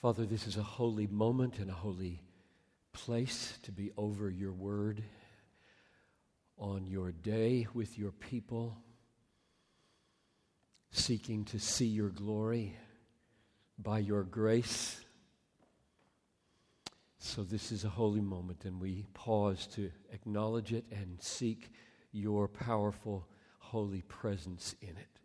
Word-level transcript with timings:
Father, 0.00 0.24
this 0.24 0.46
is 0.46 0.56
a 0.56 0.62
holy 0.62 1.08
moment 1.08 1.58
and 1.58 1.68
a 1.68 1.74
holy 1.74 2.22
place 2.92 3.58
to 3.64 3.72
be 3.72 3.90
over 3.96 4.30
your 4.30 4.52
word 4.52 5.02
on 6.56 6.86
your 6.86 7.10
day 7.10 7.66
with 7.74 7.98
your 7.98 8.12
people, 8.12 8.76
seeking 10.92 11.44
to 11.46 11.58
see 11.58 11.86
your 11.86 12.10
glory 12.10 12.76
by 13.76 13.98
your 13.98 14.22
grace. 14.22 15.00
So, 17.18 17.42
this 17.42 17.72
is 17.72 17.82
a 17.82 17.88
holy 17.88 18.20
moment, 18.20 18.66
and 18.66 18.80
we 18.80 19.04
pause 19.14 19.66
to 19.74 19.90
acknowledge 20.12 20.72
it 20.72 20.84
and 20.92 21.20
seek 21.20 21.72
your 22.12 22.46
powerful, 22.46 23.26
holy 23.58 24.02
presence 24.02 24.76
in 24.80 24.90
it. 24.90 25.17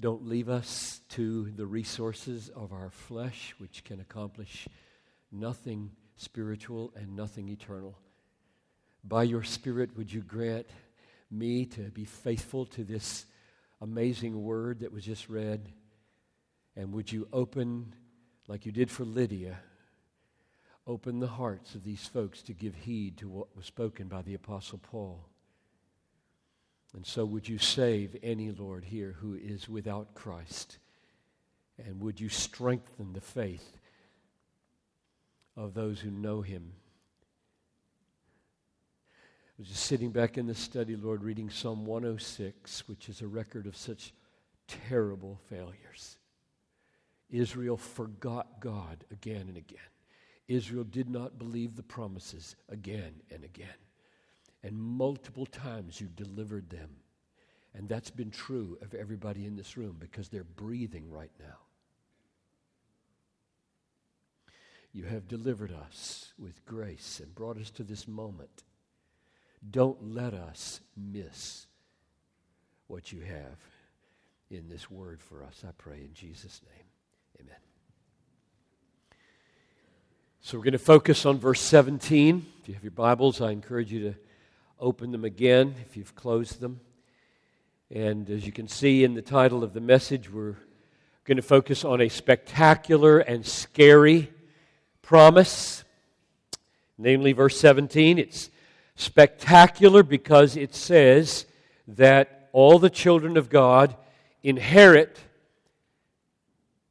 Don't 0.00 0.28
leave 0.28 0.48
us 0.48 1.00
to 1.10 1.50
the 1.50 1.66
resources 1.66 2.48
of 2.50 2.72
our 2.72 2.90
flesh, 2.90 3.54
which 3.58 3.82
can 3.82 4.00
accomplish 4.00 4.68
nothing 5.32 5.90
spiritual 6.16 6.92
and 6.94 7.16
nothing 7.16 7.48
eternal. 7.48 7.98
By 9.02 9.24
your 9.24 9.42
Spirit, 9.42 9.96
would 9.96 10.12
you 10.12 10.20
grant 10.20 10.66
me 11.30 11.66
to 11.66 11.82
be 11.90 12.04
faithful 12.04 12.66
to 12.66 12.84
this 12.84 13.26
amazing 13.80 14.42
word 14.42 14.80
that 14.80 14.92
was 14.92 15.04
just 15.04 15.28
read? 15.28 15.72
And 16.76 16.92
would 16.92 17.10
you 17.10 17.26
open, 17.32 17.92
like 18.46 18.66
you 18.66 18.72
did 18.72 18.90
for 18.90 19.04
Lydia, 19.04 19.58
open 20.86 21.18
the 21.18 21.26
hearts 21.26 21.74
of 21.74 21.82
these 21.82 22.06
folks 22.06 22.40
to 22.42 22.52
give 22.52 22.74
heed 22.74 23.16
to 23.18 23.28
what 23.28 23.56
was 23.56 23.66
spoken 23.66 24.06
by 24.06 24.22
the 24.22 24.34
Apostle 24.34 24.78
Paul? 24.78 25.24
And 26.94 27.06
so, 27.06 27.24
would 27.24 27.48
you 27.48 27.58
save 27.58 28.16
any, 28.22 28.50
Lord, 28.50 28.84
here 28.84 29.16
who 29.20 29.34
is 29.34 29.68
without 29.68 30.14
Christ? 30.14 30.78
And 31.78 32.00
would 32.00 32.20
you 32.20 32.28
strengthen 32.28 33.12
the 33.12 33.20
faith 33.20 33.76
of 35.56 35.74
those 35.74 36.00
who 36.00 36.10
know 36.10 36.40
Him? 36.40 36.72
I 39.58 39.62
was 39.62 39.68
just 39.68 39.84
sitting 39.84 40.10
back 40.10 40.38
in 40.38 40.46
the 40.46 40.54
study, 40.54 40.96
Lord, 40.96 41.22
reading 41.22 41.50
Psalm 41.50 41.84
106, 41.84 42.88
which 42.88 43.08
is 43.08 43.22
a 43.22 43.26
record 43.26 43.66
of 43.66 43.76
such 43.76 44.12
terrible 44.66 45.40
failures. 45.50 46.16
Israel 47.28 47.76
forgot 47.76 48.60
God 48.60 49.04
again 49.10 49.46
and 49.48 49.56
again. 49.56 49.78
Israel 50.46 50.84
did 50.84 51.10
not 51.10 51.38
believe 51.38 51.76
the 51.76 51.82
promises 51.82 52.56
again 52.68 53.14
and 53.30 53.44
again. 53.44 53.68
And 54.62 54.78
multiple 54.78 55.46
times 55.46 56.00
you 56.00 56.08
delivered 56.08 56.70
them. 56.70 56.90
And 57.74 57.88
that's 57.88 58.10
been 58.10 58.30
true 58.30 58.78
of 58.82 58.94
everybody 58.94 59.46
in 59.46 59.56
this 59.56 59.76
room 59.76 59.96
because 59.98 60.28
they're 60.28 60.44
breathing 60.44 61.10
right 61.10 61.30
now. 61.38 61.58
You 64.92 65.04
have 65.04 65.28
delivered 65.28 65.72
us 65.72 66.32
with 66.38 66.64
grace 66.66 67.20
and 67.22 67.34
brought 67.34 67.58
us 67.58 67.70
to 67.72 67.84
this 67.84 68.08
moment. 68.08 68.64
Don't 69.70 70.14
let 70.14 70.34
us 70.34 70.80
miss 70.96 71.66
what 72.86 73.12
you 73.12 73.20
have 73.20 73.58
in 74.50 74.68
this 74.68 74.90
word 74.90 75.20
for 75.20 75.44
us. 75.44 75.62
I 75.66 75.72
pray 75.76 75.98
in 75.98 76.14
Jesus' 76.14 76.60
name. 76.64 76.86
Amen. 77.40 77.60
So 80.40 80.56
we're 80.56 80.64
going 80.64 80.72
to 80.72 80.78
focus 80.78 81.26
on 81.26 81.38
verse 81.38 81.60
17. 81.60 82.46
If 82.62 82.68
you 82.68 82.74
have 82.74 82.82
your 82.82 82.90
Bibles, 82.90 83.40
I 83.40 83.50
encourage 83.50 83.92
you 83.92 84.00
to 84.00 84.14
open 84.80 85.10
them 85.10 85.24
again 85.24 85.74
if 85.84 85.96
you've 85.96 86.14
closed 86.14 86.60
them. 86.60 86.80
And 87.90 88.28
as 88.30 88.46
you 88.46 88.52
can 88.52 88.68
see 88.68 89.02
in 89.02 89.14
the 89.14 89.22
title 89.22 89.64
of 89.64 89.72
the 89.72 89.80
message, 89.80 90.30
we're 90.30 90.56
going 91.24 91.36
to 91.36 91.42
focus 91.42 91.84
on 91.84 92.00
a 92.00 92.08
spectacular 92.08 93.18
and 93.18 93.44
scary 93.44 94.30
promise, 95.02 95.84
namely 96.96 97.32
verse 97.32 97.58
17. 97.58 98.18
It's 98.18 98.50
spectacular 98.94 100.02
because 100.02 100.56
it 100.56 100.74
says 100.74 101.46
that 101.88 102.48
all 102.52 102.78
the 102.78 102.90
children 102.90 103.36
of 103.36 103.50
God 103.50 103.96
inherit 104.42 105.18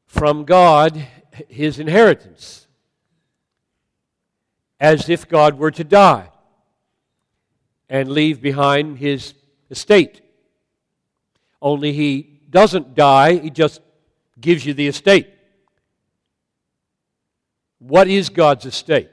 from 0.07 0.43
God 0.43 1.07
his 1.47 1.79
inheritance, 1.79 2.67
as 4.79 5.09
if 5.09 5.27
God 5.27 5.57
were 5.57 5.71
to 5.71 5.83
die 5.83 6.29
and 7.89 8.09
leave 8.09 8.41
behind 8.41 8.97
his 8.97 9.33
estate. 9.69 10.21
Only 11.61 11.93
he 11.93 12.41
doesn't 12.49 12.95
die, 12.95 13.35
he 13.37 13.49
just 13.49 13.81
gives 14.39 14.65
you 14.65 14.73
the 14.73 14.87
estate. 14.87 15.27
What 17.79 18.07
is 18.07 18.29
God's 18.29 18.65
estate? 18.65 19.09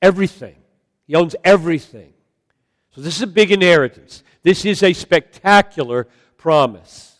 Everything. 0.00 0.56
He 1.06 1.14
owns 1.14 1.34
everything. 1.44 2.12
So 2.94 3.00
this 3.00 3.16
is 3.16 3.22
a 3.22 3.26
big 3.26 3.50
inheritance. 3.52 4.22
This 4.42 4.64
is 4.64 4.82
a 4.82 4.92
spectacular 4.92 6.08
promise. 6.36 7.16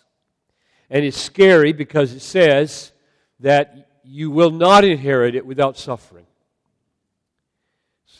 And 0.88 1.04
it's 1.04 1.20
scary 1.20 1.72
because 1.72 2.12
it 2.12 2.20
says 2.20 2.92
that 3.40 3.88
you 4.02 4.30
will 4.30 4.50
not 4.50 4.84
inherit 4.84 5.34
it 5.34 5.46
without 5.46 5.76
suffering. 5.76 6.26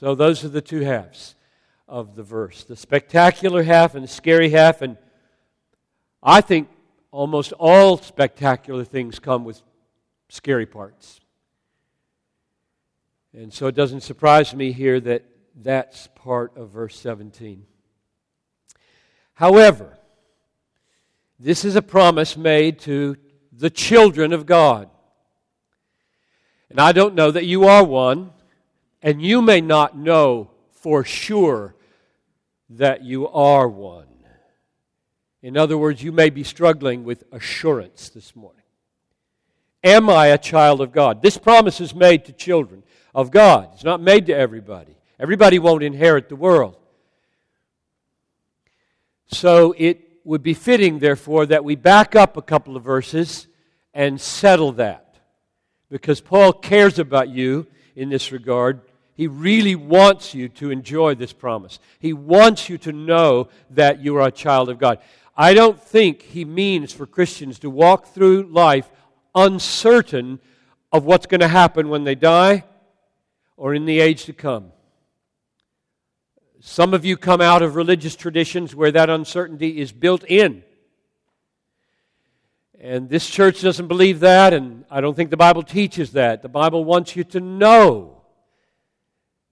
So 0.00 0.15
those 0.15 0.43
are 0.44 0.49
the 0.49 0.62
two 0.62 0.81
halves 0.81 1.34
of 1.87 2.16
the 2.16 2.22
verse 2.22 2.65
the 2.65 2.75
spectacular 2.75 3.62
half 3.62 3.94
and 3.94 4.03
the 4.03 4.09
scary 4.09 4.49
half. 4.49 4.81
And 4.81 4.97
I 6.22 6.41
think 6.41 6.71
almost 7.11 7.53
all 7.59 7.99
spectacular 7.99 8.83
things 8.83 9.19
come 9.19 9.44
with 9.44 9.61
scary 10.31 10.65
parts. 10.65 11.21
And 13.34 13.53
so 13.53 13.66
it 13.66 13.75
doesn't 13.75 14.00
surprise 14.00 14.55
me 14.55 14.72
here 14.72 15.00
that 15.00 15.27
that's 15.55 16.06
part 16.15 16.56
of 16.56 16.71
verse 16.71 16.99
17. 16.99 17.67
However, 19.34 19.99
this 21.38 21.62
is 21.62 21.77
a 21.77 21.82
promise 21.82 22.38
made 22.38 22.78
to 22.81 23.19
the 23.53 23.69
children 23.69 24.32
of 24.32 24.47
God. 24.47 24.88
And 26.71 26.81
I 26.81 26.93
don't 26.93 27.15
know 27.15 27.31
that 27.31 27.44
you 27.44 27.65
are 27.65 27.84
one. 27.84 28.32
And 29.03 29.22
you 29.22 29.41
may 29.41 29.61
not 29.61 29.97
know 29.97 30.50
for 30.72 31.05
sure 31.05 31.75
that 32.71 33.03
you 33.03 33.28
are 33.28 33.69
one. 33.69 34.06
In 35.43 35.56
other 35.56 35.78
words, 35.78 36.03
you 36.03 36.12
may 36.12 36.28
be 36.28 36.44
struggling 36.44 37.05
with 37.05 37.25
assurance 37.33 38.11
this 38.11 38.37
morning. 38.37 38.62
Am 39.83 40.11
I 40.11 40.27
a 40.27 40.38
child 40.38 40.83
of 40.83 40.93
God? 40.93 41.22
This 41.22 41.38
promise 41.38 41.81
is 41.81 41.94
made 41.94 42.27
to 42.27 42.33
children 42.33 42.83
of 43.15 43.31
God. 43.31 43.71
It's 43.72 43.84
not 43.84 44.03
made 44.03 44.27
to 44.27 44.34
everybody. 44.34 44.94
Everybody 45.19 45.59
won't 45.59 45.82
inherit 45.82 46.28
the 46.28 46.37
world. 46.37 46.77
So 49.28 49.75
it 49.78 50.00
would 50.25 50.43
be 50.43 50.55
fitting, 50.55 50.99
therefore, 50.99 51.47
that 51.47 51.65
we 51.65 51.77
back 51.77 52.15
up 52.15 52.37
a 52.37 52.43
couple 52.43 52.77
of 52.77 52.82
verses 52.82 53.47
and 53.94 54.21
settle 54.21 54.72
that. 54.72 55.17
Because 55.88 56.21
Paul 56.21 56.53
cares 56.53 56.99
about 56.99 57.31
you 57.31 57.67
in 57.97 58.11
this 58.11 58.31
regard 58.32 58.81
he 59.20 59.26
really 59.26 59.75
wants 59.75 60.32
you 60.32 60.48
to 60.48 60.70
enjoy 60.70 61.14
this 61.14 61.34
promise. 61.34 61.78
He 61.98 62.14
wants 62.14 62.70
you 62.70 62.78
to 62.78 62.91
know 62.91 63.50
that 63.69 64.03
you 64.03 64.16
are 64.16 64.26
a 64.26 64.31
child 64.31 64.70
of 64.70 64.78
God. 64.78 64.98
I 65.36 65.53
don't 65.53 65.78
think 65.78 66.22
he 66.22 66.47
means 66.47 66.94
for 66.94 67.04
Christians 67.04 67.58
to 67.58 67.69
walk 67.69 68.14
through 68.14 68.44
life 68.44 68.88
uncertain 69.34 70.41
of 70.91 71.04
what's 71.04 71.26
going 71.26 71.42
to 71.42 71.48
happen 71.48 71.91
when 71.91 72.04
they 72.04 72.14
die 72.14 72.64
or 73.58 73.75
in 73.75 73.84
the 73.84 74.00
age 74.00 74.25
to 74.25 74.32
come. 74.32 74.72
Some 76.60 76.94
of 76.94 77.04
you 77.04 77.19
come 77.19 77.42
out 77.42 77.60
of 77.60 77.76
religious 77.76 78.16
traditions 78.16 78.75
where 78.75 78.91
that 78.91 79.10
uncertainty 79.10 79.82
is 79.82 79.92
built 79.92 80.25
in. 80.25 80.62
And 82.81 83.10
this 83.10 83.28
church 83.28 83.60
doesn't 83.60 83.88
believe 83.88 84.20
that, 84.20 84.54
and 84.54 84.87
I 84.91 85.02
don't 85.02 85.14
think 85.14 85.28
the 85.28 85.37
Bible 85.37 85.62
teaches 85.62 86.12
that. 86.12 86.40
The 86.40 86.49
Bible 86.49 86.84
wants 86.87 87.17
you 87.17 87.25
to 87.25 87.40
know 87.40 88.19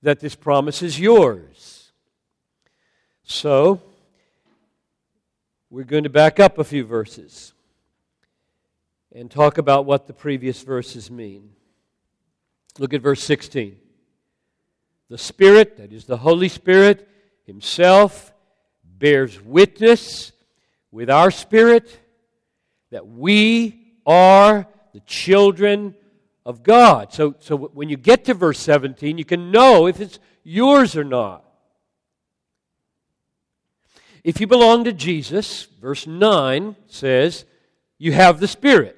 that 0.03 0.21
this 0.21 0.35
promise 0.35 0.83
is 0.83 0.99
yours. 0.99 1.93
So, 3.25 3.81
we're 5.71 5.85
going 5.85 6.05
to 6.05 6.11
back 6.11 6.41
up 6.41 6.59
a 6.59 6.65
few 6.65 6.85
verses 6.85 7.53
and 9.15 9.31
talk 9.31 9.59
about 9.59 9.85
what 9.85 10.07
the 10.07 10.13
previous 10.13 10.63
verses 10.63 11.11
mean. 11.11 11.51
Look 12.79 12.95
at 12.95 13.03
verse 13.03 13.23
16. 13.23 13.77
The 15.11 15.19
Spirit, 15.19 15.77
that 15.79 15.93
is 15.93 16.05
the 16.05 16.19
Holy 16.19 16.49
Spirit 16.49 17.09
Himself, 17.47 18.33
bears 18.85 19.43
witness 19.43 20.33
with 20.91 21.11
our 21.11 21.31
spirit 21.31 21.99
that 22.91 23.07
we 23.07 23.93
are 24.07 24.67
the 24.95 25.01
children 25.01 25.95
of 26.49 26.63
God. 26.63 27.13
So, 27.13 27.35
so 27.41 27.59
when 27.59 27.91
you 27.91 27.99
get 27.99 28.25
to 28.25 28.33
verse 28.33 28.59
17, 28.59 29.19
you 29.19 29.25
can 29.27 29.51
know 29.51 29.87
if 29.87 30.01
it's 30.01 30.19
yours 30.43 30.97
or 30.97 31.05
not. 31.05 31.45
If 34.25 34.41
you 34.41 34.47
belong 34.47 34.85
to 34.85 34.95
Jesus, 34.95 35.65
verse 35.79 36.07
9 36.07 36.75
says, 36.87 37.45
you 37.99 38.13
have 38.13 38.41
the 38.41 38.49
Spirit. 38.49 38.97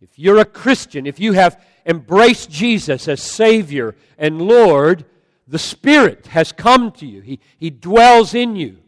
if 0.00 0.16
you're 0.16 0.38
a 0.38 0.44
Christian, 0.44 1.04
if 1.04 1.18
you 1.18 1.32
have 1.32 1.60
embraced 1.84 2.48
Jesus 2.48 3.08
as 3.08 3.20
Savior 3.20 3.96
and 4.16 4.40
Lord, 4.40 5.04
the 5.48 5.58
Spirit 5.58 6.28
has 6.28 6.52
come 6.52 6.92
to 6.92 7.06
you. 7.06 7.22
He, 7.22 7.40
he 7.58 7.70
dwells 7.70 8.34
in 8.34 8.54
you. 8.54 8.78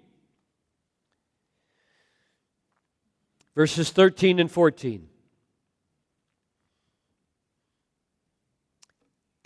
Verses 3.56 3.90
13 3.90 4.38
and 4.38 4.50
14. 4.50 5.08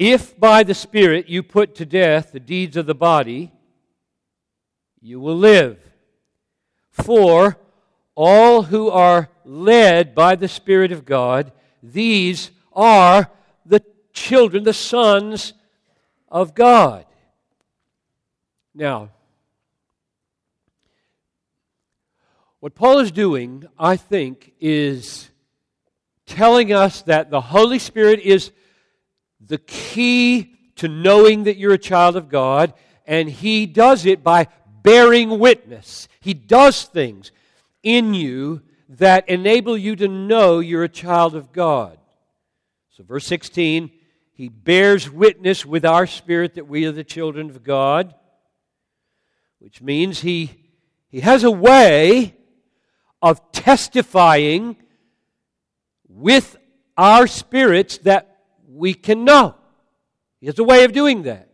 If 0.00 0.40
by 0.40 0.62
the 0.62 0.72
Spirit 0.72 1.28
you 1.28 1.42
put 1.42 1.74
to 1.74 1.84
death 1.84 2.32
the 2.32 2.40
deeds 2.40 2.78
of 2.78 2.86
the 2.86 2.94
body, 2.94 3.52
you 5.02 5.20
will 5.20 5.36
live. 5.36 5.78
For 6.90 7.58
all 8.14 8.62
who 8.62 8.88
are 8.88 9.28
led 9.44 10.14
by 10.14 10.36
the 10.36 10.48
Spirit 10.48 10.90
of 10.90 11.04
God, 11.04 11.52
these 11.82 12.50
are 12.72 13.30
the 13.66 13.84
children, 14.14 14.64
the 14.64 14.72
sons 14.72 15.52
of 16.30 16.54
God. 16.54 17.04
Now, 18.74 19.10
what 22.60 22.74
Paul 22.74 23.00
is 23.00 23.12
doing, 23.12 23.66
I 23.78 23.96
think, 23.98 24.54
is 24.60 25.28
telling 26.24 26.72
us 26.72 27.02
that 27.02 27.28
the 27.28 27.42
Holy 27.42 27.78
Spirit 27.78 28.20
is 28.20 28.50
the 29.50 29.58
key 29.58 30.54
to 30.76 30.88
knowing 30.88 31.44
that 31.44 31.58
you're 31.58 31.74
a 31.74 31.78
child 31.78 32.16
of 32.16 32.30
God, 32.30 32.72
and 33.04 33.28
He 33.28 33.66
does 33.66 34.06
it 34.06 34.22
by 34.22 34.46
bearing 34.82 35.38
witness. 35.38 36.08
He 36.20 36.32
does 36.32 36.84
things 36.84 37.32
in 37.82 38.14
you 38.14 38.62
that 38.88 39.28
enable 39.28 39.76
you 39.76 39.96
to 39.96 40.08
know 40.08 40.60
you're 40.60 40.84
a 40.84 40.88
child 40.88 41.34
of 41.34 41.52
God. 41.52 41.98
So, 42.90 43.02
verse 43.02 43.26
16, 43.26 43.90
He 44.32 44.48
bears 44.48 45.10
witness 45.10 45.66
with 45.66 45.84
our 45.84 46.06
spirit 46.06 46.54
that 46.54 46.68
we 46.68 46.86
are 46.86 46.92
the 46.92 47.04
children 47.04 47.50
of 47.50 47.64
God, 47.64 48.14
which 49.58 49.82
means 49.82 50.20
He, 50.20 50.52
he 51.08 51.20
has 51.20 51.42
a 51.44 51.50
way 51.50 52.36
of 53.20 53.52
testifying 53.52 54.76
with 56.08 56.56
our 56.96 57.26
spirits 57.26 57.98
that 57.98 58.29
we 58.72 58.94
can 58.94 59.24
know. 59.24 59.54
He 60.40 60.46
has 60.46 60.58
a 60.58 60.64
way 60.64 60.84
of 60.84 60.92
doing 60.92 61.22
that. 61.22 61.48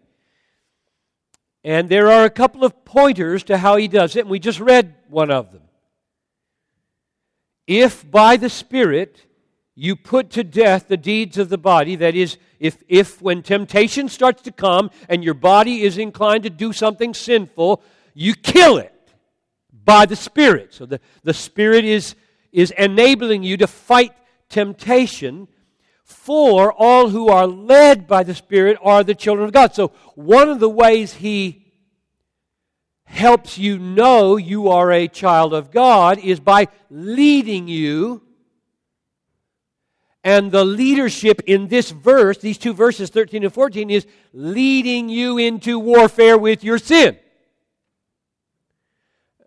And 1.65 1.89
there 1.89 2.11
are 2.11 2.25
a 2.25 2.31
couple 2.31 2.65
of 2.65 2.85
pointers 2.85 3.43
to 3.45 3.59
how 3.59 3.77
he 3.77 3.89
does 3.89 4.15
it, 4.15 4.21
and 4.21 4.31
we 4.31 4.39
just 4.39 4.61
read 4.61 4.95
one 5.09 5.31
of 5.31 5.53
them. 5.53 5.63
If 7.67 8.09
by 8.09 8.37
the 8.37 8.49
Spirit 8.49 9.27
you 9.75 9.97
put 9.97 10.31
to 10.31 10.45
death 10.45 10.87
the 10.87 10.97
deeds 10.97 11.39
of 11.39 11.49
the 11.49 11.59
body, 11.59 11.97
that 11.97 12.15
is, 12.15 12.39
if, 12.61 12.83
if 12.87 13.21
when 13.21 13.43
temptation 13.43 14.09
starts 14.09 14.43
to 14.43 14.53
come 14.53 14.91
and 15.09 15.25
your 15.25 15.35
body 15.35 15.83
is 15.83 15.99
inclined 15.99 16.45
to 16.45 16.51
do 16.51 16.73
something 16.73 17.13
sinful, 17.13 17.83
you 18.15 18.35
kill 18.35 18.79
it 18.79 18.93
by 19.85 20.07
the 20.07 20.17
Spirit. 20.17 20.73
So 20.73 20.87
the, 20.87 21.01
the 21.25 21.35
Spirit 21.35 21.85
is, 21.85 22.15
is 22.53 22.71
enabling 22.79 23.43
you 23.43 23.57
to 23.57 23.67
fight 23.67 24.13
temptation. 24.49 25.49
For 26.07 26.73
all 26.73 27.09
who 27.09 27.27
are 27.29 27.49
led 27.49 28.07
by 28.07 28.23
the 28.23 28.35
Spirit 28.35 28.79
are 28.81 29.03
the 29.03 29.15
children 29.15 29.49
of 29.49 29.53
God. 29.53 29.75
So 29.75 29.89
one 30.15 30.49
of 30.49 30.61
the 30.61 30.71
ways 30.71 31.15
He 31.15 31.67
helps 33.07 33.59
you 33.59 33.77
know 33.77 34.37
you 34.37 34.69
are 34.69 34.93
a 34.93 35.09
child 35.09 35.53
of 35.53 35.73
God 35.73 36.21
is 36.21 36.39
by 36.39 36.69
leading 36.91 37.67
you. 37.67 38.23
And 40.23 40.53
the 40.53 40.65
leadership 40.65 41.43
in 41.47 41.67
this 41.67 41.91
verse, 41.91 42.39
these 42.39 42.59
two 42.59 42.73
verses, 42.73 43.11
13 43.11 43.43
and 43.43 43.53
14, 43.53 43.91
is 43.91 44.07
leading 44.33 45.09
you 45.09 45.39
into 45.39 45.77
warfare 45.77 46.39
with 46.39 46.63
your 46.63 46.79
sin. 46.79 47.19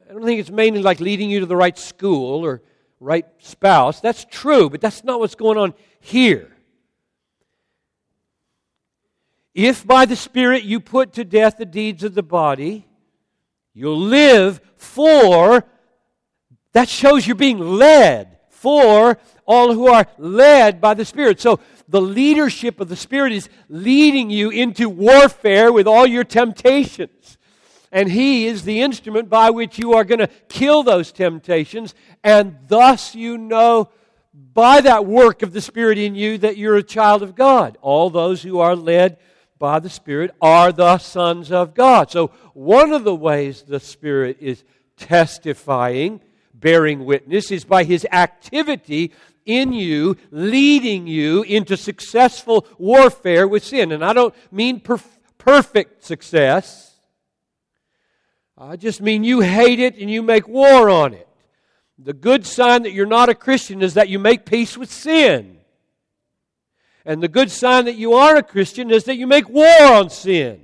I 0.09 0.13
don't 0.13 0.25
think 0.25 0.41
it's 0.41 0.51
mainly 0.51 0.81
like 0.81 0.99
leading 0.99 1.29
you 1.29 1.39
to 1.39 1.45
the 1.45 1.55
right 1.55 1.77
school 1.77 2.45
or 2.45 2.61
right 2.99 3.25
spouse. 3.37 4.01
That's 4.01 4.25
true, 4.25 4.69
but 4.69 4.81
that's 4.81 5.05
not 5.05 5.21
what's 5.21 5.35
going 5.35 5.57
on 5.57 5.73
here. 5.99 6.55
If 9.53 9.85
by 9.85 10.05
the 10.05 10.15
Spirit 10.15 10.63
you 10.63 10.79
put 10.79 11.13
to 11.13 11.23
death 11.23 11.57
the 11.57 11.65
deeds 11.65 12.03
of 12.03 12.15
the 12.15 12.23
body, 12.23 12.85
You'll 13.79 13.97
live 13.97 14.59
for, 14.75 15.63
that 16.73 16.89
shows 16.89 17.25
you're 17.25 17.35
being 17.37 17.59
led 17.59 18.37
for 18.49 19.17
all 19.45 19.73
who 19.73 19.87
are 19.87 20.05
led 20.17 20.81
by 20.81 20.95
the 20.95 21.05
Spirit. 21.05 21.39
So 21.39 21.61
the 21.87 22.01
leadership 22.01 22.81
of 22.81 22.89
the 22.89 22.97
Spirit 22.97 23.31
is 23.31 23.47
leading 23.69 24.29
you 24.29 24.49
into 24.49 24.89
warfare 24.89 25.71
with 25.71 25.87
all 25.87 26.05
your 26.05 26.25
temptations. 26.25 27.37
And 27.89 28.11
He 28.11 28.47
is 28.47 28.63
the 28.63 28.81
instrument 28.81 29.29
by 29.29 29.49
which 29.49 29.79
you 29.79 29.93
are 29.93 30.03
going 30.03 30.19
to 30.19 30.27
kill 30.49 30.83
those 30.83 31.13
temptations. 31.13 31.95
And 32.21 32.57
thus 32.67 33.15
you 33.15 33.37
know 33.37 33.91
by 34.53 34.81
that 34.81 35.05
work 35.05 35.41
of 35.41 35.53
the 35.53 35.61
Spirit 35.61 35.97
in 35.97 36.15
you 36.15 36.37
that 36.39 36.57
you're 36.57 36.77
a 36.77 36.83
child 36.83 37.23
of 37.23 37.35
God. 37.35 37.77
All 37.81 38.09
those 38.09 38.41
who 38.41 38.59
are 38.59 38.75
led 38.75 39.17
by 39.57 39.79
the 39.79 39.89
Spirit 39.89 40.31
are 40.41 40.71
the 40.71 40.97
sons 40.97 41.51
of 41.51 41.73
God. 41.73 42.09
So, 42.11 42.27
one 42.53 42.93
of 42.93 43.03
the 43.03 43.15
ways 43.15 43.63
the 43.63 43.79
Spirit 43.79 44.37
is 44.39 44.63
testifying, 44.97 46.21
bearing 46.53 47.05
witness, 47.05 47.51
is 47.51 47.65
by 47.65 47.83
His 47.83 48.05
activity 48.11 49.13
in 49.45 49.73
you, 49.73 50.15
leading 50.31 51.07
you 51.07 51.43
into 51.43 51.75
successful 51.75 52.67
warfare 52.77 53.47
with 53.47 53.63
sin. 53.63 53.91
And 53.91 54.05
I 54.05 54.13
don't 54.13 54.33
mean 54.51 54.79
perf- 54.79 55.17
perfect 55.37 56.03
success, 56.03 56.89
I 58.61 58.75
just 58.75 59.01
mean 59.01 59.23
you 59.23 59.39
hate 59.39 59.79
it 59.79 59.97
and 59.97 60.11
you 60.11 60.21
make 60.21 60.45
war 60.45 60.89
on 60.89 61.13
it. 61.13 61.28
The 62.01 62.13
good 62.13 62.45
sign 62.45 62.83
that 62.83 62.93
you're 62.93 63.05
not 63.05 63.27
a 63.27 63.35
Christian 63.35 63.81
is 63.81 63.95
that 63.95 64.07
you 64.07 64.19
make 64.19 64.45
peace 64.45 64.77
with 64.77 64.89
sin. 64.89 65.57
And 67.05 67.21
the 67.21 67.27
good 67.27 67.51
sign 67.51 67.85
that 67.85 67.95
you 67.95 68.13
are 68.13 68.37
a 68.37 68.43
Christian 68.43 68.89
is 68.89 69.03
that 69.03 69.17
you 69.17 69.27
make 69.27 69.49
war 69.49 69.83
on 69.83 70.09
sin. 70.09 70.61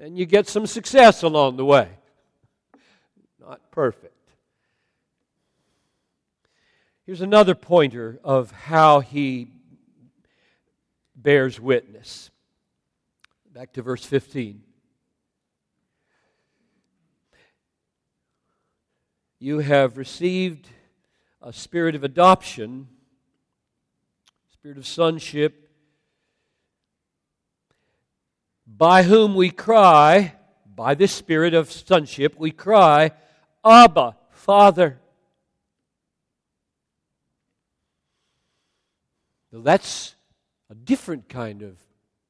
And 0.00 0.18
you 0.18 0.26
get 0.26 0.48
some 0.48 0.66
success 0.66 1.22
along 1.22 1.56
the 1.56 1.64
way. 1.64 1.88
Not 3.40 3.70
perfect. 3.70 4.14
Here's 7.06 7.20
another 7.20 7.54
pointer 7.54 8.18
of 8.24 8.50
how 8.50 9.00
he 9.00 9.48
bears 11.14 11.60
witness. 11.60 12.30
Back 13.52 13.72
to 13.74 13.82
verse 13.82 14.04
15. 14.04 14.62
You 19.38 19.60
have 19.60 19.96
received 19.96 20.68
a 21.40 21.52
spirit 21.52 21.94
of 21.94 22.04
adoption 22.04 22.88
spirit 24.60 24.76
of 24.76 24.86
sonship, 24.86 25.70
by 28.66 29.04
whom 29.04 29.34
we 29.34 29.50
cry, 29.50 30.34
by 30.66 30.94
this 30.94 31.12
spirit 31.12 31.54
of 31.54 31.70
sonship, 31.70 32.34
we 32.36 32.50
cry, 32.50 33.12
Abba, 33.64 34.16
Father. 34.30 34.98
Now 39.52 39.60
that's 39.60 40.16
a 40.68 40.74
different 40.74 41.28
kind 41.28 41.62
of 41.62 41.78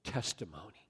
testimony. 0.05 0.87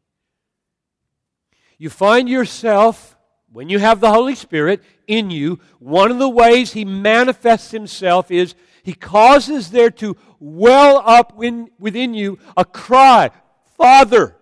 You 1.78 1.88
find 1.88 2.28
yourself, 2.28 3.16
when 3.52 3.68
you 3.68 3.78
have 3.78 4.00
the 4.00 4.12
Holy 4.12 4.34
Spirit 4.34 4.82
in 5.06 5.30
you, 5.30 5.60
one 5.78 6.10
of 6.10 6.18
the 6.18 6.28
ways 6.28 6.72
He 6.72 6.84
manifests 6.84 7.70
Himself 7.70 8.30
is 8.30 8.54
he 8.88 8.94
causes 8.94 9.70
there 9.70 9.90
to 9.90 10.16
well 10.40 11.02
up 11.04 11.36
within 11.36 12.14
you 12.14 12.38
a 12.56 12.64
cry 12.64 13.30
Father, 13.76 14.34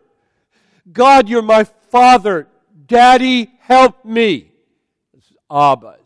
God, 0.90 1.28
you're 1.28 1.42
my 1.42 1.64
Father. 1.64 2.48
Daddy, 2.86 3.52
help 3.58 4.04
me. 4.04 4.52
This 5.12 5.24
is 5.24 5.36
Abba. 5.50 5.96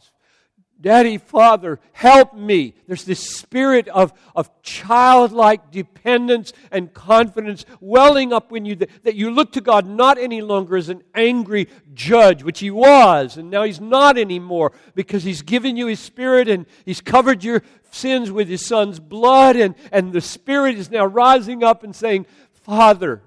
Daddy, 0.81 1.19
Father, 1.19 1.79
help 1.93 2.35
me. 2.35 2.75
There's 2.87 3.05
this 3.05 3.21
spirit 3.21 3.87
of, 3.89 4.15
of 4.35 4.51
childlike 4.63 5.71
dependence 5.71 6.55
and 6.71 6.95
confidence 6.95 7.67
welling 7.81 8.33
up 8.33 8.51
in 8.53 8.65
you 8.65 8.77
that, 8.77 8.91
that 9.05 9.15
you 9.15 9.31
look 9.31 9.53
to 9.53 9.61
God 9.61 9.87
not 9.87 10.17
any 10.17 10.41
longer 10.41 10.79
as 10.79 10.89
an 10.89 11.03
angry 11.15 11.69
judge, 11.93 12.43
which 12.43 12.61
He 12.61 12.71
was, 12.71 13.37
and 13.37 13.51
now 13.51 13.65
He's 13.65 13.81
not 13.81 14.17
anymore 14.17 14.73
because 14.95 15.23
He's 15.23 15.43
given 15.43 15.77
you 15.77 15.87
His 15.87 16.01
Spirit 16.01 16.49
and 16.49 16.65
He's 16.87 17.03
covered 17.03 17.45
your 17.45 17.63
sins 17.91 18.31
with 18.31 18.49
His 18.49 18.65
Son's 18.65 19.01
blood, 19.01 19.57
and, 19.57 19.75
and 19.93 20.15
the 20.15 20.23
Spirit 20.23 20.79
is 20.79 20.91
now 20.91 21.05
rising 21.05 21.63
up 21.63 21.85
and 21.85 21.95
saying, 21.95 22.25
Father, 22.53 23.23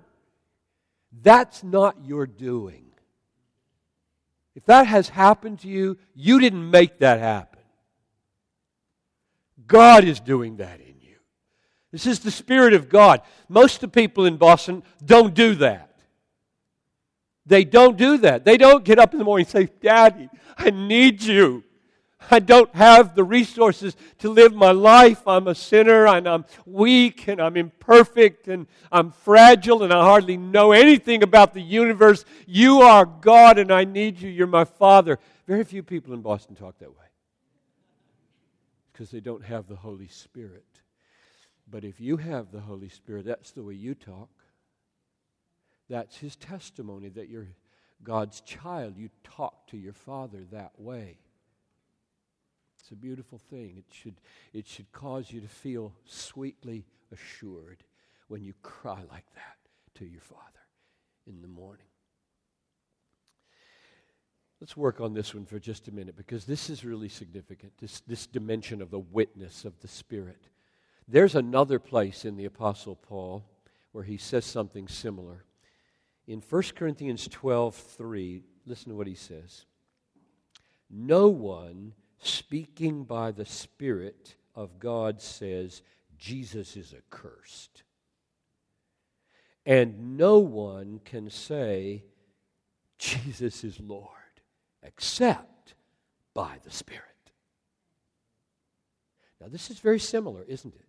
that's 1.22 1.64
not 1.64 1.98
your 2.04 2.26
doing. 2.26 2.93
If 4.56 4.66
that 4.66 4.88
has 4.88 5.10
happened 5.10 5.60
to 5.62 5.68
you, 5.68 5.98
you 6.14 6.40
didn't 6.40 6.70
make 6.70 7.00
that 7.00 7.20
happen. 7.20 7.60
God 9.66 10.04
is 10.04 10.20
doing 10.20 10.58
that 10.58 10.80
in 10.80 10.96
you. 11.02 11.16
This 11.92 12.06
is 12.06 12.20
the 12.20 12.32
Spirit 12.32 12.74
of 12.74 12.90
God. 12.90 13.22
Most 13.50 13.76
of 13.76 13.82
the 13.82 13.88
people 13.88 14.26
in 14.26 14.38
Boston 14.38 14.84
don't 15.04 15.34
do 15.34 15.56
that. 15.56 15.90
They 17.46 17.64
don't 17.64 17.98
do 17.98 18.18
that. 18.20 18.46
They 18.46 18.58
don't 18.58 18.84
get 18.84 19.00
up 19.00 19.14
in 19.14 19.20
the 19.20 19.26
morning 19.26 19.46
and 19.46 19.52
say, 19.52 19.74
Daddy, 19.82 20.30
I 20.58 20.70
need 20.70 21.22
you. 21.22 21.64
I 22.30 22.40
don't 22.40 22.74
have 22.76 23.16
the 23.16 23.24
resources 23.24 23.96
to 24.20 24.30
live 24.30 24.54
my 24.54 24.72
life. 24.72 25.28
I'm 25.28 25.48
a 25.48 25.56
sinner 25.56 26.08
and 26.08 26.28
I'm 26.28 26.46
weak 26.66 27.28
and 27.28 27.42
I'm 27.42 27.58
imperfect 27.58 28.48
and 28.48 28.68
I'm 28.92 29.12
fragile 29.12 29.84
and 29.84 29.94
I 29.94 30.02
hardly 30.02 30.38
know 30.38 30.72
anything 30.72 31.24
about 31.24 31.54
the 31.54 31.62
universe. 31.62 32.26
You 32.46 32.82
are 32.82 33.06
God 33.06 33.58
and 33.58 33.72
I 33.72 33.84
need 33.84 34.20
you. 34.22 34.30
You're 34.30 34.48
my 34.48 34.66
Father. 34.66 35.20
Very 35.48 35.64
few 35.64 35.84
people 35.84 36.14
in 36.14 36.22
Boston 36.22 36.56
talk 36.56 36.80
that 36.80 36.92
way 36.92 37.06
because 38.92 39.10
they 39.10 39.20
don't 39.20 39.44
have 39.44 39.68
the 39.68 39.76
Holy 39.76 40.08
Spirit. 40.08 40.66
But 41.70 41.84
if 41.84 42.00
you 42.00 42.18
have 42.18 42.52
the 42.52 42.62
Holy 42.62 42.90
Spirit, 42.90 43.26
that's 43.26 43.52
the 43.52 43.64
way 43.64 43.74
you 43.74 43.96
talk. 43.96 44.30
That's 45.90 46.18
His 46.18 46.36
testimony 46.36 47.10
that 47.10 47.30
you're 47.30 47.48
God's 48.04 48.42
child. 48.42 48.98
You 48.98 49.10
talk 49.24 49.68
to 49.68 49.78
your 49.78 49.94
Father 49.94 50.44
that 50.52 50.72
way. 50.78 51.18
It's 52.84 52.92
a 52.92 52.96
beautiful 52.96 53.38
thing. 53.38 53.76
It 53.78 53.86
should, 53.94 54.16
it 54.52 54.68
should 54.68 54.92
cause 54.92 55.32
you 55.32 55.40
to 55.40 55.48
feel 55.48 55.94
sweetly 56.04 56.84
assured 57.14 57.82
when 58.28 58.44
you 58.44 58.54
cry 58.62 59.00
like 59.10 59.26
that 59.36 59.56
to 59.96 60.06
your 60.06 60.20
Father 60.20 60.42
in 61.26 61.42
the 61.42 61.48
morning. 61.48 61.86
Let's 64.60 64.76
work 64.76 65.00
on 65.00 65.14
this 65.14 65.34
one 65.34 65.46
for 65.46 65.60
just 65.60 65.88
a 65.88 65.94
minute 65.94 66.18
because 66.18 66.44
this 66.44 66.70
is 66.70 66.84
really 66.84 67.08
significant, 67.08 67.72
this, 67.80 68.02
this 68.02 68.28
dimension 68.28 68.82
of 68.82 68.92
the 68.92 69.00
witness 69.00 69.64
of 69.64 69.80
the 69.80 69.88
Spirit. 69.88 70.50
There's 71.08 71.36
another 71.36 71.80
place 71.80 72.26
in 72.26 72.36
the 72.36 72.46
Apostle 72.46 72.98
Paul 72.98 73.46
where 73.94 74.04
he 74.04 74.18
says 74.18 74.44
something 74.44 74.90
similar. 74.90 75.46
In 76.28 76.42
1 76.42 76.64
Corinthians 76.76 77.30
12 77.30 77.76
3, 77.76 78.42
listen 78.66 78.90
to 78.90 78.96
what 78.98 79.08
he 79.08 79.16
says. 79.16 79.64
No 80.90 81.30
one 81.30 81.94
speaking 82.26 83.04
by 83.04 83.32
the 83.32 83.46
Spirit 83.46 84.36
of 84.56 84.80
God 84.80 85.22
says, 85.22 85.82
Jesus 86.18 86.76
is 86.78 86.94
accursed. 86.94 87.84
And 89.66 90.18
no 90.18 90.40
one 90.40 91.00
can 91.04 91.30
say, 91.30 92.04
Jesus 92.98 93.64
is 93.64 93.80
Lord, 93.80 94.10
except 94.82 95.76
by 96.34 96.58
the 96.64 96.72
Spirit. 96.72 97.04
Now, 99.40 99.48
this 99.50 99.70
is 99.70 99.80
very 99.80 100.00
similar, 100.00 100.44
isn't 100.48 100.74
it? 100.74 100.86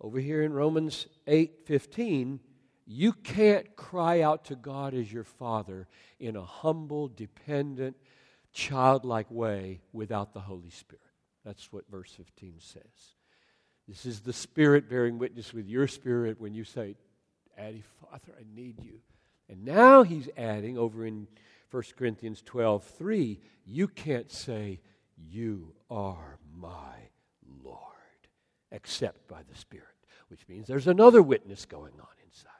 Over 0.00 0.18
here 0.18 0.42
in 0.42 0.52
Romans 0.52 1.06
8 1.26 1.66
15, 1.66 2.40
you 2.86 3.12
can't 3.12 3.74
cry 3.76 4.20
out 4.20 4.44
to 4.46 4.56
God 4.56 4.94
as 4.94 5.12
your 5.12 5.24
Father 5.24 5.88
in 6.18 6.36
a 6.36 6.44
humble, 6.44 7.08
dependent, 7.08 7.96
childlike 8.54 9.30
way 9.30 9.80
without 9.92 10.32
the 10.32 10.40
Holy 10.40 10.70
Spirit. 10.70 11.02
That's 11.44 11.70
what 11.72 11.90
verse 11.90 12.12
15 12.16 12.54
says. 12.58 12.82
This 13.86 14.06
is 14.06 14.20
the 14.20 14.32
Spirit 14.32 14.88
bearing 14.88 15.18
witness 15.18 15.52
with 15.52 15.66
your 15.66 15.86
spirit 15.86 16.40
when 16.40 16.54
you 16.54 16.64
say, 16.64 16.96
Addy, 17.58 17.82
Father, 18.00 18.32
I 18.38 18.44
need 18.56 18.82
you. 18.82 19.00
And 19.50 19.64
now 19.64 20.04
he's 20.04 20.30
adding 20.38 20.78
over 20.78 21.04
in 21.04 21.26
1 21.70 21.82
Corinthians 21.98 22.40
12 22.42 22.84
3, 22.84 23.40
you 23.66 23.88
can't 23.88 24.30
say, 24.30 24.80
You 25.16 25.74
are 25.90 26.38
my 26.56 26.94
Lord, 27.64 27.80
except 28.70 29.26
by 29.28 29.40
the 29.50 29.58
Spirit, 29.58 29.84
which 30.28 30.46
means 30.48 30.66
there's 30.66 30.86
another 30.86 31.20
witness 31.20 31.66
going 31.66 31.94
on 32.00 32.06
inside. 32.24 32.52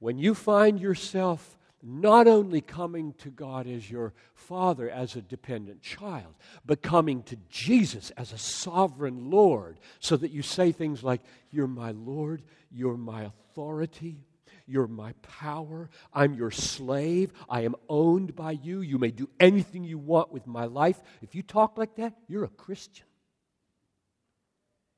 When 0.00 0.18
you 0.18 0.34
find 0.34 0.80
yourself 0.80 1.56
not 1.86 2.26
only 2.26 2.62
coming 2.62 3.12
to 3.18 3.28
God 3.28 3.66
as 3.66 3.90
your 3.90 4.14
Father, 4.34 4.88
as 4.88 5.16
a 5.16 5.22
dependent 5.22 5.82
child, 5.82 6.34
but 6.64 6.80
coming 6.80 7.22
to 7.24 7.36
Jesus 7.50 8.10
as 8.16 8.32
a 8.32 8.38
sovereign 8.38 9.30
Lord, 9.30 9.78
so 10.00 10.16
that 10.16 10.30
you 10.30 10.40
say 10.40 10.72
things 10.72 11.04
like, 11.04 11.20
You're 11.50 11.66
my 11.66 11.90
Lord, 11.90 12.42
you're 12.72 12.96
my 12.96 13.24
authority, 13.24 14.24
you're 14.66 14.86
my 14.86 15.12
power, 15.20 15.90
I'm 16.12 16.32
your 16.32 16.50
slave, 16.50 17.32
I 17.50 17.62
am 17.62 17.76
owned 17.88 18.34
by 18.34 18.52
you, 18.52 18.80
you 18.80 18.98
may 18.98 19.10
do 19.10 19.28
anything 19.38 19.84
you 19.84 19.98
want 19.98 20.32
with 20.32 20.46
my 20.46 20.64
life. 20.64 21.00
If 21.20 21.34
you 21.34 21.42
talk 21.42 21.76
like 21.76 21.96
that, 21.96 22.14
you're 22.28 22.44
a 22.44 22.48
Christian. 22.48 23.04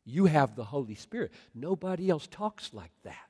You 0.04 0.26
have 0.26 0.54
the 0.54 0.64
Holy 0.64 0.94
Spirit. 0.94 1.32
Nobody 1.52 2.08
else 2.08 2.28
talks 2.28 2.72
like 2.72 2.92
that. 3.02 3.25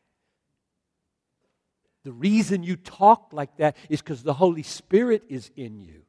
The 2.06 2.12
reason 2.12 2.62
you 2.62 2.76
talk 2.76 3.30
like 3.32 3.56
that 3.56 3.76
is 3.88 4.00
because 4.00 4.22
the 4.22 4.32
Holy 4.32 4.62
Spirit 4.62 5.24
is 5.28 5.50
in 5.56 5.80
you. 5.80 6.02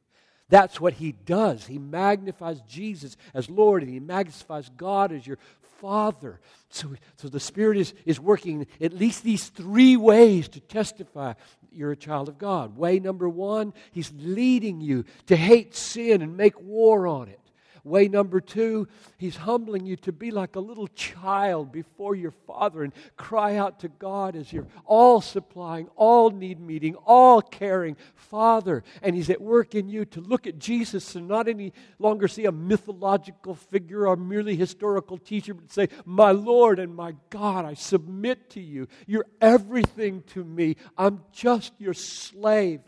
That's 0.48 0.80
what 0.80 0.92
he 0.92 1.10
does. 1.10 1.66
He 1.66 1.80
magnifies 1.80 2.60
Jesus 2.68 3.16
as 3.34 3.50
Lord 3.50 3.82
and 3.82 3.90
he 3.90 3.98
magnifies 3.98 4.70
God 4.76 5.10
as 5.10 5.26
your 5.26 5.38
Father. 5.80 6.38
So, 6.68 6.94
so 7.16 7.28
the 7.28 7.40
Spirit 7.40 7.78
is, 7.78 7.94
is 8.06 8.20
working 8.20 8.68
at 8.80 8.92
least 8.92 9.24
these 9.24 9.48
three 9.48 9.96
ways 9.96 10.46
to 10.50 10.60
testify 10.60 11.32
you're 11.72 11.90
a 11.90 11.96
child 11.96 12.28
of 12.28 12.38
God. 12.38 12.76
Way 12.76 13.00
number 13.00 13.28
one, 13.28 13.74
he's 13.90 14.12
leading 14.16 14.80
you 14.80 15.04
to 15.26 15.34
hate 15.34 15.74
sin 15.74 16.22
and 16.22 16.36
make 16.36 16.60
war 16.60 17.08
on 17.08 17.26
it. 17.26 17.40
Way 17.88 18.08
number 18.08 18.40
two, 18.40 18.86
he's 19.16 19.36
humbling 19.36 19.86
you 19.86 19.96
to 19.96 20.12
be 20.12 20.30
like 20.30 20.56
a 20.56 20.60
little 20.60 20.88
child 20.88 21.72
before 21.72 22.14
your 22.14 22.32
father 22.46 22.82
and 22.82 22.92
cry 23.16 23.56
out 23.56 23.80
to 23.80 23.88
God 23.88 24.36
as 24.36 24.52
your 24.52 24.66
all 24.84 25.20
supplying, 25.20 25.88
all 25.96 26.30
need 26.30 26.60
meeting, 26.60 26.94
all 27.06 27.40
caring 27.40 27.96
father. 28.14 28.84
And 29.02 29.16
he's 29.16 29.30
at 29.30 29.40
work 29.40 29.74
in 29.74 29.88
you 29.88 30.04
to 30.06 30.20
look 30.20 30.46
at 30.46 30.58
Jesus 30.58 31.14
and 31.14 31.26
not 31.26 31.48
any 31.48 31.72
longer 31.98 32.28
see 32.28 32.44
a 32.44 32.52
mythological 32.52 33.54
figure 33.54 34.06
or 34.06 34.16
merely 34.16 34.54
historical 34.54 35.18
teacher, 35.18 35.54
but 35.54 35.72
say, 35.72 35.88
My 36.04 36.32
Lord 36.32 36.78
and 36.78 36.94
my 36.94 37.14
God, 37.30 37.64
I 37.64 37.74
submit 37.74 38.50
to 38.50 38.60
you. 38.60 38.88
You're 39.06 39.26
everything 39.40 40.22
to 40.34 40.44
me. 40.44 40.76
I'm 40.96 41.22
just 41.32 41.72
your 41.78 41.94
slave. 41.94 42.80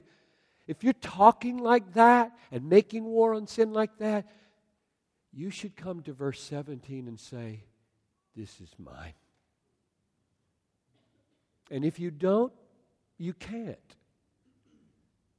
If 0.71 0.85
you're 0.85 0.93
talking 0.93 1.59
like 1.59 1.95
that 1.95 2.31
and 2.53 2.69
making 2.69 3.05
war 3.05 3.35
on 3.35 3.49
sin 3.49 3.73
like 3.73 3.99
that, 3.99 4.27
you 5.33 5.51
should 5.51 5.77
come 5.77 6.03
to 6.03 6.13
verse 6.13 6.41
17 6.43 7.07
and 7.07 7.19
say, 7.19 7.65
This 8.35 8.61
is 8.61 8.71
mine. 8.79 9.15
And 11.71 11.85
if 11.85 12.01
you 12.01 12.11
don't, 12.11 12.53
you 13.17 13.33
can't. 13.33 13.79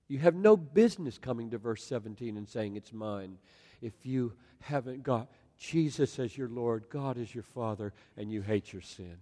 You 0.07 0.19
have 0.19 0.35
no 0.35 0.55
business 0.55 1.17
coming 1.17 1.49
to 1.51 1.57
verse 1.57 1.83
17 1.83 2.37
and 2.37 2.47
saying, 2.47 2.75
It's 2.75 2.93
mine, 2.93 3.37
if 3.81 4.05
you 4.05 4.33
haven't 4.61 5.03
got 5.03 5.29
Jesus 5.57 6.19
as 6.19 6.37
your 6.37 6.49
Lord, 6.49 6.85
God 6.89 7.17
as 7.17 7.33
your 7.33 7.43
Father, 7.43 7.93
and 8.15 8.31
you 8.31 8.41
hate 8.41 8.71
your 8.71 8.81
sin. 8.81 9.17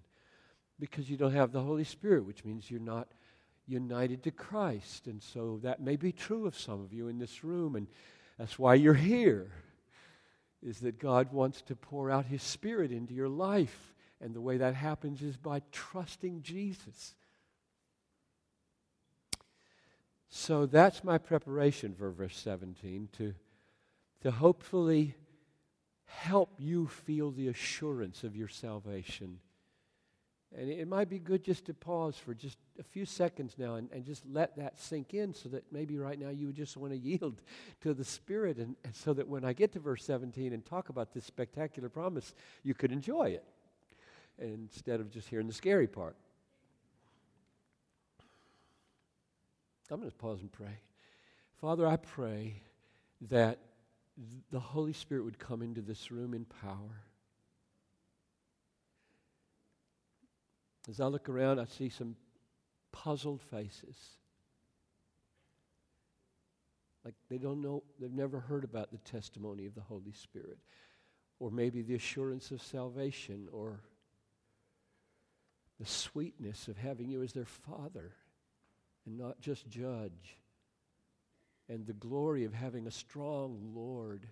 Because 0.80 1.10
you 1.10 1.18
don't 1.18 1.34
have 1.34 1.52
the 1.52 1.62
Holy 1.62 1.84
Spirit, 1.84 2.26
which 2.26 2.46
means 2.46 2.70
you're 2.70 2.80
not 2.80 3.10
united 3.68 4.24
to 4.24 4.32
Christ. 4.32 5.08
And 5.08 5.22
so 5.22 5.60
that 5.64 5.82
may 5.82 5.96
be 5.96 6.12
true 6.12 6.46
of 6.46 6.58
some 6.58 6.82
of 6.82 6.94
you 6.94 7.08
in 7.08 7.18
this 7.18 7.44
room, 7.44 7.76
and 7.76 7.88
that's 8.38 8.58
why 8.58 8.76
you're 8.76 8.94
here 8.94 9.52
is 10.62 10.80
that 10.80 11.00
God 11.00 11.32
wants 11.32 11.62
to 11.63 11.75
pour 11.75 12.12
out 12.12 12.25
His 12.25 12.44
Spirit 12.44 12.92
into 12.92 13.13
your 13.13 13.30
life. 13.30 13.94
And 14.22 14.34
the 14.34 14.42
way 14.42 14.58
that 14.58 14.75
happens 14.75 15.22
is 15.22 15.38
by 15.38 15.62
trusting 15.72 16.42
Jesus. 16.42 17.16
So 20.30 20.66
that's 20.66 21.04
my 21.04 21.18
preparation 21.18 21.96
for 21.96 22.12
verse 22.12 22.38
17 22.38 23.10
to, 23.18 23.34
to 24.22 24.32
hopefully 24.32 25.16
help 26.06 26.54
you 26.58 26.88
feel 26.88 27.32
the 27.32 27.48
assurance 27.48 28.24
of 28.24 28.36
your 28.36 28.48
salvation 28.48 29.39
and 30.58 30.70
it 30.70 30.88
might 30.88 31.10
be 31.10 31.20
good 31.20 31.44
just 31.44 31.65
to 31.65 31.74
pause 31.74 32.18
for 32.18 32.34
just 32.34 32.58
a 32.79 32.84
few 32.84 33.06
seconds 33.06 33.56
now 33.58 33.75
and, 33.75 33.89
and 33.91 34.03
just 34.03 34.25
let 34.25 34.58
that 34.58 34.79
sink 34.79 35.13
in 35.13 35.34
so 35.34 35.48
that 35.50 35.63
maybe 35.72 35.98
right 36.00 36.20
now 36.20 36.29
you 36.29 36.48
would 36.48 36.56
just 36.56 36.75
want 36.75 36.91
to 36.91 36.98
yield 36.98 37.41
to 37.82 37.94
the 37.94 38.03
Spirit 38.03 38.58
and, 38.58 38.75
and 38.84 38.96
so 38.96 39.13
that 39.13 39.27
when 39.27 39.46
I 39.46 39.53
get 39.53 39.72
to 39.74 39.79
verse 39.79 40.03
17 40.03 40.51
and 40.53 40.65
talk 40.65 40.89
about 40.89 41.13
this 41.13 41.25
spectacular 41.25 41.89
promise, 41.89 42.34
you 42.63 42.74
could 42.74 42.91
enjoy 42.91 43.29
it 43.29 43.44
instead 44.39 45.00
of 45.00 45.12
just 45.12 45.27
hearing 45.27 45.48
the 45.48 45.53
scary 45.53 45.88
part. 45.88 46.15
I'm 49.91 50.00
going 50.00 50.10
to 50.10 50.18
pause 50.18 50.41
and 50.41 50.51
pray. 50.51 50.79
Father, 51.60 51.86
I 51.86 51.98
pray 51.98 52.62
that 53.29 53.60
the 54.51 54.60
Holy 54.60 54.94
Spirit 54.94 55.25
would 55.25 55.39
come 55.39 55.62
into 55.62 55.82
this 55.82 56.12
room 56.12 56.34
in 56.34 56.46
power 56.46 57.03
As 60.89 61.00
I 61.00 61.05
look 61.05 61.29
around, 61.29 61.60
I 61.60 61.65
see 61.65 61.89
some 61.89 62.15
puzzled 62.91 63.41
faces. 63.41 63.96
Like 67.05 67.13
they 67.29 67.38
don't 67.38 67.62
know, 67.62 67.84
they've 68.00 68.12
never 68.12 68.39
heard 68.39 68.63
about 68.63 68.91
the 68.91 68.98
testimony 68.98 69.67
of 69.67 69.75
the 69.75 69.81
Holy 69.81 70.13
Spirit, 70.13 70.58
or 71.39 71.51
maybe 71.51 71.84
the 71.84 71.93
assurance 71.93 72.50
of 72.50 72.62
salvation, 72.62 73.48
or 73.51 73.81
the 75.79 75.86
sweetness 75.86 76.67
of 76.67 76.77
having 76.77 77.10
you 77.10 77.22
as 77.22 77.34
their 77.34 77.46
father 77.46 78.13
and 79.05 79.17
not 79.17 79.39
just 79.39 79.69
judge, 79.69 80.38
and 81.69 81.86
the 81.86 81.93
glory 81.93 82.46
of 82.46 82.53
having 82.53 82.88
a 82.88 82.91
strong 82.91 83.72
Lord, 83.75 84.27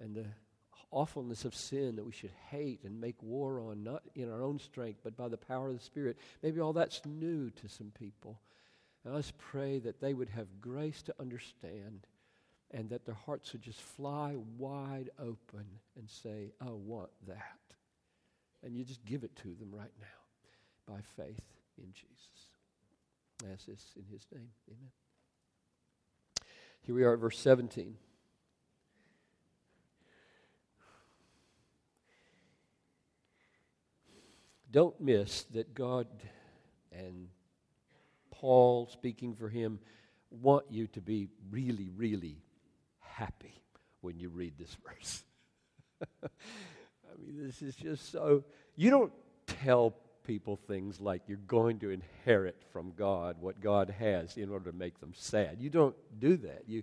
and 0.00 0.16
the 0.16 0.26
awfulness 0.90 1.44
of 1.44 1.54
sin 1.54 1.96
that 1.96 2.04
we 2.04 2.12
should 2.12 2.32
hate 2.50 2.80
and 2.84 3.00
make 3.00 3.22
war 3.22 3.60
on, 3.60 3.82
not 3.82 4.02
in 4.14 4.30
our 4.30 4.42
own 4.42 4.58
strength, 4.58 5.00
but 5.02 5.16
by 5.16 5.28
the 5.28 5.36
power 5.36 5.68
of 5.68 5.78
the 5.78 5.84
Spirit. 5.84 6.18
Maybe 6.42 6.60
all 6.60 6.72
that's 6.72 7.04
new 7.06 7.50
to 7.50 7.68
some 7.68 7.92
people. 7.98 8.40
And 9.04 9.14
let's 9.14 9.32
pray 9.36 9.78
that 9.80 10.00
they 10.00 10.14
would 10.14 10.30
have 10.30 10.60
grace 10.60 11.02
to 11.02 11.14
understand 11.18 12.06
and 12.70 12.88
that 12.90 13.04
their 13.04 13.18
hearts 13.26 13.52
would 13.52 13.62
just 13.62 13.80
fly 13.80 14.36
wide 14.56 15.10
open 15.18 15.66
and 15.96 16.08
say, 16.08 16.52
I 16.60 16.70
want 16.70 17.10
that. 17.26 17.58
And 18.62 18.76
you 18.76 18.84
just 18.84 19.04
give 19.04 19.24
it 19.24 19.34
to 19.36 19.54
them 19.54 19.70
right 19.72 19.92
now 20.00 20.94
by 20.94 21.00
faith 21.16 21.42
in 21.78 21.92
Jesus. 21.92 22.16
I 23.44 23.52
ask 23.52 23.66
this 23.66 23.84
in 23.96 24.04
his 24.10 24.24
name. 24.32 24.48
Amen. 24.70 24.90
Here 26.82 26.94
we 26.94 27.04
are 27.04 27.14
at 27.14 27.20
verse 27.20 27.38
17. 27.38 27.96
Don't 34.72 34.98
miss 35.00 35.44
that 35.52 35.74
God 35.74 36.06
and 36.90 37.28
Paul, 38.30 38.88
speaking 38.90 39.34
for 39.34 39.48
him, 39.48 39.78
want 40.30 40.64
you 40.70 40.86
to 40.88 41.00
be 41.00 41.28
really, 41.50 41.90
really 41.94 42.38
happy 42.98 43.62
when 44.00 44.18
you 44.18 44.30
read 44.30 44.54
this 44.58 44.76
verse. 44.86 45.24
I 46.02 47.20
mean, 47.20 47.46
this 47.46 47.62
is 47.62 47.76
just 47.76 48.10
so. 48.10 48.42
You 48.74 48.90
don't 48.90 49.12
tell 49.46 49.94
people 50.24 50.56
things 50.56 51.00
like 51.00 51.22
you're 51.26 51.36
going 51.46 51.78
to 51.80 51.90
inherit 51.90 52.56
from 52.72 52.92
God 52.96 53.36
what 53.40 53.60
God 53.60 53.94
has 53.98 54.36
in 54.36 54.50
order 54.50 54.70
to 54.70 54.76
make 54.76 54.98
them 55.00 55.12
sad. 55.14 55.58
You 55.60 55.70
don't 55.70 55.94
do 56.18 56.36
that. 56.38 56.64
You, 56.66 56.82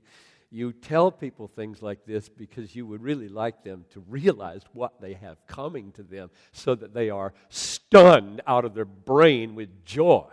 you 0.51 0.73
tell 0.73 1.11
people 1.11 1.47
things 1.47 1.81
like 1.81 2.05
this 2.05 2.27
because 2.27 2.75
you 2.75 2.85
would 2.87 3.03
really 3.03 3.29
like 3.29 3.63
them 3.63 3.85
to 3.91 3.99
realize 4.07 4.63
what 4.73 4.99
they 4.99 5.13
have 5.13 5.37
coming 5.47 5.91
to 5.91 6.03
them 6.03 6.31
so 6.51 6.73
that 6.73 6.93
they 6.93 7.09
are 7.09 7.33
stunned 7.49 8.41
out 8.47 8.65
of 8.65 8.73
their 8.73 8.85
brain 8.85 9.53
with 9.53 9.85
joy 9.85 10.27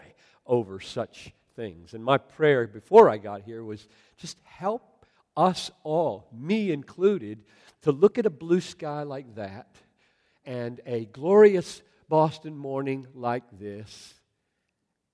over 0.46 0.80
such 0.80 1.32
things. 1.54 1.92
And 1.92 2.02
my 2.02 2.18
prayer 2.18 2.66
before 2.66 3.10
I 3.10 3.18
got 3.18 3.42
here 3.42 3.62
was 3.62 3.86
just 4.16 4.38
help 4.44 5.04
us 5.36 5.70
all, 5.82 6.28
me 6.32 6.70
included, 6.70 7.44
to 7.82 7.92
look 7.92 8.16
at 8.16 8.26
a 8.26 8.30
blue 8.30 8.60
sky 8.60 9.02
like 9.02 9.34
that 9.34 9.68
and 10.46 10.80
a 10.86 11.04
glorious 11.06 11.82
Boston 12.08 12.56
morning 12.56 13.06
like 13.14 13.44
this 13.58 14.14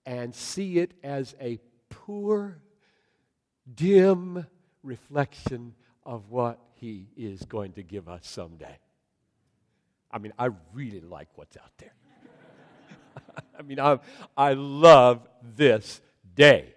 and 0.06 0.34
see 0.34 0.78
it 0.78 0.92
as 1.02 1.34
a 1.40 1.58
poor, 1.88 2.58
dim, 3.74 4.46
reflection 4.82 5.74
of 6.04 6.30
what 6.30 6.58
He 6.74 7.06
is 7.16 7.42
going 7.44 7.72
to 7.74 7.82
give 7.82 8.08
us 8.08 8.26
someday. 8.26 8.78
I 10.10 10.18
mean, 10.18 10.32
I 10.38 10.50
really 10.72 11.00
like 11.00 11.28
what's 11.36 11.56
out 11.56 11.70
there. 11.78 11.94
I 13.58 13.62
mean, 13.62 13.80
I, 13.80 13.98
I 14.36 14.52
love 14.52 15.26
this 15.56 16.00
day. 16.34 16.74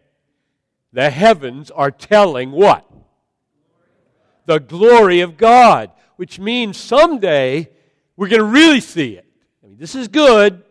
The 0.93 1.09
heavens 1.09 1.71
are 1.71 1.91
telling 1.91 2.51
what? 2.51 2.89
The 4.45 4.59
glory 4.59 5.21
of 5.21 5.35
God, 5.35 5.91
which 6.15 6.39
means 6.39 6.77
someday 6.77 7.69
we're 8.15 8.29
going 8.29 8.41
to 8.41 8.47
really 8.47 8.79
see 8.79 9.13
it. 9.17 9.25
I 9.63 9.67
mean, 9.67 9.77
this 9.77 9.95
is 9.95 10.07
good. 10.07 10.63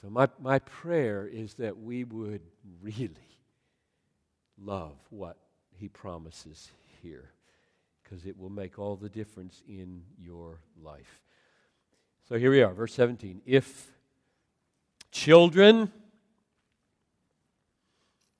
So, 0.00 0.10
my, 0.10 0.28
my 0.40 0.58
prayer 0.58 1.28
is 1.30 1.54
that 1.54 1.78
we 1.78 2.02
would 2.02 2.40
really 2.80 3.10
love 4.58 4.96
what 5.10 5.36
he 5.82 5.88
promises 5.88 6.70
here 7.02 7.32
because 8.02 8.24
it 8.24 8.38
will 8.38 8.50
make 8.50 8.78
all 8.78 8.94
the 8.94 9.08
difference 9.08 9.62
in 9.66 10.00
your 10.16 10.60
life. 10.80 11.20
So 12.28 12.38
here 12.38 12.52
we 12.52 12.62
are, 12.62 12.72
verse 12.72 12.94
17. 12.94 13.40
If 13.44 13.90
children, 15.10 15.90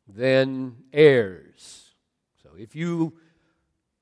then 0.06 0.76
heirs. 0.92 1.90
So 2.44 2.50
if 2.56 2.76
you, 2.76 3.14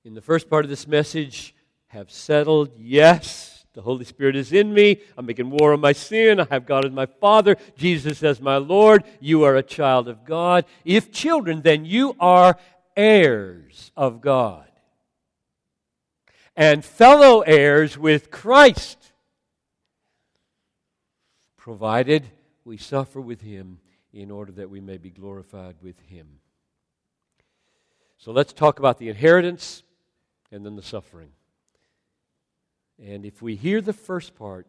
in 0.05 0.13
the 0.13 0.21
first 0.21 0.51
part 0.51 0.67
of 0.67 0.69
this 0.69 0.87
message, 0.87 1.55
have 1.87 2.11
settled, 2.11 2.73
yes, 2.77 3.65
the 3.73 3.81
Holy 3.81 4.05
Spirit 4.05 4.37
is 4.37 4.53
in 4.53 4.75
me. 4.75 5.01
I'm 5.17 5.25
making 5.25 5.49
war 5.49 5.73
on 5.73 5.81
my 5.81 5.93
sin. 5.93 6.41
I 6.41 6.47
have 6.51 6.67
God 6.67 6.85
as 6.85 6.93
my 6.93 7.07
Father, 7.07 7.57
Jesus 7.79 8.23
as 8.23 8.39
my 8.39 8.59
Lord. 8.59 9.03
You 9.19 9.45
are 9.45 9.57
a 9.57 9.63
child 9.63 10.09
of 10.09 10.27
God. 10.27 10.67
If 10.85 11.11
children, 11.11 11.63
then 11.63 11.87
you 11.87 12.15
are 12.21 12.59
heirs 12.97 13.93
of 13.97 14.21
God 14.21 14.71
and 16.57 16.85
fellow 16.85 17.41
heirs 17.41 17.97
with 17.97 18.31
Christ, 18.31 19.13
provided 21.57 22.31
we 22.65 22.77
suffer 22.77 23.21
with 23.21 23.41
him 23.41 23.79
in 24.13 24.31
order 24.31 24.53
that 24.53 24.71
we 24.71 24.81
may 24.81 24.99
be 24.99 25.11
glorified 25.11 25.77
with 25.81 25.99
him. 26.01 26.27
So 28.19 28.33
let's 28.33 28.53
talk 28.53 28.79
about 28.79 28.99
the 28.99 29.09
inheritance 29.09 29.83
and 30.53 30.67
then 30.67 30.77
the 30.77 30.83
suffering. 30.83 31.31
And 33.03 33.25
if 33.25 33.41
we 33.41 33.57
hear 33.57 33.81
the 33.81 33.95
first 33.95 34.35
part, 34.35 34.67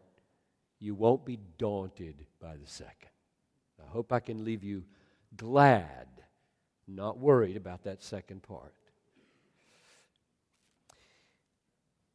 you 0.79 0.95
won't 0.95 1.25
be 1.25 1.39
daunted 1.57 2.25
by 2.39 2.55
the 2.55 2.67
second. 2.67 3.09
I 3.83 3.89
hope 3.89 4.13
I 4.13 4.19
can 4.19 4.45
leave 4.45 4.63
you 4.63 4.83
glad 5.35 6.07
not 6.87 7.17
worried 7.17 7.57
about 7.57 7.83
that 7.83 8.03
second 8.03 8.43
part. 8.43 8.73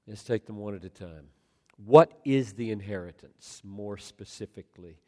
Let's 0.07 0.23
take 0.23 0.47
them 0.47 0.57
one 0.57 0.75
at 0.75 0.85
a 0.85 0.89
time. 0.89 1.29
What 1.85 2.13
is 2.25 2.53
the 2.53 2.71
inheritance, 2.71 3.61
more 3.65 3.99
specifically, 3.99 4.99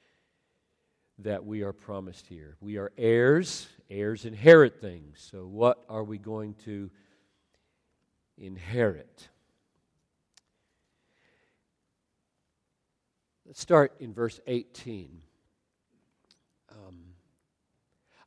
that 1.20 1.44
we 1.44 1.62
are 1.62 1.72
promised 1.72 2.26
here? 2.26 2.56
We 2.60 2.76
are 2.76 2.92
heirs. 2.98 3.68
Heirs 3.88 4.24
inherit 4.24 4.80
things. 4.80 5.26
So, 5.30 5.46
what 5.46 5.84
are 5.88 6.04
we 6.04 6.18
going 6.18 6.54
to 6.64 6.90
inherit? 8.36 9.28
Let's 13.46 13.62
start 13.62 13.94
in 13.98 14.12
verse 14.12 14.40
18. 14.46 15.22
Um, 16.70 17.07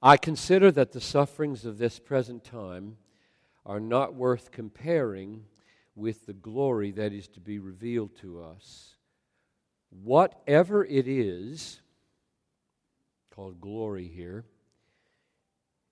I 0.01 0.17
consider 0.17 0.71
that 0.71 0.93
the 0.93 1.01
sufferings 1.01 1.63
of 1.63 1.77
this 1.77 1.99
present 1.99 2.43
time 2.43 2.97
are 3.65 3.79
not 3.79 4.15
worth 4.15 4.51
comparing 4.51 5.43
with 5.95 6.25
the 6.25 6.33
glory 6.33 6.89
that 6.91 7.13
is 7.13 7.27
to 7.29 7.39
be 7.39 7.59
revealed 7.59 8.15
to 8.21 8.41
us. 8.41 8.95
Whatever 9.91 10.83
it 10.85 11.07
is, 11.07 11.81
called 13.29 13.61
glory 13.61 14.07
here, 14.07 14.45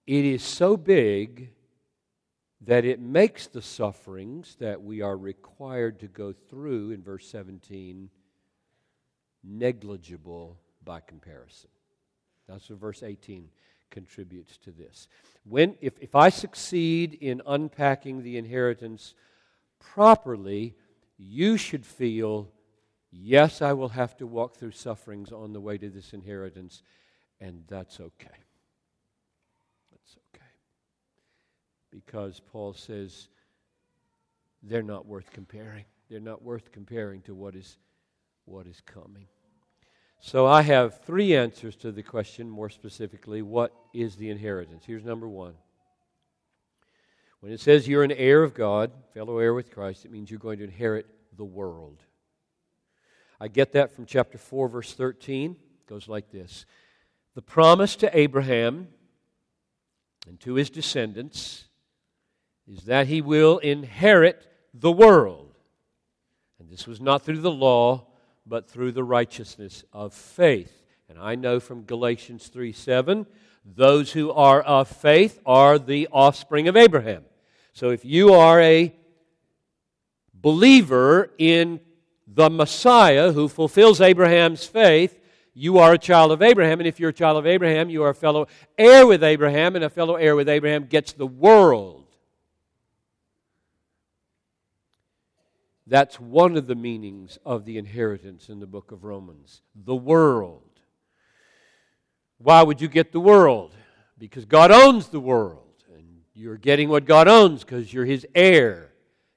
it 0.08 0.26
is 0.26 0.42
so 0.42 0.76
big 0.76 1.52
that 2.62 2.86
it 2.86 3.00
makes 3.00 3.46
the 3.46 3.62
sufferings 3.62 4.56
that 4.60 4.82
we 4.82 5.02
are 5.02 5.18
required 5.18 6.00
to 6.00 6.08
go 6.08 6.34
through 6.34 6.92
in 6.92 7.04
verse 7.04 7.30
17 7.30 8.10
negligible 9.44 10.58
by 10.84 11.00
comparison. 11.00 11.70
That's 12.48 12.70
what 12.70 12.80
verse 12.80 13.04
18 13.04 13.50
contributes 13.90 14.58
to 14.58 14.72
this. 14.72 15.08
When, 15.44 15.76
if, 15.82 15.94
if 16.00 16.16
I 16.16 16.30
succeed 16.30 17.14
in 17.14 17.42
unpacking 17.46 18.24
the 18.24 18.38
inheritance 18.38 19.14
properly, 19.80 20.76
you 21.18 21.58
should 21.58 21.86
feel, 21.86 22.50
yes, 23.12 23.62
I 23.62 23.74
will 23.74 23.90
have 23.90 24.16
to 24.18 24.28
walk 24.28 24.56
through 24.56 24.72
sufferings 24.72 25.32
on 25.32 25.54
the 25.54 25.62
way 25.62 25.78
to 25.78 25.90
this 25.90 26.14
inheritance, 26.14 26.84
and 27.40 27.64
that's 27.68 28.00
okay. 28.00 28.38
That's 29.92 30.18
okay. 30.34 30.46
Because 31.92 32.40
Paul 32.40 32.74
says 32.74 33.30
they're 34.62 34.84
not 34.84 35.06
worth 35.06 35.32
comparing. 35.32 35.86
They're 36.10 36.20
not 36.20 36.42
worth 36.42 36.72
comparing 36.72 37.22
to 37.24 37.36
what 37.36 37.56
is, 37.56 37.78
what 38.46 38.68
is 38.68 38.82
coming. 38.82 39.28
So 40.22 40.46
I 40.46 40.64
have 40.64 41.02
three 41.06 41.36
answers 41.36 41.76
to 41.78 41.92
the 41.92 42.04
question, 42.04 42.50
more 42.50 42.70
specifically, 42.70 43.42
what 43.42 43.74
is 43.94 44.18
the 44.18 44.30
inheritance? 44.30 44.84
Here's 44.86 45.06
number 45.06 45.28
one. 45.28 45.54
When 47.40 47.54
it 47.54 47.62
says 47.62 47.88
you're 47.88 48.04
an 48.04 48.12
heir 48.12 48.44
of 48.44 48.54
God, 48.54 48.92
fellow 49.14 49.38
heir 49.38 49.54
with 49.54 49.72
Christ, 49.72 50.04
it 50.04 50.12
means 50.12 50.30
you're 50.30 50.40
going 50.40 50.58
to 50.58 50.66
inherit 50.66 51.08
the 51.38 51.46
world. 51.46 52.04
I 53.40 53.48
get 53.48 53.72
that 53.72 53.96
from 53.96 54.06
chapter 54.06 54.38
4, 54.38 54.68
verse 54.68 54.94
13. 54.94 55.52
It 55.52 55.90
goes 55.90 56.10
like 56.10 56.32
this 56.32 56.66
The 57.36 57.42
promise 57.42 57.96
to 57.98 58.18
Abraham 58.18 58.90
and 60.28 60.38
to 60.42 60.56
his 60.56 60.70
descendants 60.70 61.66
is 62.68 62.84
that 62.84 63.08
he 63.08 63.22
will 63.22 63.58
inherit 63.60 64.46
the 64.74 64.92
world. 64.92 65.56
And 66.60 66.70
this 66.70 66.86
was 66.86 67.00
not 67.00 67.24
through 67.24 67.40
the 67.40 67.50
law, 67.50 68.09
but 68.50 68.68
through 68.68 68.92
the 68.92 69.04
righteousness 69.04 69.84
of 69.94 70.14
faith. 70.14 70.84
And 71.08 71.20
I 71.20 71.36
know 71.36 71.60
from 71.60 71.84
Galatians 71.84 72.48
3 72.48 72.74
7, 72.74 73.26
those 73.64 74.12
who 74.12 74.32
are 74.32 74.62
of 74.62 74.88
faith 74.88 75.40
are 75.46 75.78
the 75.78 76.08
offspring 76.12 76.68
of 76.68 76.76
Abraham. 76.76 77.24
So 77.74 77.92
if 77.92 78.04
you 78.04 78.34
are 78.34 78.60
a 78.60 78.94
believer 80.34 81.32
in 81.38 81.80
the 82.28 82.50
Messiah 82.50 83.32
who 83.32 83.48
fulfills 83.48 84.02
Abraham's 84.02 84.66
faith, 84.66 85.20
you 85.54 85.78
are 85.78 85.94
a 85.94 85.98
child 85.98 86.32
of 86.32 86.42
Abraham. 86.42 86.80
And 86.80 86.88
if 86.88 87.00
you're 87.00 87.10
a 87.10 87.14
child 87.14 87.38
of 87.38 87.46
Abraham, 87.46 87.90
you 87.90 88.04
are 88.04 88.10
a 88.10 88.16
fellow 88.16 88.48
heir 88.78 89.06
with 89.06 89.24
Abraham, 89.24 89.76
and 89.76 89.84
a 89.84 89.90
fellow 89.90 90.16
heir 90.16 90.36
with 90.36 90.50
Abraham 90.50 90.86
gets 90.86 91.14
the 91.14 91.28
world. 91.28 91.99
That's 95.90 96.20
one 96.20 96.56
of 96.56 96.68
the 96.68 96.76
meanings 96.76 97.40
of 97.44 97.66
the 97.66 97.80
inheritance 97.80 98.48
in 98.48 98.60
the 98.60 98.68
book 98.68 98.92
of 98.92 99.04
Romans 99.04 99.64
the 99.74 99.96
world. 99.96 100.62
Why 102.38 102.62
would 102.62 102.80
you 102.80 102.88
get 102.88 103.12
the 103.12 103.20
world? 103.20 103.74
Because 104.18 104.46
God 104.46 104.72
owns 104.72 105.08
the 105.08 105.20
world. 105.20 105.66
And 105.94 106.22
you're 106.36 106.58
getting 106.58 106.90
what 106.90 107.06
God 107.06 107.28
owns 107.28 107.64
because 107.64 107.92
you're 107.92 108.06
His 108.06 108.26
heir. 108.36 108.92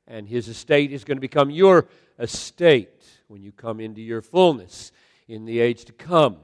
And 0.07 0.29
His 0.29 0.47
estate 0.47 0.93
is 0.93 1.05
going 1.05 1.17
to 1.17 1.23
become 1.23 1.51
your 1.51 1.89
estate 2.19 3.03
when 3.29 3.43
you 3.43 3.51
come 3.51 3.81
into 3.81 4.03
your 4.03 4.21
fullness 4.21 4.93
in 5.27 5.47
the 5.47 5.59
age 5.59 5.87
to 5.87 5.93
come, 5.93 6.37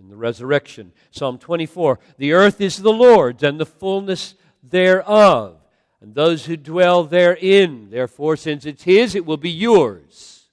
in 0.00 0.08
the 0.08 0.16
resurrection. 0.16 0.92
Psalm 1.12 1.38
24 1.38 2.00
The 2.18 2.32
earth 2.32 2.60
is 2.60 2.78
the 2.78 2.92
Lord's 2.92 3.44
and 3.44 3.60
the 3.60 3.66
fullness 3.66 4.34
thereof 4.60 5.60
and 6.06 6.14
those 6.14 6.46
who 6.46 6.56
dwell 6.56 7.02
therein. 7.02 7.90
Therefore, 7.90 8.36
since 8.36 8.64
it's 8.64 8.84
His, 8.84 9.16
it 9.16 9.26
will 9.26 9.36
be 9.36 9.50
yours. 9.50 10.44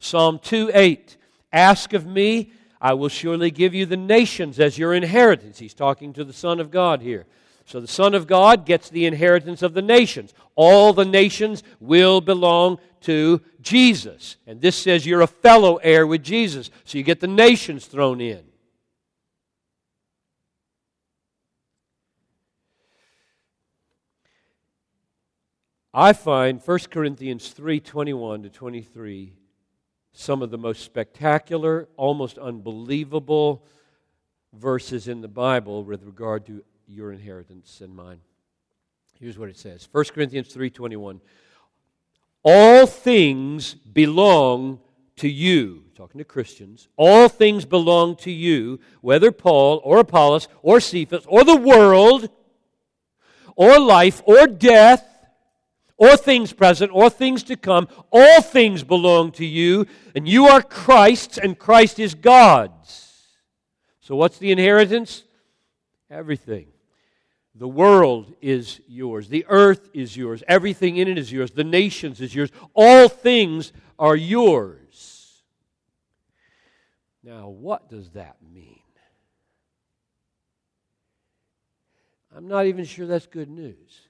Psalm 0.00 0.40
2 0.40 0.72
8 0.74 1.16
Ask 1.52 1.92
of 1.92 2.06
me, 2.06 2.50
I 2.80 2.94
will 2.94 3.08
surely 3.08 3.52
give 3.52 3.72
you 3.72 3.86
the 3.86 3.96
nations 3.96 4.58
as 4.58 4.76
your 4.76 4.94
inheritance. 4.94 5.60
He's 5.60 5.74
talking 5.74 6.12
to 6.14 6.24
the 6.24 6.32
Son 6.32 6.58
of 6.58 6.72
God 6.72 7.02
here. 7.02 7.24
So 7.66 7.78
the 7.78 7.86
Son 7.86 8.16
of 8.16 8.26
God 8.26 8.66
gets 8.66 8.90
the 8.90 9.06
inheritance 9.06 9.62
of 9.62 9.74
the 9.74 9.82
nations. 9.82 10.34
All 10.56 10.92
the 10.92 11.04
nations 11.04 11.62
will 11.78 12.20
belong 12.20 12.80
to 13.02 13.40
Jesus. 13.60 14.38
And 14.48 14.60
this 14.60 14.74
says 14.74 15.06
you're 15.06 15.20
a 15.20 15.28
fellow 15.28 15.76
heir 15.76 16.04
with 16.04 16.24
Jesus. 16.24 16.68
So 16.84 16.98
you 16.98 17.04
get 17.04 17.20
the 17.20 17.28
nations 17.28 17.86
thrown 17.86 18.20
in. 18.20 18.42
I 25.94 26.14
find 26.14 26.60
1 26.64 26.78
Corinthians 26.90 27.50
3 27.50 27.78
21 27.80 28.44
to 28.44 28.48
23 28.48 29.34
some 30.14 30.42
of 30.42 30.50
the 30.50 30.58
most 30.58 30.84
spectacular, 30.84 31.88
almost 31.96 32.38
unbelievable 32.38 33.64
verses 34.52 35.08
in 35.08 35.20
the 35.22 35.28
Bible 35.28 35.84
with 35.84 36.02
regard 36.04 36.46
to 36.46 36.62
your 36.86 37.12
inheritance 37.12 37.80
and 37.80 37.94
mine. 37.94 38.20
Here's 39.18 39.38
what 39.38 39.48
it 39.48 39.58
says 39.58 39.88
1 39.92 40.04
Corinthians 40.14 40.48
3 40.52 40.70
21. 40.70 41.20
All 42.42 42.86
things 42.86 43.74
belong 43.74 44.80
to 45.16 45.28
you. 45.28 45.84
Talking 45.94 46.18
to 46.18 46.24
Christians. 46.24 46.88
All 46.96 47.28
things 47.28 47.64
belong 47.64 48.16
to 48.16 48.30
you, 48.30 48.80
whether 49.02 49.30
Paul 49.30 49.80
or 49.84 49.98
Apollos 49.98 50.48
or 50.62 50.80
Cephas 50.80 51.24
or 51.28 51.44
the 51.44 51.56
world 51.56 52.30
or 53.56 53.78
life 53.78 54.22
or 54.24 54.46
death 54.46 55.11
or 56.02 56.16
things 56.16 56.52
present 56.52 56.90
or 56.92 57.08
things 57.08 57.44
to 57.44 57.56
come. 57.56 57.86
All 58.10 58.42
things 58.42 58.82
belong 58.82 59.30
to 59.32 59.46
you, 59.46 59.86
and 60.16 60.26
you 60.26 60.46
are 60.46 60.60
Christ's, 60.60 61.38
and 61.38 61.56
Christ 61.56 62.00
is 62.00 62.16
God's. 62.16 63.28
So, 64.00 64.16
what's 64.16 64.38
the 64.38 64.50
inheritance? 64.50 65.22
Everything. 66.10 66.66
The 67.54 67.68
world 67.68 68.34
is 68.40 68.80
yours. 68.88 69.28
The 69.28 69.46
earth 69.48 69.90
is 69.94 70.16
yours. 70.16 70.42
Everything 70.48 70.96
in 70.96 71.06
it 71.06 71.18
is 71.18 71.30
yours. 71.30 71.52
The 71.52 71.62
nations 71.62 72.20
is 72.20 72.34
yours. 72.34 72.50
All 72.74 73.08
things 73.08 73.72
are 73.96 74.16
yours. 74.16 75.44
Now, 77.22 77.48
what 77.48 77.88
does 77.88 78.10
that 78.10 78.38
mean? 78.52 78.80
I'm 82.36 82.48
not 82.48 82.66
even 82.66 82.84
sure 82.86 83.06
that's 83.06 83.28
good 83.28 83.48
news 83.48 84.08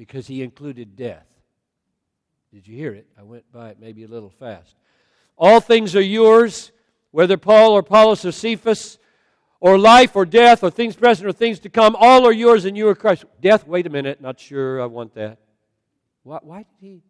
because 0.00 0.26
he 0.26 0.42
included 0.42 0.96
death. 0.96 1.26
Did 2.54 2.66
you 2.66 2.74
hear 2.74 2.94
it? 2.94 3.06
I 3.18 3.22
went 3.22 3.44
by 3.52 3.68
it 3.68 3.78
maybe 3.78 4.04
a 4.04 4.08
little 4.08 4.30
fast. 4.30 4.74
All 5.36 5.60
things 5.60 5.94
are 5.94 6.00
yours, 6.00 6.72
whether 7.10 7.36
Paul 7.36 7.72
or 7.72 7.80
Apollos 7.80 8.24
or 8.24 8.32
Cephas 8.32 8.96
or 9.60 9.76
life 9.76 10.16
or 10.16 10.24
death 10.24 10.64
or 10.64 10.70
things 10.70 10.96
present 10.96 11.28
or 11.28 11.32
things 11.32 11.58
to 11.58 11.68
come, 11.68 11.94
all 12.00 12.26
are 12.26 12.32
yours 12.32 12.64
and 12.64 12.78
you 12.78 12.88
are 12.88 12.94
Christ. 12.94 13.26
Death, 13.42 13.66
wait 13.66 13.86
a 13.86 13.90
minute, 13.90 14.22
not 14.22 14.40
sure 14.40 14.80
I 14.80 14.86
want 14.86 15.12
that. 15.16 15.36
Why, 16.22 16.38
why, 16.40 16.58
did 16.60 16.78
he 16.80 17.02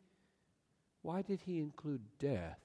why 1.03 1.23
did 1.23 1.39
he 1.47 1.61
include 1.61 2.01
death 2.19 2.59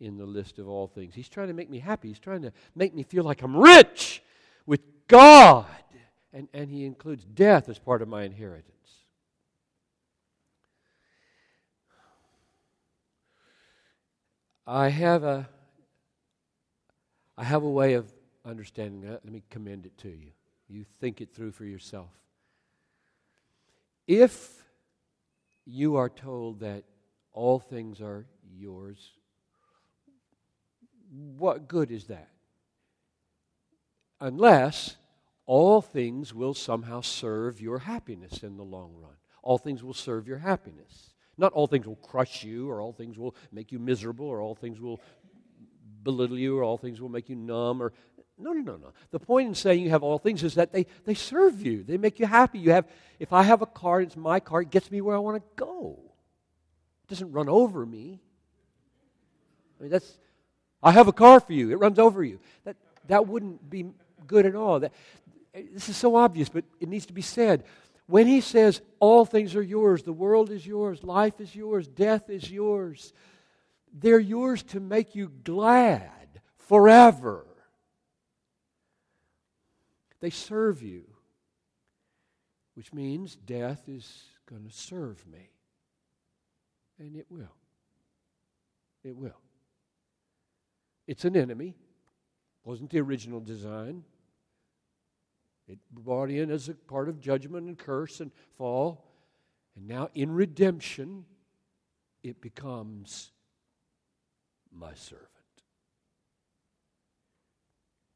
in 0.00 0.16
the 0.16 0.26
list 0.26 0.58
of 0.58 0.66
all 0.66 0.88
things? 0.88 1.14
He's 1.14 1.28
trying 1.28 1.46
to 1.46 1.54
make 1.54 1.70
me 1.70 1.78
happy. 1.78 2.08
He's 2.08 2.18
trying 2.18 2.42
to 2.42 2.52
make 2.74 2.96
me 2.96 3.04
feel 3.04 3.22
like 3.22 3.42
I'm 3.42 3.56
rich 3.56 4.24
with 4.66 4.80
God. 5.06 5.66
And, 6.32 6.48
and 6.52 6.68
he 6.68 6.84
includes 6.84 7.24
death 7.24 7.68
as 7.68 7.78
part 7.78 8.02
of 8.02 8.08
my 8.08 8.24
inheritance. 8.24 8.74
I 14.72 14.88
have 14.90 15.24
a 15.24 15.48
I 17.36 17.42
have 17.42 17.64
a 17.64 17.68
way 17.68 17.94
of 17.94 18.06
understanding 18.44 19.00
that. 19.00 19.24
Let 19.24 19.32
me 19.32 19.42
commend 19.50 19.84
it 19.84 19.98
to 19.98 20.08
you. 20.08 20.30
You 20.68 20.84
think 21.00 21.20
it 21.20 21.34
through 21.34 21.50
for 21.50 21.64
yourself. 21.64 22.10
If 24.06 24.62
you 25.66 25.96
are 25.96 26.08
told 26.08 26.60
that 26.60 26.84
all 27.32 27.58
things 27.58 28.00
are 28.00 28.26
yours, 28.56 29.10
what 31.10 31.66
good 31.66 31.90
is 31.90 32.04
that? 32.04 32.30
Unless 34.20 34.94
all 35.46 35.80
things 35.80 36.32
will 36.32 36.54
somehow 36.54 37.00
serve 37.00 37.60
your 37.60 37.80
happiness 37.80 38.44
in 38.44 38.56
the 38.56 38.62
long 38.62 38.94
run. 39.02 39.16
All 39.42 39.58
things 39.58 39.82
will 39.82 39.94
serve 39.94 40.28
your 40.28 40.38
happiness. 40.38 41.09
Not 41.40 41.54
all 41.54 41.66
things 41.66 41.86
will 41.86 41.96
crush 41.96 42.44
you, 42.44 42.70
or 42.70 42.82
all 42.82 42.92
things 42.92 43.18
will 43.18 43.34
make 43.50 43.72
you 43.72 43.78
miserable, 43.78 44.26
or 44.26 44.42
all 44.42 44.54
things 44.54 44.78
will 44.78 45.00
belittle 46.02 46.38
you, 46.38 46.58
or 46.58 46.62
all 46.62 46.76
things 46.76 47.00
will 47.00 47.08
make 47.08 47.30
you 47.30 47.34
numb, 47.34 47.82
or 47.82 47.94
no, 48.38 48.52
no, 48.52 48.60
no, 48.60 48.76
no. 48.76 48.92
The 49.10 49.18
point 49.18 49.48
in 49.48 49.54
saying 49.54 49.82
you 49.82 49.90
have 49.90 50.02
all 50.02 50.18
things 50.18 50.42
is 50.42 50.54
that 50.54 50.72
they, 50.72 50.86
they 51.06 51.14
serve 51.14 51.66
you. 51.66 51.82
They 51.82 51.96
make 51.96 52.20
you 52.20 52.26
happy. 52.26 52.58
You 52.58 52.72
have, 52.72 52.86
if 53.18 53.32
I 53.32 53.42
have 53.42 53.62
a 53.62 53.66
car, 53.66 54.02
it's 54.02 54.16
my 54.16 54.38
car, 54.38 54.60
it 54.60 54.70
gets 54.70 54.90
me 54.90 55.00
where 55.00 55.16
I 55.16 55.18
want 55.18 55.38
to 55.38 55.42
go. 55.56 55.98
It 57.04 57.08
doesn't 57.08 57.32
run 57.32 57.48
over 57.48 57.84
me. 57.84 58.20
I 59.78 59.82
mean, 59.82 59.90
that's, 59.90 60.12
I 60.82 60.92
have 60.92 61.08
a 61.08 61.12
car 61.12 61.40
for 61.40 61.54
you. 61.54 61.70
It 61.70 61.76
runs 61.76 61.98
over 61.98 62.22
you. 62.22 62.38
That, 62.64 62.76
that 63.08 63.26
wouldn't 63.26 63.68
be 63.68 63.86
good 64.26 64.44
at 64.44 64.54
all. 64.54 64.80
That, 64.80 64.92
this 65.54 65.88
is 65.88 65.96
so 65.96 66.16
obvious, 66.16 66.50
but 66.50 66.64
it 66.80 66.88
needs 66.88 67.06
to 67.06 67.14
be 67.14 67.22
said. 67.22 67.64
When 68.10 68.26
he 68.26 68.40
says, 68.40 68.82
all 68.98 69.24
things 69.24 69.54
are 69.54 69.62
yours, 69.62 70.02
the 70.02 70.12
world 70.12 70.50
is 70.50 70.66
yours, 70.66 71.04
life 71.04 71.40
is 71.40 71.54
yours, 71.54 71.86
death 71.86 72.28
is 72.28 72.50
yours, 72.50 73.12
they're 73.92 74.18
yours 74.18 74.64
to 74.64 74.80
make 74.80 75.14
you 75.14 75.30
glad 75.44 76.40
forever. 76.56 77.46
They 80.18 80.30
serve 80.30 80.82
you, 80.82 81.04
which 82.74 82.92
means 82.92 83.36
death 83.36 83.88
is 83.88 84.24
going 84.44 84.64
to 84.64 84.72
serve 84.72 85.24
me. 85.28 85.52
And 86.98 87.14
it 87.14 87.26
will. 87.30 87.54
It 89.04 89.16
will. 89.16 89.40
It's 91.06 91.24
an 91.24 91.36
enemy. 91.36 91.76
Wasn't 92.64 92.90
the 92.90 92.98
original 92.98 93.38
design. 93.38 94.02
It 95.70 95.78
brought 95.92 96.30
in 96.30 96.50
as 96.50 96.68
a 96.68 96.74
part 96.74 97.08
of 97.08 97.20
judgment 97.20 97.66
and 97.66 97.78
curse 97.78 98.20
and 98.20 98.30
fall. 98.56 99.04
And 99.76 99.86
now 99.86 100.08
in 100.14 100.30
redemption, 100.32 101.24
it 102.22 102.40
becomes 102.40 103.30
my 104.72 104.94
servant. 104.94 105.28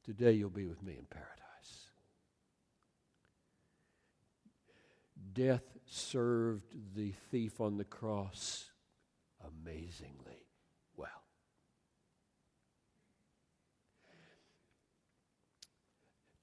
Today 0.04 0.32
you'll 0.32 0.50
be 0.50 0.66
with 0.66 0.82
me 0.82 0.96
in 0.98 1.06
paradise. 1.06 1.34
death 5.34 5.64
served 5.84 6.74
the 6.94 7.12
thief 7.30 7.60
on 7.60 7.76
the 7.76 7.84
cross 7.84 8.70
amazingly 9.44 10.46
well. 10.96 11.08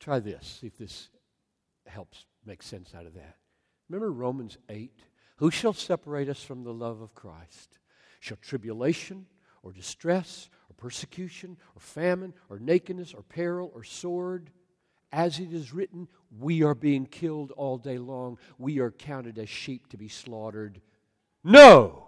Try 0.02 0.20
this, 0.20 0.58
see 0.60 0.68
if 0.68 0.78
this 0.78 1.10
helps 1.86 2.26
make 2.44 2.64
sense 2.64 2.94
out 2.98 3.06
of 3.06 3.14
that. 3.14 3.38
Remember 3.88 4.12
Romans 4.12 4.58
8? 4.68 4.92
Who 5.38 5.52
shall 5.52 5.74
separate 5.74 6.28
us 6.28 6.44
from 6.44 6.64
the 6.64 6.74
love 6.74 7.02
of 7.02 7.14
Christ? 7.14 7.78
Shall 8.20 8.38
tribulation 8.38 9.28
or 9.62 9.72
distress 9.72 10.50
or 10.70 10.74
persecution 10.74 11.56
or 11.76 11.80
famine 11.80 12.34
or 12.50 12.58
nakedness 12.58 13.14
or 13.14 13.22
peril 13.22 13.72
or 13.76 13.84
sword. 13.84 14.50
As 15.14 15.40
it 15.40 15.54
is 15.54 15.72
written, 15.72 16.08
we 16.40 16.64
are 16.64 16.74
being 16.74 17.06
killed 17.06 17.52
all 17.52 17.78
day 17.78 18.00
long. 18.00 18.40
We 18.58 18.80
are 18.80 18.92
counted 18.92 19.38
as 19.38 19.50
sheep 19.50 19.88
to 19.90 19.98
be 19.98 20.08
slaughtered. 20.08 20.82
No! 21.44 22.08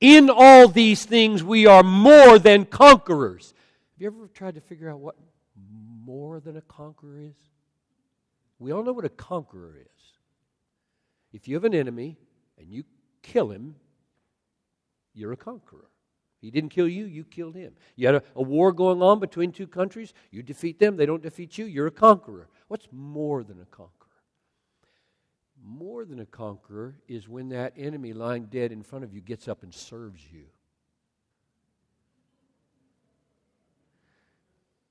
In 0.00 0.30
all 0.30 0.68
these 0.68 1.04
things, 1.04 1.44
we 1.44 1.66
are 1.66 1.82
more 1.82 2.38
than 2.38 2.64
conquerors. 2.64 3.52
Have 3.92 4.00
you 4.00 4.06
ever 4.06 4.28
tried 4.28 4.54
to 4.54 4.62
figure 4.62 4.88
out 4.88 5.00
what 5.00 5.16
more 6.04 6.40
than 6.40 6.56
a 6.56 6.62
conqueror 6.62 7.20
is? 7.20 7.36
We 8.58 8.72
all 8.72 8.82
know 8.82 8.92
what 8.92 9.04
a 9.04 9.10
conqueror 9.10 9.78
is. 9.80 10.00
If 11.32 11.48
you 11.48 11.54
have 11.54 11.64
an 11.64 11.74
enemy 11.74 12.18
and 12.58 12.70
you 12.70 12.84
kill 13.22 13.50
him, 13.50 13.76
you're 15.14 15.32
a 15.32 15.36
conqueror. 15.36 15.88
He 16.40 16.50
didn't 16.50 16.70
kill 16.70 16.88
you, 16.88 17.04
you 17.04 17.24
killed 17.24 17.54
him. 17.54 17.74
You 17.96 18.06
had 18.06 18.16
a, 18.16 18.22
a, 18.34 18.42
war 18.42 18.72
going 18.72 19.02
on 19.02 19.20
between 19.20 19.52
two 19.52 19.66
countries, 19.66 20.14
you 20.30 20.42
defeat 20.42 20.78
them, 20.78 20.96
they 20.96 21.06
don't 21.06 21.22
defeat 21.22 21.58
you, 21.58 21.66
you're 21.66 21.86
a 21.86 21.92
conqueror. 21.92 22.48
What's 22.68 22.88
more 22.90 23.44
than 23.44 23.60
a 23.60 23.66
conqueror? 23.66 23.92
More 25.62 26.06
than 26.06 26.20
a 26.20 26.26
conqueror 26.26 26.96
is 27.06 27.28
when 27.28 27.50
that 27.50 27.74
enemy 27.76 28.14
lying 28.14 28.46
dead 28.46 28.72
in 28.72 28.82
front 28.82 29.04
of 29.04 29.12
you 29.12 29.20
gets 29.20 29.48
up 29.48 29.62
and 29.62 29.74
serves 29.74 30.22
you. 30.32 30.44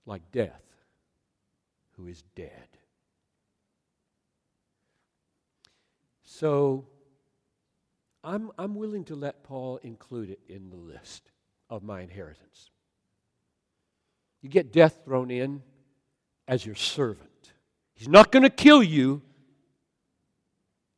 Like 0.06 0.32
death, 0.32 0.62
who 2.00 2.08
is 2.08 2.24
dead. 2.36 2.68
So, 6.24 6.88
I'm, 8.24 8.52
I'm 8.58 8.76
willing 8.76 9.04
to 9.06 9.16
let 9.16 9.44
Paul 9.44 9.80
include 9.84 10.30
it 10.30 10.40
in 10.48 10.70
the 10.70 10.78
list 10.78 11.32
of 11.70 11.84
my 11.84 12.02
inheritance. 12.02 12.70
You 14.42 14.50
get 14.50 14.72
death 14.72 15.02
thrown 15.04 15.30
in 15.30 15.62
as 16.48 16.66
your 16.66 16.76
servant. 16.76 17.30
He's 17.94 18.08
not 18.08 18.32
going 18.32 18.44
to 18.44 18.50
kill 18.50 18.82
you. 18.82 19.22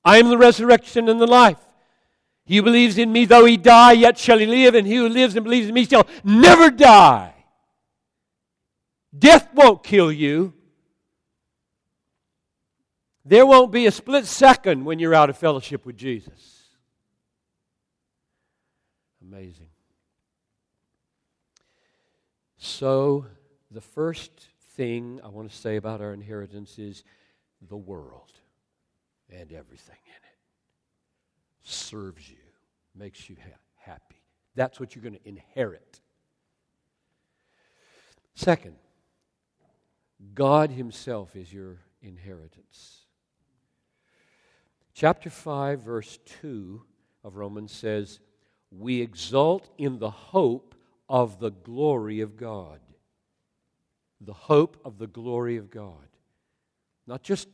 I 0.06 0.18
am 0.18 0.30
the 0.30 0.38
resurrection 0.38 1.10
and 1.10 1.20
the 1.20 1.28
life. 1.28 1.58
He 2.46 2.58
who 2.58 2.64
believes 2.64 2.98
in 2.98 3.12
me, 3.12 3.26
though 3.26 3.46
he 3.46 3.58
die, 3.58 3.94
yet 3.94 4.18
shall 4.18 4.38
he 4.38 4.46
live, 4.46 4.76
and 4.76 4.86
he 4.86 4.96
who 4.96 5.10
lives 5.10 5.36
and 5.36 5.44
believes 5.44 5.68
in 5.68 5.74
me 5.74 5.86
shall 5.86 6.08
never 6.24 6.70
die. 6.70 7.34
Death 9.18 9.50
won't 9.54 9.84
kill 9.84 10.12
you. 10.12 10.54
There 13.24 13.46
won't 13.46 13.72
be 13.72 13.86
a 13.86 13.92
split 13.92 14.26
second 14.26 14.84
when 14.84 15.00
you're 15.00 15.14
out 15.14 15.30
of 15.30 15.38
fellowship 15.38 15.86
with 15.86 15.98
Jesus. 15.98 16.62
Amazing. 19.22 19.70
So, 22.58 23.26
the 23.70 23.82
first 23.82 24.32
thing 24.76 25.20
I 25.24 25.28
want 25.28 25.50
to 25.50 25.56
say 25.56 25.76
about 25.76 26.02
our 26.02 26.14
inheritance 26.14 26.80
is 26.80 27.04
the 27.68 27.78
world 27.78 28.32
and 29.30 29.52
everything 29.52 29.98
in 30.06 30.14
it 30.14 30.38
serves 31.64 32.30
you, 32.30 32.38
makes 32.96 33.30
you 33.30 33.36
ha- 33.42 33.92
happy. 33.92 34.22
That's 34.56 34.80
what 34.80 34.96
you're 34.96 35.04
going 35.04 35.18
to 35.18 35.28
inherit. 35.28 36.02
Second, 38.36 38.76
God 40.34 40.72
Himself 40.72 41.36
is 41.36 41.54
your 41.54 41.78
inheritance. 42.02 43.01
Chapter 45.02 45.32
5, 45.32 45.82
verse 45.82 46.20
2 46.44 46.80
of 47.24 47.36
Romans 47.36 47.72
says, 47.72 48.20
We 48.70 49.02
exult 49.02 49.68
in 49.80 49.98
the 49.98 50.12
hope 50.12 50.76
of 51.10 51.40
the 51.40 51.50
glory 51.50 52.20
of 52.22 52.38
God. 52.38 52.80
The 54.24 54.32
hope 54.32 54.80
of 54.86 55.00
the 55.00 55.08
glory 55.08 55.58
of 55.58 55.72
God. 55.72 56.08
Not 57.08 57.24
just 57.24 57.48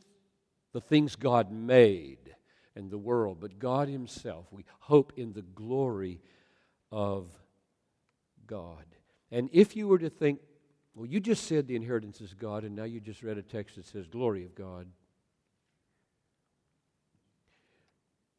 the 0.74 0.82
things 0.82 1.16
God 1.16 1.50
made 1.50 2.34
and 2.76 2.90
the 2.90 2.98
world, 2.98 3.38
but 3.40 3.58
God 3.58 3.88
Himself. 3.88 4.44
We 4.50 4.66
hope 4.80 5.14
in 5.16 5.32
the 5.32 5.40
glory 5.40 6.20
of 6.92 7.30
God. 8.46 8.84
And 9.30 9.48
if 9.54 9.74
you 9.74 9.88
were 9.88 10.00
to 10.00 10.10
think, 10.10 10.40
well, 10.94 11.06
you 11.06 11.18
just 11.18 11.46
said 11.46 11.66
the 11.66 11.76
inheritance 11.76 12.20
is 12.20 12.34
God, 12.34 12.64
and 12.64 12.76
now 12.76 12.84
you 12.84 13.00
just 13.00 13.22
read 13.22 13.38
a 13.38 13.42
text 13.42 13.76
that 13.76 13.86
says 13.86 14.06
glory 14.06 14.44
of 14.44 14.54
God. 14.54 14.86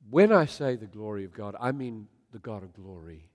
When 0.09 0.31
I 0.31 0.45
say 0.45 0.75
the 0.75 0.85
glory 0.85 1.25
of 1.25 1.33
God, 1.33 1.55
I 1.59 1.71
mean 1.71 2.07
the 2.31 2.39
God 2.39 2.63
of 2.63 2.73
glory. 2.73 3.29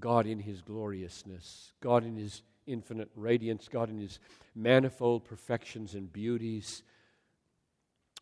God 0.00 0.26
in 0.26 0.40
His 0.40 0.60
gloriousness, 0.60 1.72
God 1.80 2.04
in 2.04 2.16
His 2.16 2.42
infinite 2.66 3.10
radiance, 3.14 3.68
God 3.68 3.90
in 3.90 3.98
His 3.98 4.18
manifold 4.54 5.24
perfections 5.24 5.94
and 5.94 6.12
beauties, 6.12 6.82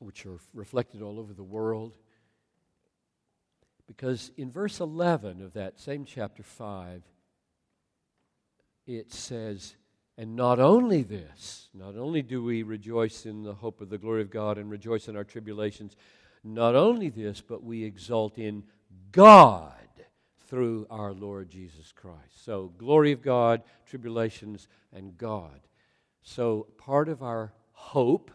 which 0.01 0.27
are 0.27 0.39
reflected 0.53 1.03
all 1.03 1.19
over 1.19 1.33
the 1.33 1.43
world. 1.43 1.97
Because 3.87 4.31
in 4.37 4.51
verse 4.51 4.81
11 4.81 5.43
of 5.43 5.55
that 5.55 5.79
same 5.79 6.05
chapter 6.05 6.43
5, 6.43 7.03
it 8.87 9.13
says, 9.13 9.75
And 10.17 10.35
not 10.37 10.59
only 10.59 11.03
this, 11.03 11.69
not 11.75 11.97
only 11.97 12.23
do 12.23 12.43
we 12.43 12.63
rejoice 12.63 13.27
in 13.27 13.43
the 13.43 13.55
hope 13.55 13.81
of 13.81 13.91
the 13.91 13.99
glory 13.99 14.23
of 14.23 14.31
God 14.31 14.59
and 14.59 14.71
rejoice 14.71 15.09
in 15.09 15.17
our 15.17 15.25
tribulations, 15.25 15.97
not 16.45 16.75
only 16.75 17.09
this, 17.09 17.41
but 17.41 17.63
we 17.63 17.85
exult 17.85 18.39
in 18.39 18.65
God 19.11 19.73
through 20.47 20.87
our 20.91 21.13
Lord 21.13 21.51
Jesus 21.51 21.93
Christ. 21.93 22.45
So, 22.45 22.73
glory 22.77 23.13
of 23.13 23.23
God, 23.23 23.63
tribulations, 23.87 24.69
and 24.93 25.17
God. 25.17 25.61
So, 26.23 26.67
part 26.77 27.09
of 27.09 27.23
our 27.23 27.53
hope, 27.73 28.31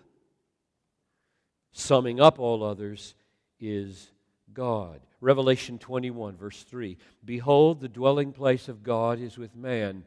summing 1.72 2.20
up 2.20 2.40
all 2.40 2.64
others, 2.64 3.14
is 3.60 4.12
God. 4.54 5.02
Revelation 5.22 5.78
21, 5.78 6.38
verse 6.38 6.64
3 6.64 6.98
Behold, 7.24 7.82
the 7.82 7.90
dwelling 7.90 8.32
place 8.32 8.68
of 8.68 8.84
God 8.84 9.20
is 9.20 9.38
with 9.38 9.56
man. 9.56 10.04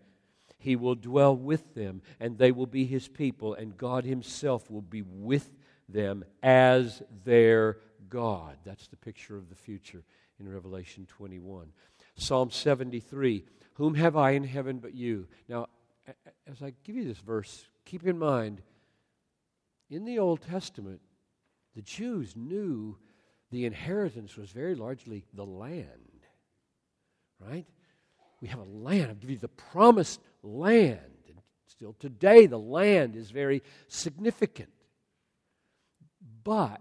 He 0.58 0.76
will 0.76 0.94
dwell 0.94 1.34
with 1.34 1.74
them, 1.74 2.02
and 2.18 2.36
they 2.36 2.52
will 2.52 2.66
be 2.66 2.84
his 2.84 3.08
people, 3.08 3.54
and 3.54 3.76
God 3.76 4.04
himself 4.04 4.70
will 4.70 4.82
be 4.82 5.02
with 5.02 5.50
them 5.88 6.24
as 6.42 7.02
their 7.24 7.78
God. 8.10 8.58
That's 8.64 8.88
the 8.88 8.96
picture 8.96 9.38
of 9.38 9.48
the 9.48 9.54
future 9.54 10.04
in 10.38 10.48
Revelation 10.48 11.06
21. 11.06 11.72
Psalm 12.16 12.50
73 12.50 13.44
Whom 13.74 13.94
have 13.94 14.16
I 14.16 14.32
in 14.32 14.44
heaven 14.44 14.78
but 14.78 14.94
you? 14.94 15.26
Now, 15.48 15.68
as 16.46 16.62
I 16.62 16.74
give 16.84 16.96
you 16.96 17.04
this 17.04 17.18
verse, 17.18 17.66
keep 17.86 18.06
in 18.06 18.18
mind, 18.18 18.60
in 19.88 20.04
the 20.04 20.18
Old 20.18 20.42
Testament, 20.42 21.00
the 21.74 21.82
Jews 21.82 22.34
knew 22.36 22.98
the 23.50 23.64
inheritance 23.64 24.36
was 24.36 24.50
very 24.50 24.74
largely 24.74 25.24
the 25.32 25.46
land. 25.46 25.86
Right? 27.40 27.66
We 28.40 28.48
have 28.48 28.60
a 28.60 28.64
land. 28.64 29.08
I'll 29.08 29.14
give 29.14 29.30
you 29.30 29.38
the 29.38 29.48
promised 29.48 30.20
land. 30.42 31.00
And 31.28 31.38
still 31.66 31.94
today, 31.98 32.46
the 32.46 32.58
land 32.58 33.16
is 33.16 33.30
very 33.30 33.62
significant. 33.88 34.70
But 36.44 36.80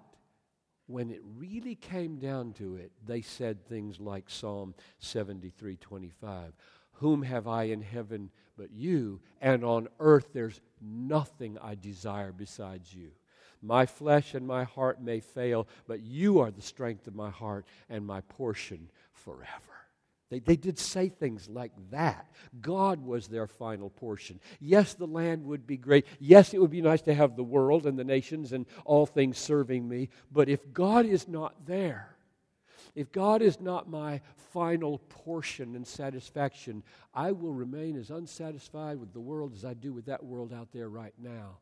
when 0.89 1.11
it 1.11 1.21
really 1.37 1.75
came 1.75 2.17
down 2.17 2.51
to 2.53 2.75
it, 2.75 2.91
they 3.05 3.21
said 3.21 3.63
things 3.63 3.99
like 3.99 4.27
Psalm 4.27 4.73
73 4.97 5.77
25. 5.77 6.53
Whom 6.93 7.21
have 7.21 7.47
I 7.47 7.63
in 7.63 7.81
heaven 7.81 8.31
but 8.57 8.71
you? 8.71 9.21
And 9.39 9.63
on 9.63 9.87
earth 9.99 10.29
there's 10.33 10.59
nothing 10.81 11.57
I 11.61 11.75
desire 11.75 12.31
besides 12.31 12.93
you. 12.93 13.11
My 13.61 13.85
flesh 13.85 14.33
and 14.33 14.47
my 14.47 14.63
heart 14.63 15.01
may 15.01 15.19
fail, 15.19 15.67
but 15.87 16.01
you 16.01 16.39
are 16.39 16.49
the 16.49 16.61
strength 16.61 17.07
of 17.07 17.15
my 17.15 17.29
heart 17.29 17.65
and 17.89 18.05
my 18.05 18.21
portion 18.21 18.89
forever. 19.13 19.78
They, 20.29 20.39
they 20.39 20.55
did 20.55 20.77
say 20.77 21.09
things 21.09 21.49
like 21.49 21.71
that. 21.89 22.29
God 22.61 23.01
was 23.03 23.27
their 23.27 23.47
final 23.47 23.89
portion. 23.89 24.39
Yes, 24.59 24.93
the 24.93 25.07
land 25.07 25.43
would 25.45 25.65
be 25.65 25.77
great. 25.77 26.05
Yes, 26.19 26.53
it 26.53 26.61
would 26.61 26.69
be 26.69 26.81
nice 26.81 27.01
to 27.03 27.15
have 27.15 27.35
the 27.35 27.43
world 27.43 27.87
and 27.87 27.97
the 27.97 28.03
nations 28.03 28.53
and 28.53 28.67
all 28.85 29.05
things 29.05 29.39
serving 29.39 29.87
me. 29.87 30.09
But 30.31 30.47
if 30.47 30.71
God 30.71 31.05
is 31.05 31.27
not 31.27 31.65
there, 31.65 32.15
if 32.93 33.11
God 33.11 33.41
is 33.41 33.59
not 33.59 33.89
my 33.89 34.21
final 34.53 34.99
portion 35.09 35.75
and 35.75 35.85
satisfaction, 35.85 36.83
I 37.13 37.31
will 37.31 37.53
remain 37.53 37.97
as 37.97 38.11
unsatisfied 38.11 38.99
with 38.99 39.13
the 39.13 39.19
world 39.19 39.53
as 39.53 39.65
I 39.65 39.73
do 39.73 39.93
with 39.93 40.05
that 40.05 40.23
world 40.23 40.53
out 40.53 40.71
there 40.71 40.89
right 40.89 41.13
now. 41.17 41.57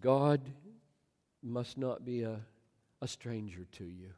God 0.00 0.40
must 1.42 1.78
not 1.78 2.04
be 2.04 2.22
a, 2.22 2.40
a 3.00 3.08
stranger 3.08 3.66
to 3.72 3.84
you. 3.84 4.10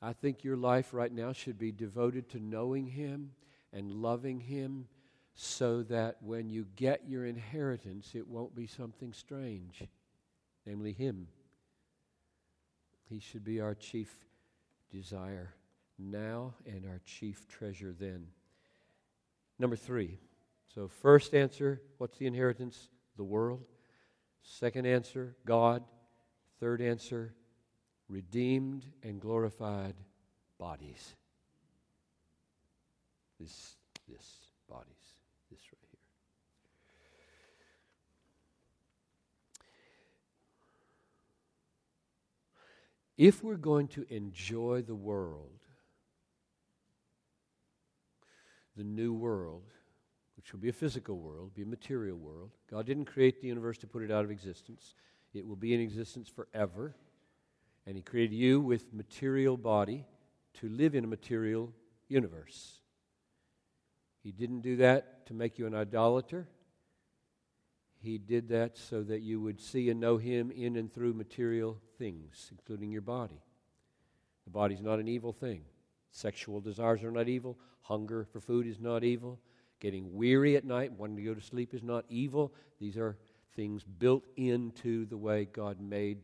I 0.00 0.12
think 0.12 0.44
your 0.44 0.56
life 0.56 0.92
right 0.92 1.12
now 1.12 1.32
should 1.32 1.58
be 1.58 1.72
devoted 1.72 2.28
to 2.30 2.38
knowing 2.38 2.86
Him 2.86 3.30
and 3.72 3.90
loving 3.90 4.40
Him 4.40 4.86
so 5.34 5.82
that 5.84 6.18
when 6.20 6.48
you 6.48 6.66
get 6.76 7.08
your 7.08 7.24
inheritance, 7.24 8.12
it 8.14 8.28
won't 8.28 8.54
be 8.54 8.66
something 8.66 9.12
strange, 9.12 9.82
namely 10.66 10.92
Him. 10.92 11.28
He 13.08 13.18
should 13.18 13.44
be 13.44 13.60
our 13.60 13.74
chief 13.74 14.12
desire 14.90 15.54
now 15.98 16.54
and 16.66 16.84
our 16.86 17.00
chief 17.04 17.46
treasure 17.48 17.94
then. 17.98 18.26
Number 19.58 19.76
three. 19.76 20.18
So, 20.74 20.88
first 20.88 21.34
answer 21.34 21.80
what's 21.98 22.18
the 22.18 22.26
inheritance? 22.26 22.88
The 23.16 23.24
world. 23.24 23.64
Second 24.42 24.86
answer, 24.86 25.36
God. 25.46 25.84
Third 26.60 26.80
answer, 26.80 27.34
redeemed 28.08 28.84
and 29.02 29.20
glorified 29.20 29.94
bodies. 30.58 31.14
This, 33.40 33.76
this, 34.08 34.36
bodies, 34.68 34.86
this 35.50 35.60
right 35.72 35.88
here. 35.90 36.00
If 43.16 43.44
we're 43.44 43.56
going 43.56 43.88
to 43.88 44.06
enjoy 44.08 44.82
the 44.82 44.94
world, 44.94 45.50
the 48.76 48.84
new 48.84 49.12
world, 49.12 49.64
which 50.36 50.52
will 50.52 50.60
be 50.60 50.68
a 50.68 50.72
physical 50.72 51.16
world, 51.16 51.54
be 51.54 51.62
a 51.62 51.66
material 51.66 52.16
world. 52.16 52.50
God 52.70 52.86
didn't 52.86 53.06
create 53.06 53.40
the 53.40 53.46
universe 53.46 53.78
to 53.78 53.86
put 53.86 54.02
it 54.02 54.10
out 54.10 54.24
of 54.24 54.30
existence. 54.30 54.94
It 55.34 55.46
will 55.46 55.56
be 55.56 55.74
in 55.74 55.80
existence 55.80 56.28
forever. 56.28 56.94
And 57.86 57.96
He 57.96 58.02
created 58.02 58.34
you 58.34 58.60
with 58.60 58.94
material 58.94 59.56
body 59.56 60.06
to 60.54 60.68
live 60.68 60.94
in 60.94 61.04
a 61.04 61.08
material 61.08 61.72
universe. 62.08 62.80
He 64.22 64.32
didn't 64.32 64.60
do 64.60 64.76
that 64.76 65.26
to 65.26 65.34
make 65.34 65.58
you 65.58 65.66
an 65.66 65.74
idolater. 65.74 66.48
He 67.98 68.18
did 68.18 68.48
that 68.50 68.78
so 68.78 69.02
that 69.02 69.20
you 69.20 69.40
would 69.40 69.60
see 69.60 69.90
and 69.90 70.00
know 70.00 70.16
Him 70.16 70.50
in 70.50 70.76
and 70.76 70.92
through 70.92 71.14
material 71.14 71.78
things, 71.98 72.48
including 72.50 72.90
your 72.90 73.02
body. 73.02 73.42
The 74.44 74.50
body's 74.50 74.82
not 74.82 74.98
an 74.98 75.08
evil 75.08 75.32
thing. 75.32 75.62
Sexual 76.10 76.60
desires 76.60 77.02
are 77.02 77.10
not 77.10 77.28
evil. 77.28 77.58
Hunger 77.82 78.24
for 78.24 78.40
food 78.40 78.66
is 78.66 78.78
not 78.78 79.04
evil. 79.04 79.40
Getting 79.80 80.14
weary 80.14 80.56
at 80.56 80.64
night, 80.64 80.92
wanting 80.92 81.16
to 81.16 81.22
go 81.22 81.34
to 81.34 81.40
sleep 81.40 81.74
is 81.74 81.82
not 81.82 82.04
evil. 82.08 82.54
These 82.78 82.96
are 82.96 83.16
things 83.54 83.84
built 83.84 84.26
into 84.36 85.06
the 85.06 85.16
way 85.16 85.44
God 85.44 85.80
made 85.80 86.18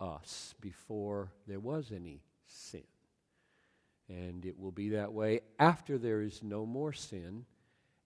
us 0.00 0.54
before 0.60 1.32
there 1.46 1.60
was 1.60 1.90
any 1.94 2.22
sin. 2.46 2.84
And 4.08 4.44
it 4.46 4.58
will 4.58 4.72
be 4.72 4.90
that 4.90 5.12
way 5.12 5.40
after 5.58 5.98
there 5.98 6.22
is 6.22 6.42
no 6.42 6.64
more 6.64 6.92
sin. 6.92 7.44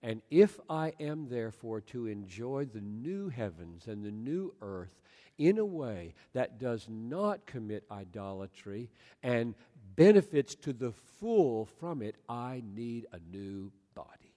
And 0.01 0.21
if 0.29 0.59
I 0.69 0.93
am 0.99 1.29
therefore 1.29 1.79
to 1.81 2.07
enjoy 2.07 2.65
the 2.65 2.81
new 2.81 3.29
heavens 3.29 3.87
and 3.87 4.03
the 4.03 4.11
new 4.11 4.53
earth 4.61 5.01
in 5.37 5.57
a 5.57 5.65
way 5.65 6.13
that 6.33 6.59
does 6.59 6.87
not 6.89 7.45
commit 7.45 7.85
idolatry 7.89 8.89
and 9.23 9.55
benefits 9.95 10.55
to 10.55 10.73
the 10.73 10.91
full 11.19 11.65
from 11.79 12.01
it, 12.01 12.15
I 12.27 12.61
need 12.65 13.05
a 13.13 13.19
new 13.31 13.71
body. 13.95 14.35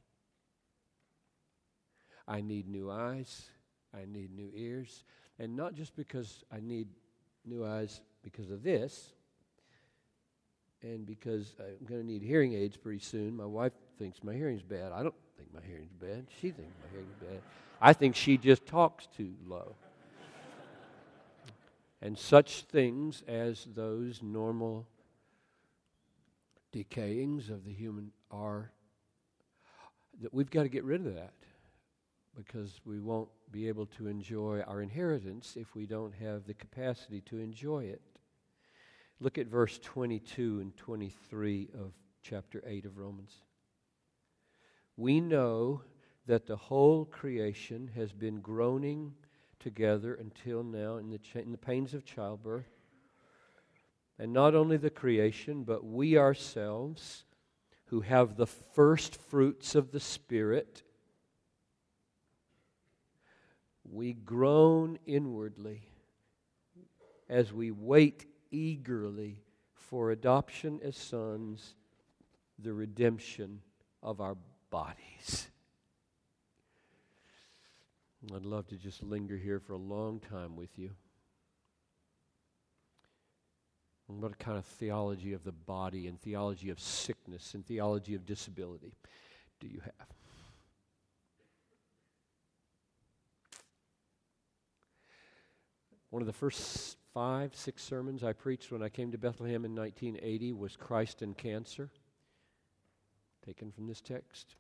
I 2.29 2.41
need 2.41 2.69
new 2.69 2.91
eyes. 2.91 3.51
I 3.97 4.05
need 4.07 4.35
new 4.35 4.51
ears. 4.55 5.05
And 5.39 5.57
not 5.57 5.75
just 5.75 5.97
because 5.97 6.45
I 6.53 6.61
need 6.61 6.89
new 7.45 7.65
eyes 7.65 8.01
because 8.23 8.51
of 8.51 8.63
this, 8.63 9.13
and 10.83 11.07
because 11.07 11.55
I'm 11.59 11.87
going 11.87 12.01
to 12.01 12.07
need 12.07 12.23
hearing 12.23 12.55
aids 12.55 12.77
pretty 12.77 13.01
soon. 13.01 13.37
My 13.37 13.47
wife 13.47 13.73
thinks 13.99 14.23
my 14.23 14.35
hearing's 14.35 14.63
bad. 14.63 14.93
I 14.93 15.03
don't 15.03 15.15
think 15.37 15.53
my 15.55 15.61
hearing's 15.67 15.93
bad. 15.93 16.27
She 16.41 16.51
thinks 16.51 16.75
my 16.83 16.91
hearing's 16.91 17.15
bad. 17.21 17.41
I 17.81 17.93
think 17.93 18.17
she 18.17 18.37
just 18.37 18.67
talks 18.67 19.07
too 19.17 19.35
low. 19.47 19.75
and 22.03 22.17
such 22.19 22.63
things 22.63 23.23
as 23.27 23.67
those 23.75 24.23
normal 24.23 24.87
decayings 26.73 27.51
of 27.51 27.65
the 27.65 27.73
human 27.73 28.13
are 28.31 28.71
that 30.21 30.33
we've 30.33 30.51
got 30.51 30.63
to 30.63 30.69
get 30.69 30.85
rid 30.85 31.07
of 31.07 31.15
that 31.15 31.33
because 32.37 32.81
we 32.85 33.01
won't 33.01 33.29
be 33.51 33.69
able 33.69 33.87
to 33.87 34.09
enjoy 34.09 34.61
our 34.67 34.83
inheritance 34.83 35.57
if 35.57 35.75
we 35.75 35.87
don't 35.87 36.15
have 36.15 36.47
the 36.47 36.55
capacity 36.55 37.21
to 37.23 37.39
enjoy 37.39 37.85
it. 37.85 38.03
Look 39.19 39.39
at 39.39 39.47
verse 39.47 39.79
22 39.83 40.61
and 40.61 40.77
23 40.77 41.71
of 41.75 41.93
chapter 42.23 42.63
8 42.67 42.85
of 42.85 42.99
Romans. 42.99 43.33
We 44.97 45.21
know 45.21 45.83
that 46.27 46.47
the 46.47 46.57
whole 46.57 47.05
creation 47.05 47.91
has 47.95 48.13
been 48.13 48.41
groaning 48.41 49.15
together 49.59 50.15
until 50.15 50.63
now 50.63 50.97
in 50.97 51.09
the, 51.09 51.19
cha- 51.19 51.39
in 51.39 51.53
the 51.53 51.59
pains 51.59 51.95
of 51.95 52.05
childbirth. 52.05 52.69
And 54.19 54.33
not 54.33 54.55
only 54.55 54.77
the 54.77 54.91
creation, 54.91 55.65
but 55.65 55.85
we 55.85 56.19
ourselves, 56.19 57.25
who 57.87 58.01
have 58.01 58.37
the 58.37 58.47
first 58.47 59.17
fruits 59.17 59.75
of 59.75 59.93
the 59.93 60.01
Spirit, 60.01 60.83
we 63.93 64.13
groan 64.13 64.99
inwardly 65.07 65.83
as 67.29 67.53
we 67.53 67.71
wait 67.71 68.27
eagerly 68.51 69.43
for 69.75 70.11
adoption 70.11 70.81
as 70.83 70.97
sons, 70.97 71.75
the 72.59 72.73
redemption 72.73 73.61
of 74.03 74.21
our 74.21 74.37
bodies. 74.71 75.49
I'd 78.35 78.45
love 78.45 78.67
to 78.69 78.77
just 78.77 79.03
linger 79.03 79.37
here 79.37 79.61
for 79.61 79.75
a 79.75 79.79
long 79.79 80.21
time 80.21 80.57
with 80.57 80.79
you. 80.79 80.91
What 84.09 84.39
kind 84.39 84.57
of 84.57 84.65
theology 84.65 85.33
of 85.33 85.45
the 85.45 85.53
body 85.53 86.07
and 86.07 86.21
theology 86.21 86.71
of 86.71 86.81
sickness 86.81 87.55
and 87.55 87.67
theology 87.67 88.15
of 88.15 88.25
disability 88.25 88.95
do 89.61 89.69
you 89.69 89.81
have? 89.81 90.16
One 96.11 96.23
of 96.23 96.27
the 96.27 96.33
first 96.33 96.97
five, 97.13 97.55
six 97.57 97.83
sermons 97.83 98.23
I 98.23 98.33
preached 98.33 98.71
when 98.71 98.83
I 98.83 98.89
came 98.89 99.11
to 99.11 99.19
Bethlehem 99.19 99.65
in 99.65 99.75
1980 99.75 100.53
was 100.53 100.77
Christ 100.77 101.23
and 101.23 101.37
Cancer, 101.37 101.91
taken 103.45 103.73
from 103.73 103.87
this 103.87 104.01
text. 104.01 104.55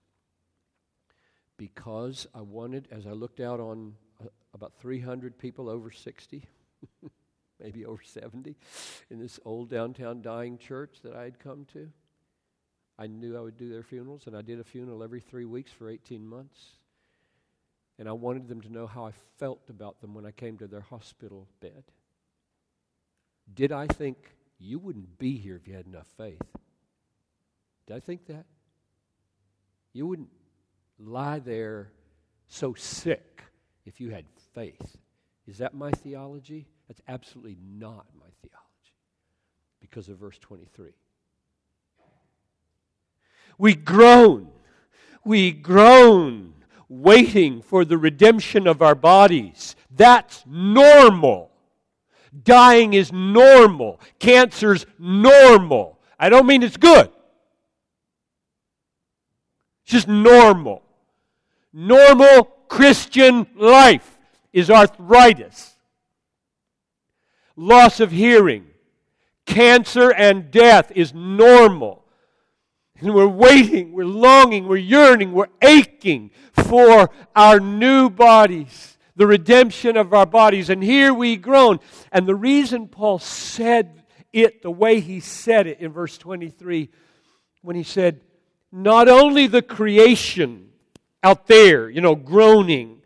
Because 1.57 2.27
I 2.35 2.41
wanted, 2.41 2.89
as 2.91 3.07
I 3.07 3.13
looked 3.13 3.41
out 3.41 3.61
on 3.61 3.95
uh, 4.21 4.29
about 4.55 4.73
300 4.81 5.39
people 5.39 5.69
over 5.69 5.91
60, 5.91 6.45
maybe 7.63 7.87
over 7.87 8.03
70, 8.03 8.57
in 9.11 9.21
this 9.21 9.39
old 9.45 9.71
downtown 9.71 10.23
dying 10.23 10.59
church 10.59 10.97
that 11.05 11.15
I 11.15 11.23
had 11.23 11.39
come 11.39 11.65
to, 11.73 11.89
I 12.99 13.07
knew 13.07 13.37
I 13.37 13.41
would 13.41 13.57
do 13.57 13.71
their 13.71 13.83
funerals, 13.83 14.27
and 14.27 14.37
I 14.37 14.43
did 14.43 14.59
a 14.59 14.65
funeral 14.65 15.03
every 15.03 15.21
three 15.21 15.45
weeks 15.45 15.71
for 15.71 15.89
18 15.89 16.27
months. 16.27 16.73
And 17.99 18.09
I 18.09 18.13
wanted 18.13 18.49
them 18.49 18.61
to 18.63 18.73
know 18.73 18.87
how 18.87 19.07
I 19.07 19.13
felt 19.39 19.71
about 19.71 20.01
them 20.01 20.15
when 20.15 20.27
I 20.27 20.31
came 20.31 20.59
to 20.59 20.67
their 20.67 20.83
hospital 20.83 21.49
bed. 21.61 21.85
Did 23.55 23.73
I 23.73 23.87
think 23.87 24.17
you 24.59 24.79
wouldn't 24.79 25.19
be 25.19 25.37
here 25.37 25.57
if 25.57 25.67
you 25.67 25.75
had 25.75 25.87
enough 25.87 26.09
faith? 26.17 26.43
Did 27.87 27.97
I 27.97 28.01
think 28.01 28.27
that? 28.27 28.45
You 29.93 30.07
wouldn't 30.07 30.29
lie 30.99 31.39
there 31.39 31.91
so 32.49 32.75
sick 32.75 33.43
if 33.87 34.01
you 34.01 34.11
had 34.11 34.25
faith. 34.55 34.99
Is 35.47 35.59
that 35.59 35.75
my 35.75 35.91
theology? 35.91 36.67
That's 36.89 37.01
absolutely 37.09 37.57
not 37.63 38.07
my 38.15 38.27
theology 38.43 38.67
because 39.81 40.09
of 40.09 40.19
verse 40.19 40.39
23. 40.39 40.91
We 43.59 43.75
groan. 43.75 44.49
We 45.25 45.53
groan 45.53 46.53
waiting 46.89 47.62
for 47.62 47.84
the 47.84 47.99
redemption 47.99 48.66
of 48.66 48.82
our 48.82 48.95
bodies. 48.95 49.76
That's 49.91 50.45
normal. 50.47 51.51
Dying 52.45 52.95
is 52.95 53.12
normal. 53.12 54.01
Cancer's 54.18 54.87
normal. 54.99 55.99
I 56.18 56.28
don't 56.28 56.47
mean 56.47 56.62
it's 56.62 56.76
good. 56.76 57.11
It's 59.84 59.93
just 59.93 60.09
normal. 60.09 60.82
Normal 61.72 62.45
Christian 62.68 63.47
life 63.55 64.18
is 64.53 64.70
arthritis, 64.70 65.76
loss 67.55 68.01
of 68.01 68.11
hearing, 68.11 68.66
cancer, 69.45 70.11
and 70.11 70.51
death 70.51 70.91
is 70.95 71.12
normal. 71.12 72.06
And 73.01 73.14
we're 73.14 73.26
waiting, 73.26 73.92
we're 73.92 74.07
longing, 74.07 74.66
we're 74.66 74.76
yearning, 74.76 75.32
we're 75.32 75.49
aching 75.61 76.30
for 76.53 77.11
our 77.34 77.61
new 77.61 78.09
bodies, 78.09 78.97
the 79.16 79.26
redemption 79.26 79.97
of 79.97 80.14
our 80.14 80.24
bodies. 80.24 80.70
And 80.70 80.82
here 80.82 81.12
we 81.12 81.36
groan. 81.36 81.78
And 82.11 82.26
the 82.26 82.34
reason 82.34 82.88
Paul 82.88 83.18
said 83.18 84.03
it 84.32 84.62
the 84.62 84.70
way 84.70 85.01
he 85.01 85.20
said 85.20 85.66
it 85.66 85.80
in 85.80 85.92
verse 85.92 86.16
23, 86.16 86.90
when 87.62 87.76
he 87.76 87.82
said, 87.82 88.22
Not 88.72 89.09
only 89.09 89.47
the 89.47 89.62
creation 89.62 90.70
out 91.22 91.47
there, 91.47 91.90
you 91.90 92.01
know, 92.01 92.14
groaning, 92.14 93.03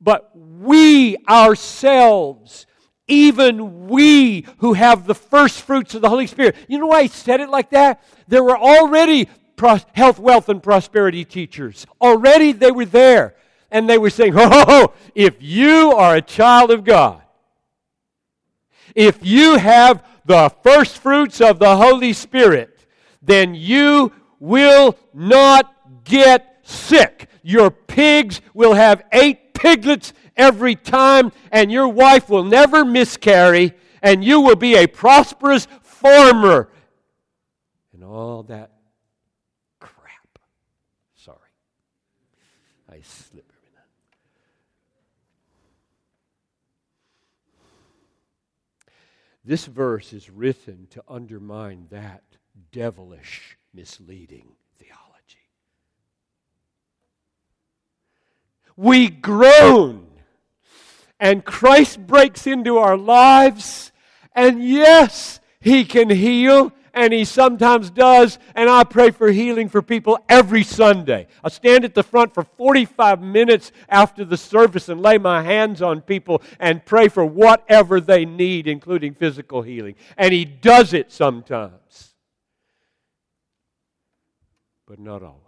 but 0.00 0.30
we 0.36 1.16
ourselves 1.28 2.66
even 3.06 3.88
we 3.88 4.46
who 4.58 4.72
have 4.72 5.06
the 5.06 5.14
first 5.14 5.62
fruits 5.62 5.94
of 5.94 6.02
the 6.02 6.08
Holy 6.08 6.26
Spirit. 6.26 6.56
You 6.68 6.78
know 6.78 6.86
why 6.86 7.02
he 7.02 7.08
said 7.08 7.40
it 7.40 7.50
like 7.50 7.70
that? 7.70 8.02
There 8.28 8.42
were 8.42 8.56
already 8.56 9.28
health, 9.92 10.18
wealth, 10.18 10.48
and 10.48 10.62
prosperity 10.62 11.24
teachers. 11.24 11.86
Already 12.00 12.52
they 12.52 12.70
were 12.70 12.86
there. 12.86 13.34
And 13.70 13.88
they 13.88 13.98
were 13.98 14.10
saying, 14.10 14.34
Oh, 14.36 14.92
if 15.14 15.36
you 15.40 15.92
are 15.92 16.16
a 16.16 16.22
child 16.22 16.70
of 16.70 16.84
God, 16.84 17.22
if 18.94 19.18
you 19.24 19.56
have 19.56 20.04
the 20.24 20.50
first 20.62 20.98
fruits 20.98 21.40
of 21.40 21.58
the 21.58 21.76
Holy 21.76 22.12
Spirit, 22.12 22.86
then 23.20 23.54
you 23.54 24.12
will 24.38 24.96
not 25.12 25.74
get 26.04 26.60
sick. 26.62 27.28
Your 27.42 27.70
pigs 27.70 28.40
will 28.54 28.74
have 28.74 29.02
eight 29.12 29.54
piglets 29.54 30.12
every 30.36 30.74
time, 30.74 31.32
and 31.50 31.70
your 31.70 31.88
wife 31.88 32.28
will 32.28 32.44
never 32.44 32.84
miscarry, 32.84 33.72
and 34.02 34.24
you 34.24 34.40
will 34.40 34.56
be 34.56 34.76
a 34.76 34.86
prosperous 34.86 35.66
farmer. 35.82 36.68
And 37.92 38.04
all 38.04 38.42
that 38.44 38.72
crap. 39.80 40.38
Sorry. 41.16 41.38
I 42.90 43.00
slip. 43.02 43.44
This 49.44 49.66
verse 49.66 50.14
is 50.14 50.30
written 50.30 50.86
to 50.90 51.04
undermine 51.06 51.88
that 51.90 52.22
devilish, 52.72 53.58
misleading 53.74 54.52
theology. 54.78 55.50
We 58.74 59.10
groan 59.10 60.06
and 61.20 61.44
Christ 61.44 62.06
breaks 62.06 62.46
into 62.46 62.78
our 62.78 62.96
lives, 62.96 63.92
and 64.34 64.62
yes, 64.62 65.40
He 65.60 65.84
can 65.84 66.10
heal, 66.10 66.72
and 66.92 67.12
He 67.12 67.24
sometimes 67.24 67.90
does, 67.90 68.38
and 68.54 68.68
I 68.68 68.84
pray 68.84 69.10
for 69.10 69.30
healing 69.30 69.68
for 69.68 69.82
people 69.82 70.18
every 70.28 70.62
Sunday. 70.62 71.26
I 71.42 71.48
stand 71.48 71.84
at 71.84 71.94
the 71.94 72.02
front 72.02 72.34
for 72.34 72.44
45 72.44 73.20
minutes 73.20 73.72
after 73.88 74.24
the 74.24 74.36
service 74.36 74.88
and 74.88 75.00
lay 75.00 75.18
my 75.18 75.42
hands 75.42 75.82
on 75.82 76.00
people 76.00 76.42
and 76.58 76.84
pray 76.84 77.08
for 77.08 77.24
whatever 77.24 78.00
they 78.00 78.24
need, 78.24 78.66
including 78.66 79.14
physical 79.14 79.62
healing. 79.62 79.94
And 80.16 80.32
He 80.32 80.44
does 80.44 80.92
it 80.92 81.12
sometimes, 81.12 82.14
but 84.86 84.98
not 84.98 85.22
always. 85.22 85.40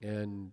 And 0.00 0.52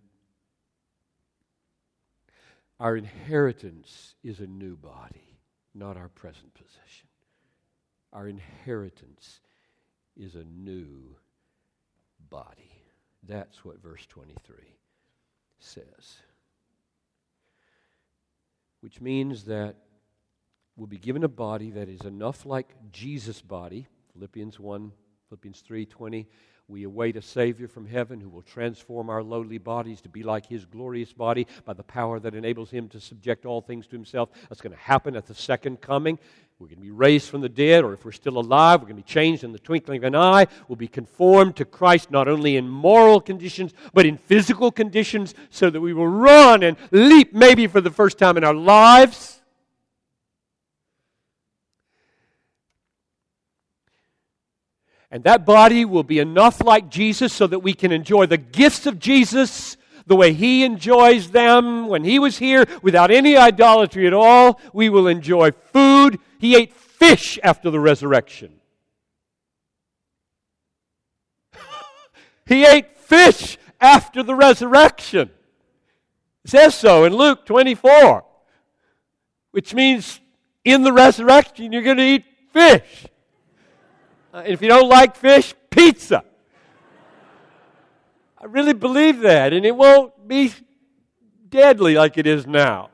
our 2.78 2.96
inheritance 2.96 4.14
is 4.22 4.40
a 4.40 4.46
new 4.46 4.76
body, 4.76 5.38
not 5.74 5.96
our 5.96 6.08
present 6.08 6.52
possession. 6.54 7.08
Our 8.12 8.28
inheritance 8.28 9.40
is 10.16 10.34
a 10.34 10.44
new 10.44 11.16
body. 12.30 12.70
That's 13.22 13.64
what 13.64 13.82
verse 13.82 14.06
23 14.06 14.56
says. 15.58 16.16
Which 18.80 19.00
means 19.00 19.44
that 19.44 19.76
we'll 20.76 20.86
be 20.86 20.98
given 20.98 21.24
a 21.24 21.28
body 21.28 21.70
that 21.70 21.88
is 21.88 22.02
enough 22.02 22.46
like 22.46 22.74
Jesus' 22.92 23.40
body, 23.40 23.88
Philippians 24.12 24.60
1, 24.60 24.92
Philippians 25.28 25.60
3 25.60 25.86
20 25.86 26.28
we 26.68 26.82
await 26.82 27.16
a 27.16 27.22
Savior 27.22 27.68
from 27.68 27.86
heaven 27.86 28.20
who 28.20 28.28
will 28.28 28.42
transform 28.42 29.08
our 29.08 29.22
lowly 29.22 29.58
bodies 29.58 30.00
to 30.00 30.08
be 30.08 30.24
like 30.24 30.46
His 30.46 30.64
glorious 30.64 31.12
body 31.12 31.46
by 31.64 31.74
the 31.74 31.84
power 31.84 32.18
that 32.18 32.34
enables 32.34 32.70
Him 32.70 32.88
to 32.88 33.00
subject 33.00 33.46
all 33.46 33.60
things 33.60 33.86
to 33.86 33.92
Himself. 33.92 34.30
That's 34.48 34.60
going 34.60 34.72
to 34.72 34.82
happen 34.82 35.14
at 35.14 35.26
the 35.26 35.34
second 35.34 35.80
coming. 35.80 36.18
We're 36.58 36.68
going 36.68 36.78
to 36.78 36.82
be 36.82 36.90
raised 36.90 37.28
from 37.28 37.42
the 37.42 37.48
dead, 37.48 37.84
or 37.84 37.92
if 37.92 38.04
we're 38.04 38.12
still 38.12 38.38
alive, 38.38 38.80
we're 38.80 38.88
going 38.88 38.96
to 38.96 39.02
be 39.02 39.12
changed 39.12 39.44
in 39.44 39.52
the 39.52 39.58
twinkling 39.58 39.98
of 39.98 40.04
an 40.04 40.16
eye. 40.16 40.46
We'll 40.66 40.76
be 40.76 40.88
conformed 40.88 41.56
to 41.56 41.64
Christ 41.64 42.10
not 42.10 42.28
only 42.28 42.56
in 42.56 42.68
moral 42.68 43.20
conditions, 43.20 43.72
but 43.92 44.06
in 44.06 44.16
physical 44.16 44.72
conditions, 44.72 45.34
so 45.50 45.70
that 45.70 45.80
we 45.80 45.92
will 45.92 46.08
run 46.08 46.62
and 46.62 46.76
leap 46.90 47.32
maybe 47.32 47.66
for 47.66 47.80
the 47.80 47.90
first 47.90 48.18
time 48.18 48.36
in 48.36 48.44
our 48.44 48.54
lives 48.54 49.35
And 55.16 55.24
that 55.24 55.46
body 55.46 55.86
will 55.86 56.02
be 56.02 56.18
enough 56.18 56.62
like 56.62 56.90
Jesus 56.90 57.32
so 57.32 57.46
that 57.46 57.60
we 57.60 57.72
can 57.72 57.90
enjoy 57.90 58.26
the 58.26 58.36
gifts 58.36 58.84
of 58.84 58.98
Jesus 58.98 59.78
the 60.06 60.14
way 60.14 60.34
He 60.34 60.62
enjoys 60.62 61.30
them 61.30 61.88
when 61.88 62.04
He 62.04 62.18
was 62.18 62.36
here 62.36 62.66
without 62.82 63.10
any 63.10 63.34
idolatry 63.34 64.06
at 64.06 64.12
all. 64.12 64.60
We 64.74 64.90
will 64.90 65.06
enjoy 65.06 65.52
food. 65.52 66.18
He 66.38 66.54
ate 66.54 66.74
fish 66.74 67.38
after 67.42 67.70
the 67.70 67.80
resurrection. 67.80 68.60
he 72.46 72.66
ate 72.66 72.98
fish 72.98 73.56
after 73.80 74.22
the 74.22 74.34
resurrection. 74.34 75.30
It 76.44 76.50
says 76.50 76.74
so 76.74 77.04
in 77.04 77.14
Luke 77.14 77.46
24, 77.46 78.22
which 79.52 79.72
means 79.72 80.20
in 80.62 80.82
the 80.82 80.92
resurrection 80.92 81.72
you're 81.72 81.80
going 81.80 81.96
to 81.96 82.02
eat 82.02 82.24
fish. 82.52 83.06
Uh, 84.36 84.42
if 84.44 84.60
you 84.60 84.68
don't 84.68 84.90
like 84.90 85.16
fish, 85.16 85.54
pizza. 85.70 86.22
I 88.36 88.44
really 88.44 88.74
believe 88.74 89.20
that, 89.20 89.54
and 89.54 89.64
it 89.64 89.74
won't 89.74 90.28
be 90.28 90.52
deadly 91.48 91.94
like 91.94 92.18
it 92.18 92.26
is 92.26 92.46
now. 92.46 92.90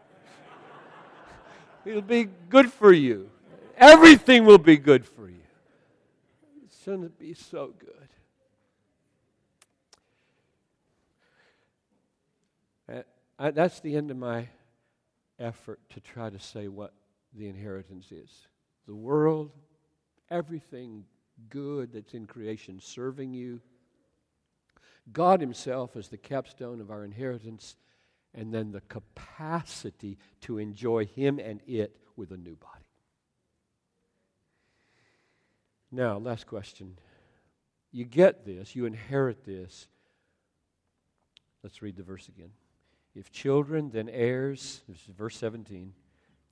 It'll 1.84 2.00
be 2.00 2.28
good 2.48 2.72
for 2.72 2.92
you. 2.92 3.28
Everything 3.76 4.44
will 4.44 4.58
be 4.58 4.76
good 4.76 5.04
for 5.04 5.28
you. 5.28 5.40
Going 6.86 7.02
to 7.02 7.08
be 7.08 7.34
so 7.34 7.74
good. 7.78 8.08
Uh, 12.88 13.02
I, 13.38 13.50
that's 13.50 13.80
the 13.80 13.96
end 13.96 14.12
of 14.12 14.16
my 14.16 14.48
effort 15.40 15.80
to 15.90 16.00
try 16.00 16.30
to 16.30 16.38
say 16.38 16.68
what 16.68 16.92
the 17.34 17.48
inheritance 17.48 18.12
is. 18.12 18.30
The 18.86 18.94
world, 18.94 19.50
everything 20.30 21.04
good 21.48 21.92
that's 21.92 22.14
in 22.14 22.26
creation 22.26 22.80
serving 22.80 23.32
you. 23.32 23.60
God 25.12 25.40
Himself 25.40 25.96
is 25.96 26.08
the 26.08 26.16
capstone 26.16 26.80
of 26.80 26.90
our 26.90 27.04
inheritance, 27.04 27.76
and 28.34 28.52
then 28.52 28.70
the 28.70 28.80
capacity 28.82 30.18
to 30.42 30.58
enjoy 30.58 31.06
Him 31.06 31.38
and 31.38 31.60
it 31.66 31.96
with 32.16 32.30
a 32.30 32.36
new 32.36 32.56
body. 32.56 32.84
Now, 35.90 36.18
last 36.18 36.46
question. 36.46 36.98
You 37.90 38.04
get 38.04 38.46
this, 38.46 38.74
you 38.74 38.86
inherit 38.86 39.44
this. 39.44 39.88
Let's 41.62 41.82
read 41.82 41.96
the 41.96 42.02
verse 42.02 42.28
again. 42.28 42.50
If 43.14 43.30
children, 43.30 43.90
then 43.90 44.08
heirs, 44.08 44.80
this 44.88 45.02
is 45.02 45.14
verse 45.14 45.36
17, 45.36 45.92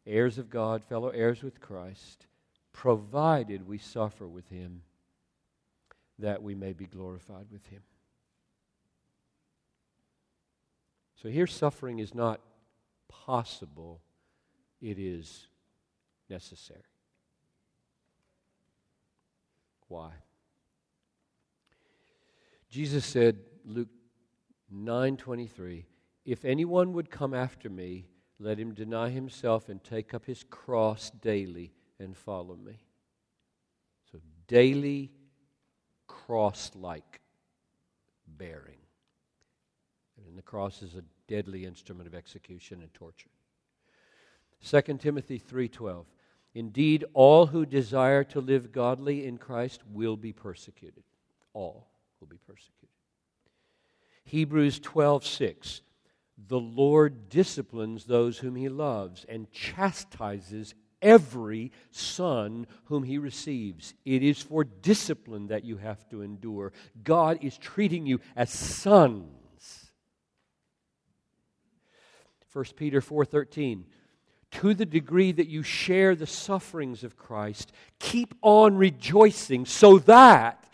heirs 0.06 0.36
of 0.36 0.50
God, 0.50 0.84
fellow 0.84 1.08
heirs 1.08 1.42
with 1.42 1.60
Christ 1.60 2.26
provided 2.72 3.66
we 3.66 3.78
suffer 3.78 4.26
with 4.26 4.48
him, 4.48 4.82
that 6.18 6.42
we 6.42 6.54
may 6.54 6.72
be 6.72 6.86
glorified 6.86 7.46
with 7.50 7.66
him. 7.66 7.82
So 11.22 11.28
here, 11.28 11.46
suffering 11.46 11.98
is 11.98 12.14
not 12.14 12.40
possible, 13.08 14.00
it 14.80 14.98
is 14.98 15.48
necessary. 16.28 16.80
Why? 19.88 20.12
Jesus 22.70 23.04
said, 23.04 23.40
Luke 23.64 23.88
9:23, 24.72 25.86
"If 26.24 26.44
anyone 26.44 26.92
would 26.92 27.10
come 27.10 27.34
after 27.34 27.68
me, 27.68 28.06
let 28.38 28.58
him 28.58 28.72
deny 28.72 29.10
himself 29.10 29.68
and 29.68 29.82
take 29.82 30.14
up 30.14 30.24
his 30.24 30.44
cross 30.44 31.10
daily 31.10 31.74
and 32.00 32.16
follow 32.16 32.56
me. 32.56 32.80
So, 34.10 34.18
daily 34.48 35.12
cross 36.08 36.72
like 36.74 37.20
bearing. 38.26 38.78
And 40.26 40.36
the 40.36 40.42
cross 40.42 40.82
is 40.82 40.96
a 40.96 41.04
deadly 41.28 41.64
instrument 41.64 42.06
of 42.06 42.14
execution 42.14 42.82
and 42.82 42.92
torture. 42.92 43.30
2 44.62 44.98
Timothy 44.98 45.38
3:12 45.38 46.06
Indeed 46.52 47.04
all 47.14 47.46
who 47.46 47.64
desire 47.64 48.24
to 48.24 48.40
live 48.40 48.72
godly 48.72 49.24
in 49.26 49.38
Christ 49.38 49.82
will 49.86 50.16
be 50.16 50.32
persecuted 50.32 51.04
all 51.52 51.88
will 52.18 52.26
be 52.26 52.38
persecuted 52.38 52.88
Hebrews 54.24 54.80
12:6 54.80 55.80
The 56.48 56.60
Lord 56.60 57.28
disciplines 57.28 58.04
those 58.04 58.38
whom 58.38 58.56
he 58.56 58.68
loves 58.68 59.24
and 59.28 59.50
chastises 59.50 60.74
every 61.02 61.72
son 61.90 62.66
whom 62.84 63.02
he 63.02 63.18
receives. 63.18 63.94
It 64.04 64.22
is 64.22 64.42
for 64.42 64.64
discipline 64.64 65.48
that 65.48 65.64
you 65.64 65.76
have 65.78 66.08
to 66.10 66.22
endure. 66.22 66.72
God 67.02 67.38
is 67.42 67.56
treating 67.58 68.06
you 68.06 68.20
as 68.36 68.50
sons. 68.50 69.92
1 72.52 72.64
Peter 72.76 73.00
4:13 73.00 73.84
to 74.50 74.74
the 74.74 74.86
degree 74.86 75.32
that 75.32 75.48
you 75.48 75.62
share 75.62 76.14
the 76.14 76.26
sufferings 76.26 77.04
of 77.04 77.16
Christ, 77.16 77.72
keep 77.98 78.34
on 78.42 78.76
rejoicing 78.76 79.64
so 79.64 79.98
that 80.00 80.64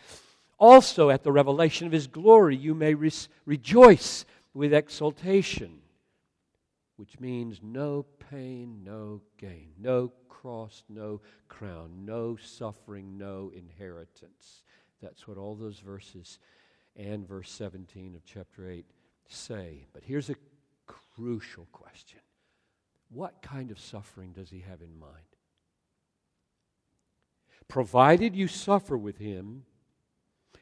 also 0.59 1.11
at 1.11 1.23
the 1.23 1.33
revelation 1.33 1.87
of 1.87 1.93
his 1.93 2.07
glory 2.07 2.57
you 2.57 2.75
may 2.75 2.95
re- 2.95 3.13
rejoice 3.45 4.25
with 4.55 4.73
exultation, 4.73 5.81
which 6.97 7.21
means 7.21 7.61
no 7.63 8.05
pain, 8.31 8.83
no 8.83 9.21
gain, 9.39 9.73
no 9.79 10.13
cross, 10.29 10.83
no 10.89 11.21
crown, 11.49 12.05
no 12.05 12.37
suffering, 12.37 13.19
no 13.19 13.53
inheritance. 13.55 14.63
That's 15.03 15.29
what 15.29 15.39
all 15.39 15.55
those 15.55 15.79
verses 15.79 16.39
and 16.97 17.27
verse 17.27 17.51
17 17.51 18.15
of 18.15 18.25
chapter 18.25 18.69
8 18.69 18.87
say. 19.29 19.87
But 19.93 20.05
here's 20.05 20.31
a 20.31 20.37
crucial 20.87 21.67
question 21.73 22.21
What 23.11 23.43
kind 23.43 23.71
of 23.71 23.79
suffering 23.79 24.33
does 24.33 24.51
he 24.51 24.61
have 24.61 24.81
in 24.81 24.99
mind? 24.99 25.13
Provided 27.69 28.37
you 28.37 28.49
suffer 28.49 28.97
with 28.97 29.19
him, 29.19 29.65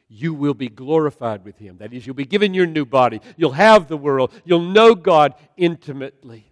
you 0.07 0.33
will 0.33 0.53
be 0.53 0.69
glorified 0.69 1.43
with 1.43 1.57
him. 1.57 1.77
That 1.77 1.93
is, 1.93 2.05
you'll 2.05 2.15
be 2.15 2.25
given 2.25 2.53
your 2.53 2.67
new 2.67 2.85
body. 2.85 3.21
You'll 3.37 3.53
have 3.53 3.87
the 3.87 3.97
world. 3.97 4.31
You'll 4.43 4.61
know 4.61 4.93
God 4.93 5.33
intimately. 5.57 6.51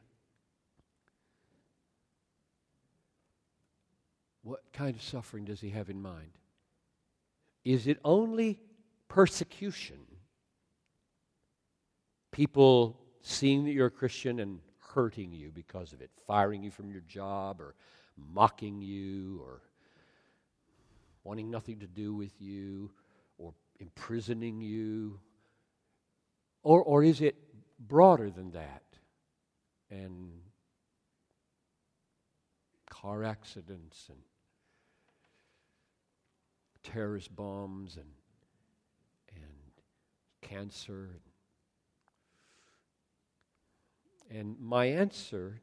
What 4.42 4.62
kind 4.74 4.96
of 4.96 5.02
suffering 5.02 5.46
does 5.46 5.62
he 5.62 5.70
have 5.70 5.90
in 5.90 6.02
mind? 6.02 6.32
Is 7.64 7.88
it 7.88 8.00
only 8.04 8.60
persecution? 9.08 10.00
People 12.32 13.00
seeing 13.22 13.64
that 13.66 13.72
you're 13.72 13.88
a 13.88 13.92
Christian 13.92 14.40
and 14.40 14.60
hurting 14.94 15.32
you 15.32 15.52
because 15.52 15.94
of 15.94 16.02
it, 16.02 16.10
firing 16.28 16.64
you 16.64 16.72
from 16.72 16.92
your 16.92 17.02
job 17.02 17.62
or 17.62 17.76
mocking 18.18 18.82
you 18.82 19.42
or 19.44 19.62
wanting 21.24 21.50
nothing 21.50 21.80
to 21.80 21.88
do 21.88 22.14
with 22.14 22.34
you 22.42 22.92
imprisoning 23.80 24.62
you? 24.62 25.20
Or, 26.64 26.82
or 26.82 27.04
is 27.04 27.22
it 27.22 27.36
broader 27.80 28.30
than 28.30 28.52
that? 28.52 28.84
And 29.90 30.32
car 32.90 33.24
accidents 33.24 34.08
and 34.10 34.18
terrorist 36.84 37.36
bombs 37.36 37.96
and, 37.96 38.06
and 39.36 39.72
cancer. 40.42 41.10
And 44.30 44.60
my 44.60 44.86
answer 44.86 45.62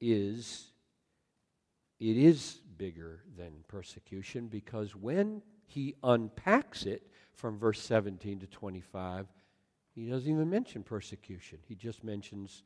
is 0.00 0.72
it 2.00 2.16
is 2.16 2.60
bigger 2.76 3.22
than 3.36 3.64
persecution 3.68 4.48
because 4.48 4.96
when 4.96 5.42
he 5.66 5.94
unpacks 6.02 6.84
it, 6.84 7.06
from 7.34 7.58
verse 7.58 7.80
17 7.80 8.40
to 8.40 8.46
25, 8.46 9.26
he 9.94 10.06
doesn't 10.06 10.30
even 10.30 10.48
mention 10.48 10.82
persecution. 10.82 11.58
He 11.66 11.74
just 11.74 12.02
mentions 12.02 12.62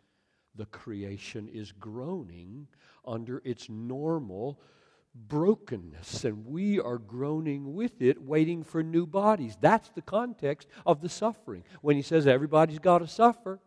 the 0.54 0.66
creation 0.66 1.48
is 1.48 1.72
groaning 1.72 2.68
under 3.04 3.42
its 3.44 3.68
normal 3.68 4.60
brokenness, 5.14 6.24
and 6.24 6.46
we 6.46 6.78
are 6.78 6.98
groaning 6.98 7.74
with 7.74 8.00
it, 8.02 8.22
waiting 8.22 8.62
for 8.62 8.82
new 8.82 9.06
bodies. 9.06 9.56
That's 9.60 9.88
the 9.90 10.02
context 10.02 10.68
of 10.84 11.00
the 11.00 11.08
suffering. 11.08 11.64
When 11.80 11.96
he 11.96 12.02
says 12.02 12.26
everybody's 12.26 12.78
got 12.78 12.98
to 12.98 13.08
suffer, 13.08 13.60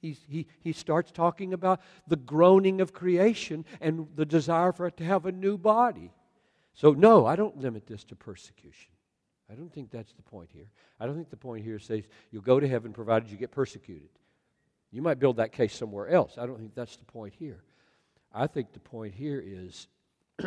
He's, 0.00 0.20
he, 0.28 0.46
he 0.60 0.72
starts 0.72 1.10
talking 1.10 1.52
about 1.52 1.80
the 2.06 2.16
groaning 2.16 2.80
of 2.80 2.92
creation 2.92 3.64
and 3.80 4.06
the 4.14 4.24
desire 4.24 4.72
for 4.72 4.86
it 4.86 4.96
to 4.98 5.04
have 5.04 5.26
a 5.26 5.32
new 5.32 5.58
body. 5.58 6.12
So, 6.72 6.92
no, 6.92 7.26
I 7.26 7.34
don't 7.34 7.58
limit 7.58 7.88
this 7.88 8.04
to 8.04 8.14
persecution. 8.16 8.92
I 9.50 9.54
don't 9.54 9.72
think 9.72 9.90
that's 9.90 10.12
the 10.12 10.22
point 10.22 10.50
here. 10.52 10.70
I 11.00 11.06
don't 11.06 11.14
think 11.14 11.30
the 11.30 11.36
point 11.36 11.64
here 11.64 11.78
says 11.78 12.04
you'll 12.30 12.42
go 12.42 12.60
to 12.60 12.68
heaven 12.68 12.92
provided 12.92 13.30
you 13.30 13.38
get 13.38 13.50
persecuted. 13.50 14.10
You 14.90 15.02
might 15.02 15.18
build 15.18 15.36
that 15.36 15.52
case 15.52 15.74
somewhere 15.74 16.08
else. 16.08 16.36
I 16.38 16.46
don't 16.46 16.58
think 16.58 16.74
that's 16.74 16.96
the 16.96 17.04
point 17.04 17.34
here. 17.38 17.62
I 18.32 18.46
think 18.46 18.72
the 18.72 18.80
point 18.80 19.14
here 19.14 19.42
is 19.44 19.88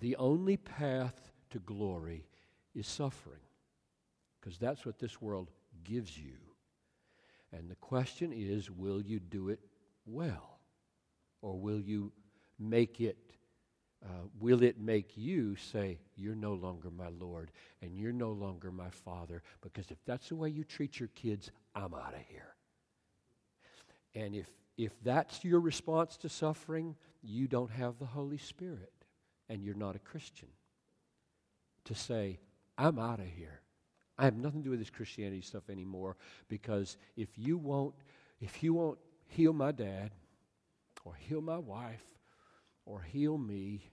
the 0.00 0.16
only 0.16 0.56
path 0.56 1.32
to 1.50 1.58
glory 1.60 2.26
is 2.74 2.86
suffering, 2.86 3.40
because 4.40 4.58
that's 4.58 4.86
what 4.86 4.98
this 4.98 5.20
world 5.20 5.50
gives 5.84 6.16
you. 6.16 6.38
And 7.52 7.68
the 7.68 7.76
question 7.76 8.32
is 8.32 8.70
will 8.70 9.02
you 9.02 9.20
do 9.20 9.48
it 9.48 9.60
well? 10.06 10.58
Or 11.42 11.58
will 11.58 11.80
you 11.80 12.12
make 12.58 13.00
it 13.00 13.18
uh, 14.04 14.26
will 14.40 14.62
it 14.62 14.80
make 14.80 15.16
you 15.16 15.56
say, 15.56 15.98
You're 16.16 16.34
no 16.34 16.54
longer 16.54 16.90
my 16.90 17.08
Lord 17.08 17.50
and 17.80 17.96
you're 17.96 18.12
no 18.12 18.30
longer 18.30 18.72
my 18.72 18.90
Father? 18.90 19.42
Because 19.60 19.90
if 19.90 19.98
that's 20.04 20.28
the 20.28 20.36
way 20.36 20.48
you 20.48 20.64
treat 20.64 20.98
your 20.98 21.10
kids, 21.10 21.50
I'm 21.74 21.94
out 21.94 22.14
of 22.14 22.20
here. 22.28 22.54
And 24.14 24.34
if, 24.34 24.48
if 24.76 24.92
that's 25.02 25.44
your 25.44 25.60
response 25.60 26.16
to 26.18 26.28
suffering, 26.28 26.96
you 27.22 27.46
don't 27.46 27.70
have 27.70 27.98
the 27.98 28.06
Holy 28.06 28.38
Spirit 28.38 28.92
and 29.48 29.62
you're 29.62 29.74
not 29.74 29.96
a 29.96 30.00
Christian. 30.00 30.48
To 31.86 31.94
say, 31.94 32.38
I'm 32.78 32.98
out 32.98 33.20
of 33.20 33.26
here. 33.26 33.60
I 34.18 34.24
have 34.24 34.36
nothing 34.36 34.60
to 34.60 34.64
do 34.64 34.70
with 34.70 34.78
this 34.78 34.90
Christianity 34.90 35.40
stuff 35.40 35.68
anymore 35.70 36.16
because 36.48 36.96
if 37.16 37.28
you 37.36 37.56
won't, 37.56 37.94
if 38.40 38.62
you 38.62 38.74
won't 38.74 38.98
heal 39.26 39.52
my 39.52 39.72
dad 39.72 40.10
or 41.04 41.14
heal 41.14 41.40
my 41.40 41.58
wife 41.58 42.04
or 42.84 43.00
heal 43.00 43.38
me, 43.38 43.90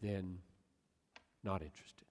then 0.00 0.38
not 1.44 1.62
interested. 1.62 2.06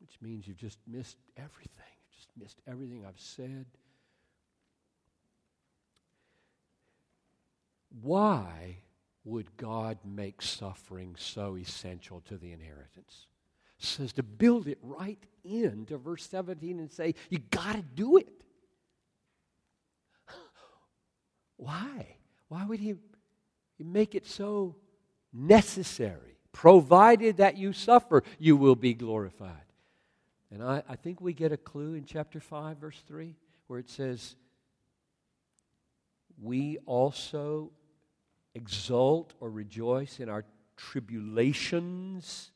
Which 0.00 0.16
means 0.20 0.46
you've 0.46 0.56
just 0.56 0.78
missed 0.86 1.18
everything. 1.36 1.94
You've 2.02 2.16
just 2.16 2.30
missed 2.36 2.60
everything 2.66 3.04
I've 3.06 3.20
said. 3.20 3.66
Why 8.02 8.78
would 9.24 9.56
God 9.56 9.98
make 10.04 10.42
suffering 10.42 11.16
so 11.18 11.56
essential 11.56 12.20
to 12.26 12.36
the 12.36 12.52
inheritance? 12.52 13.26
It 13.78 13.84
says 13.84 14.12
to 14.14 14.22
build 14.22 14.66
it 14.66 14.78
right 14.82 15.22
into 15.44 15.98
verse 15.98 16.26
17 16.26 16.78
and 16.78 16.90
say, 16.90 17.14
you 17.30 17.38
got 17.38 17.76
to 17.76 17.82
do 17.82 18.16
it. 18.16 18.28
Why? 21.56 22.16
Why 22.48 22.64
would 22.64 22.80
he 22.80 22.94
make 23.84 24.14
it 24.14 24.26
so 24.26 24.76
necessary. 25.32 26.36
Provided 26.52 27.36
that 27.36 27.56
you 27.56 27.72
suffer, 27.72 28.22
you 28.38 28.56
will 28.56 28.74
be 28.74 28.94
glorified. 28.94 29.52
And 30.50 30.62
I, 30.62 30.82
I 30.88 30.96
think 30.96 31.20
we 31.20 31.32
get 31.32 31.52
a 31.52 31.56
clue 31.56 31.94
in 31.94 32.04
chapter 32.04 32.40
5, 32.40 32.78
verse 32.78 33.00
3, 33.06 33.34
where 33.66 33.78
it 33.78 33.90
says, 33.90 34.34
We 36.42 36.78
also 36.86 37.70
exult 38.54 39.34
or 39.40 39.50
rejoice 39.50 40.20
in 40.20 40.28
our 40.28 40.44
tribulations, 40.76 42.50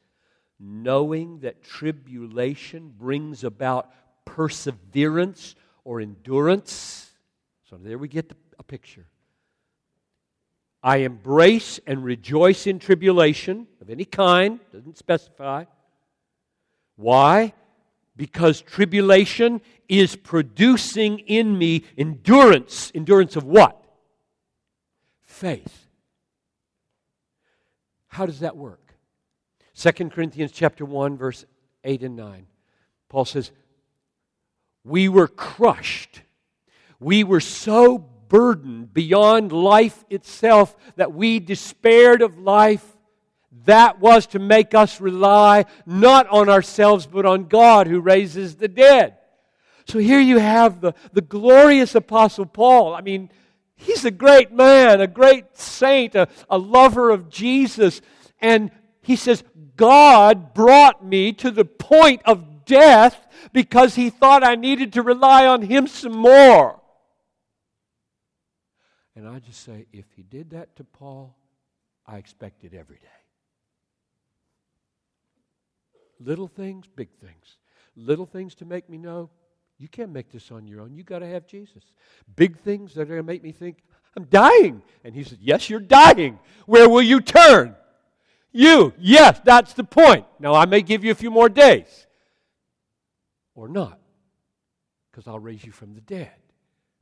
knowing 0.58 1.40
that 1.40 1.62
tribulation 1.62 2.92
brings 2.96 3.44
about 3.44 3.92
perseverance 4.24 5.54
or 5.84 6.00
endurance. 6.00 7.10
So 7.68 7.76
there 7.76 7.98
we 7.98 8.08
get 8.08 8.28
the, 8.28 8.36
a 8.58 8.62
picture. 8.62 9.06
I 10.82 10.98
embrace 10.98 11.78
and 11.86 12.02
rejoice 12.02 12.66
in 12.66 12.78
tribulation 12.78 13.68
of 13.80 13.88
any 13.88 14.04
kind, 14.04 14.58
doesn't 14.72 14.98
specify. 14.98 15.64
Why? 16.96 17.52
Because 18.16 18.60
tribulation 18.60 19.60
is 19.88 20.16
producing 20.16 21.20
in 21.20 21.56
me 21.56 21.84
endurance. 21.96 22.90
Endurance 22.94 23.36
of 23.36 23.44
what? 23.44 23.80
Faith. 25.20 25.86
How 28.08 28.26
does 28.26 28.40
that 28.40 28.56
work? 28.56 28.94
2 29.74 30.10
Corinthians 30.10 30.52
chapter 30.52 30.84
1 30.84 31.16
verse 31.16 31.44
8 31.84 32.02
and 32.02 32.16
9. 32.16 32.46
Paul 33.08 33.24
says, 33.24 33.50
"We 34.84 35.08
were 35.08 35.28
crushed. 35.28 36.22
We 37.00 37.24
were 37.24 37.40
so 37.40 37.98
burden 38.32 38.86
beyond 38.86 39.52
life 39.52 40.04
itself, 40.08 40.74
that 40.96 41.12
we 41.12 41.38
despaired 41.38 42.22
of 42.22 42.38
life, 42.38 42.84
that 43.66 44.00
was 44.00 44.26
to 44.28 44.38
make 44.38 44.74
us 44.74 45.02
rely 45.02 45.66
not 45.84 46.26
on 46.28 46.48
ourselves, 46.48 47.06
but 47.06 47.26
on 47.26 47.44
God 47.44 47.86
who 47.86 48.00
raises 48.00 48.56
the 48.56 48.68
dead. 48.68 49.18
So 49.86 49.98
here 49.98 50.18
you 50.18 50.38
have 50.38 50.80
the, 50.80 50.94
the 51.12 51.20
glorious 51.20 51.94
Apostle 51.94 52.46
Paul. 52.46 52.94
I 52.94 53.02
mean, 53.02 53.30
he's 53.76 54.06
a 54.06 54.10
great 54.10 54.50
man, 54.50 55.02
a 55.02 55.06
great 55.06 55.54
saint, 55.58 56.14
a, 56.14 56.26
a 56.48 56.56
lover 56.56 57.10
of 57.10 57.28
Jesus. 57.28 58.00
And 58.40 58.70
he 59.02 59.16
says, 59.16 59.44
God 59.76 60.54
brought 60.54 61.04
me 61.04 61.34
to 61.34 61.50
the 61.50 61.66
point 61.66 62.22
of 62.24 62.64
death 62.64 63.26
because 63.52 63.94
he 63.94 64.08
thought 64.08 64.42
I 64.42 64.54
needed 64.54 64.94
to 64.94 65.02
rely 65.02 65.46
on 65.46 65.60
him 65.60 65.86
some 65.86 66.16
more. 66.16 66.81
And 69.14 69.28
I 69.28 69.38
just 69.38 69.62
say, 69.62 69.86
if 69.92 70.06
he 70.16 70.22
did 70.22 70.50
that 70.50 70.76
to 70.76 70.84
Paul, 70.84 71.36
I 72.06 72.16
expect 72.16 72.64
it 72.64 72.72
every 72.74 72.96
day. 72.96 73.08
Little 76.18 76.48
things, 76.48 76.86
big 76.86 77.10
things. 77.20 77.58
Little 77.96 78.26
things 78.26 78.54
to 78.56 78.64
make 78.64 78.88
me 78.88 78.96
know 78.96 79.30
you 79.78 79.88
can't 79.88 80.12
make 80.12 80.30
this 80.30 80.50
on 80.52 80.66
your 80.66 80.80
own. 80.80 80.94
You 80.94 81.02
got 81.02 81.18
to 81.18 81.26
have 81.26 81.46
Jesus. 81.46 81.82
Big 82.36 82.58
things 82.60 82.94
that 82.94 83.02
are 83.02 83.06
going 83.06 83.18
to 83.18 83.24
make 83.24 83.42
me 83.42 83.52
think 83.52 83.78
I'm 84.16 84.24
dying. 84.24 84.82
And 85.04 85.14
he 85.14 85.24
said, 85.24 85.38
Yes, 85.40 85.68
you're 85.68 85.80
dying. 85.80 86.38
Where 86.66 86.88
will 86.88 87.02
you 87.02 87.20
turn? 87.20 87.74
You. 88.52 88.92
Yes, 88.98 89.40
that's 89.44 89.72
the 89.72 89.84
point. 89.84 90.26
Now, 90.38 90.54
I 90.54 90.66
may 90.66 90.82
give 90.82 91.04
you 91.04 91.10
a 91.10 91.16
few 91.16 91.30
more 91.30 91.48
days 91.48 92.06
or 93.54 93.68
not 93.68 93.98
because 95.10 95.26
I'll 95.26 95.40
raise 95.40 95.64
you 95.64 95.72
from 95.72 95.94
the 95.94 96.00
dead. 96.00 96.30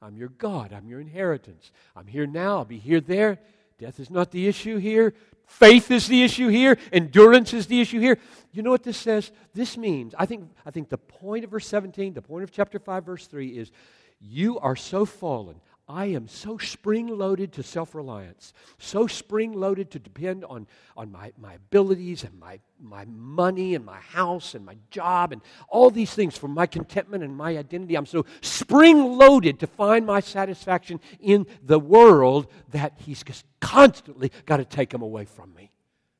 I'm 0.02 0.16
your 0.16 0.28
God. 0.28 0.72
I'm 0.72 0.88
your 0.88 1.00
inheritance. 1.00 1.72
I'm 1.94 2.06
here 2.06 2.26
now. 2.26 2.58
I'll 2.58 2.64
be 2.64 2.78
here 2.78 3.00
there. 3.00 3.38
Death 3.78 4.00
is 4.00 4.10
not 4.10 4.30
the 4.30 4.46
issue 4.48 4.78
here. 4.78 5.14
Faith 5.46 5.90
is 5.90 6.06
the 6.06 6.22
issue 6.22 6.48
here. 6.48 6.78
Endurance 6.92 7.52
is 7.52 7.66
the 7.66 7.80
issue 7.80 7.98
here. 7.98 8.18
You 8.52 8.62
know 8.62 8.70
what 8.70 8.82
this 8.82 8.96
says? 8.96 9.32
This 9.52 9.76
means, 9.76 10.14
I 10.16 10.26
think, 10.26 10.48
I 10.64 10.70
think 10.70 10.88
the 10.88 10.98
point 10.98 11.44
of 11.44 11.50
verse 11.50 11.66
17, 11.66 12.14
the 12.14 12.22
point 12.22 12.44
of 12.44 12.52
chapter 12.52 12.78
5, 12.78 13.04
verse 13.04 13.26
3 13.26 13.48
is 13.48 13.72
you 14.20 14.58
are 14.60 14.76
so 14.76 15.04
fallen. 15.04 15.60
I 15.92 16.06
am 16.06 16.28
so 16.28 16.56
spring 16.56 17.08
loaded 17.08 17.52
to 17.54 17.64
self 17.64 17.96
reliance, 17.96 18.54
so 18.78 19.08
spring 19.08 19.52
loaded 19.52 19.90
to 19.90 19.98
depend 19.98 20.44
on, 20.44 20.68
on 20.96 21.10
my, 21.10 21.32
my 21.36 21.54
abilities 21.54 22.22
and 22.22 22.38
my, 22.38 22.60
my 22.80 23.04
money 23.06 23.74
and 23.74 23.84
my 23.84 23.98
house 23.98 24.54
and 24.54 24.64
my 24.64 24.76
job 24.90 25.32
and 25.32 25.42
all 25.68 25.90
these 25.90 26.14
things 26.14 26.38
for 26.38 26.46
my 26.46 26.66
contentment 26.66 27.24
and 27.24 27.36
my 27.36 27.58
identity. 27.58 27.96
I'm 27.96 28.06
so 28.06 28.24
spring 28.40 29.18
loaded 29.18 29.58
to 29.60 29.66
find 29.66 30.06
my 30.06 30.20
satisfaction 30.20 31.00
in 31.18 31.44
the 31.60 31.80
world 31.80 32.46
that 32.70 32.92
He's 32.98 33.24
just 33.24 33.44
constantly 33.60 34.30
got 34.46 34.58
to 34.58 34.64
take 34.64 34.90
them 34.90 35.02
away 35.02 35.24
from 35.24 35.52
me. 35.54 35.72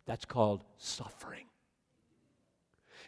That's 0.05 0.25
called 0.25 0.65
suffering. 0.79 1.45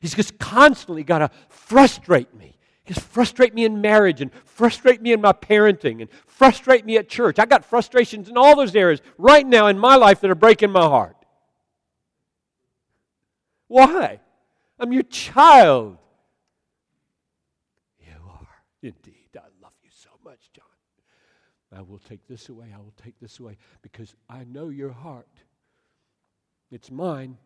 He's 0.01 0.15
just 0.15 0.39
constantly 0.39 1.03
got 1.03 1.19
to 1.19 1.31
frustrate 1.49 2.33
me 2.35 2.57
He's 2.85 2.99
frustrate 2.99 3.55
me 3.55 3.65
in 3.65 3.81
marriage 3.81 4.21
and 4.21 4.33
frustrate 4.45 5.01
me 5.01 5.13
in 5.13 5.21
my 5.21 5.33
parenting 5.33 6.01
and 6.01 6.11
frustrate 6.27 6.85
me 6.85 6.97
at 6.97 7.09
church. 7.09 7.39
I 7.39 7.47
got 7.47 7.65
frustrations 7.65 8.29
in 8.29 8.37
all 8.37 8.57
those 8.57 8.75
areas 8.75 9.01
right 9.19 9.47
now 9.47 9.69
in 9.69 9.79
my 9.79 9.95
life 9.95 10.21
that 10.21 10.31
are 10.31 10.37
breaking 10.37 10.73
my 10.73 10.83
heart. 10.83 11.17
Why? 13.69 14.21
I'm 14.81 14.93
your 14.93 15.05
child. 15.05 15.97
You 18.01 18.15
are 18.29 18.49
indeed. 18.83 19.29
I 19.37 19.47
love 19.63 19.73
you 19.85 19.91
so 19.93 20.11
much, 20.25 20.51
John. 20.53 20.65
I 21.75 21.83
will 21.83 22.01
take 22.01 22.27
this 22.27 22.49
away. 22.49 22.73
I 22.75 22.79
will 22.79 22.95
take 23.03 23.19
this 23.21 23.39
away 23.39 23.59
because 23.81 24.15
I 24.29 24.43
know 24.45 24.71
your 24.71 24.91
heart. 24.91 25.29
It's 26.73 26.91
mine, 26.91 27.39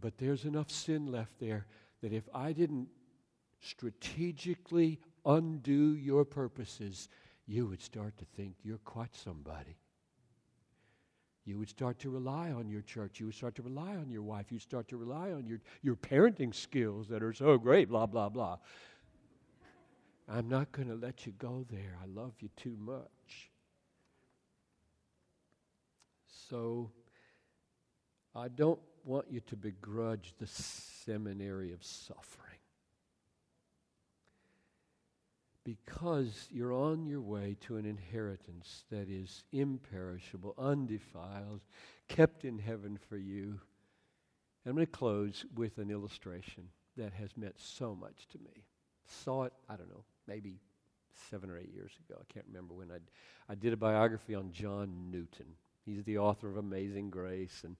but 0.00 0.16
there's 0.16 0.46
enough 0.46 0.70
sin 0.70 1.12
left 1.12 1.38
there 1.38 1.66
that 2.00 2.12
if 2.12 2.24
I 2.34 2.52
didn't 2.52 2.88
strategically 3.64 5.00
undo 5.24 5.94
your 5.94 6.24
purposes, 6.24 7.08
you 7.46 7.66
would 7.66 7.82
start 7.82 8.16
to 8.18 8.24
think 8.36 8.56
you're 8.62 8.78
quite 8.78 9.14
somebody. 9.14 9.76
You 11.44 11.58
would 11.58 11.68
start 11.68 11.98
to 12.00 12.10
rely 12.10 12.52
on 12.52 12.68
your 12.68 12.80
church. 12.80 13.20
You 13.20 13.26
would 13.26 13.34
start 13.34 13.54
to 13.56 13.62
rely 13.62 13.96
on 13.96 14.10
your 14.10 14.22
wife. 14.22 14.50
You'd 14.50 14.62
start 14.62 14.88
to 14.88 14.96
rely 14.96 15.32
on 15.32 15.46
your, 15.46 15.60
your 15.82 15.96
parenting 15.96 16.54
skills 16.54 17.08
that 17.08 17.22
are 17.22 17.34
so 17.34 17.58
great, 17.58 17.90
blah, 17.90 18.06
blah, 18.06 18.30
blah. 18.30 18.58
I'm 20.26 20.48
not 20.48 20.72
going 20.72 20.88
to 20.88 20.94
let 20.94 21.26
you 21.26 21.32
go 21.32 21.66
there. 21.70 21.98
I 22.02 22.06
love 22.06 22.32
you 22.40 22.48
too 22.56 22.76
much. 22.80 23.50
So, 26.48 26.90
I 28.34 28.48
don't 28.48 28.80
want 29.04 29.26
you 29.30 29.40
to 29.40 29.56
begrudge 29.56 30.32
the 30.38 30.46
seminary 30.46 31.72
of 31.72 31.84
suffering. 31.84 32.43
Because 35.64 36.48
you're 36.50 36.72
on 36.72 37.06
your 37.06 37.20
way 37.20 37.56
to 37.62 37.76
an 37.76 37.86
inheritance 37.86 38.84
that 38.90 39.08
is 39.08 39.44
imperishable, 39.52 40.54
undefiled, 40.58 41.60
kept 42.08 42.44
in 42.44 42.58
heaven 42.58 42.98
for 43.08 43.16
you. 43.16 43.58
And 44.64 44.70
I'm 44.70 44.74
going 44.74 44.86
to 44.86 44.92
close 44.92 45.44
with 45.54 45.78
an 45.78 45.90
illustration 45.90 46.68
that 46.96 47.12
has 47.14 47.36
meant 47.36 47.58
so 47.58 47.94
much 47.94 48.28
to 48.32 48.38
me. 48.38 48.64
Saw 49.06 49.44
it, 49.44 49.52
I 49.68 49.76
don't 49.76 49.90
know, 49.90 50.04
maybe 50.26 50.60
seven 51.30 51.50
or 51.50 51.58
eight 51.58 51.72
years 51.72 51.92
ago. 52.08 52.18
I 52.20 52.32
can't 52.32 52.46
remember 52.46 52.74
when 52.74 52.90
I 52.90 52.98
I 53.48 53.54
did 53.54 53.72
a 53.72 53.76
biography 53.76 54.34
on 54.34 54.52
John 54.52 55.10
Newton. 55.10 55.46
He's 55.84 56.02
the 56.04 56.18
author 56.18 56.48
of 56.48 56.56
Amazing 56.56 57.10
Grace 57.10 57.62
and 57.64 57.76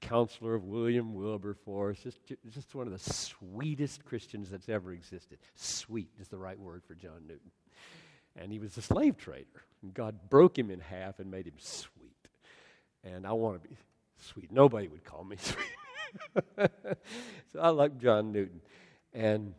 counselor 0.00 0.54
of 0.54 0.64
William 0.64 1.14
Wilberforce, 1.14 1.98
just, 1.98 2.20
just 2.50 2.74
one 2.74 2.86
of 2.86 2.92
the 2.92 2.98
sweetest 2.98 4.04
Christians 4.04 4.50
that's 4.50 4.68
ever 4.68 4.92
existed. 4.92 5.38
Sweet 5.54 6.10
is 6.20 6.28
the 6.28 6.38
right 6.38 6.58
word 6.58 6.82
for 6.86 6.94
John 6.94 7.22
Newton. 7.26 7.50
And 8.36 8.52
he 8.52 8.58
was 8.58 8.76
a 8.76 8.82
slave 8.82 9.16
trader. 9.16 9.64
And 9.82 9.94
God 9.94 10.28
broke 10.28 10.58
him 10.58 10.70
in 10.70 10.80
half 10.80 11.20
and 11.20 11.30
made 11.30 11.46
him 11.46 11.58
sweet. 11.58 12.12
And 13.02 13.26
I 13.26 13.32
want 13.32 13.62
to 13.62 13.68
be 13.68 13.76
sweet. 14.18 14.50
Nobody 14.50 14.88
would 14.88 15.04
call 15.04 15.24
me 15.24 15.36
sweet. 15.40 15.66
so 17.52 17.60
I 17.60 17.68
like 17.68 17.98
John 17.98 18.32
Newton. 18.32 18.60
And 19.12 19.54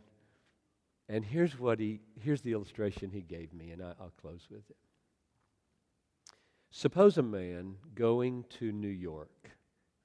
and 1.08 1.24
here's 1.24 1.58
what 1.58 1.78
he 1.78 2.00
here's 2.20 2.40
the 2.40 2.52
illustration 2.52 3.10
he 3.10 3.20
gave 3.20 3.52
me, 3.52 3.70
and 3.70 3.82
I, 3.82 3.92
I'll 4.00 4.12
close 4.20 4.46
with 4.50 4.68
it. 4.68 4.76
Suppose 6.70 7.16
a 7.16 7.22
man 7.22 7.76
going 7.94 8.44
to 8.58 8.72
New 8.72 8.88
York 8.88 9.50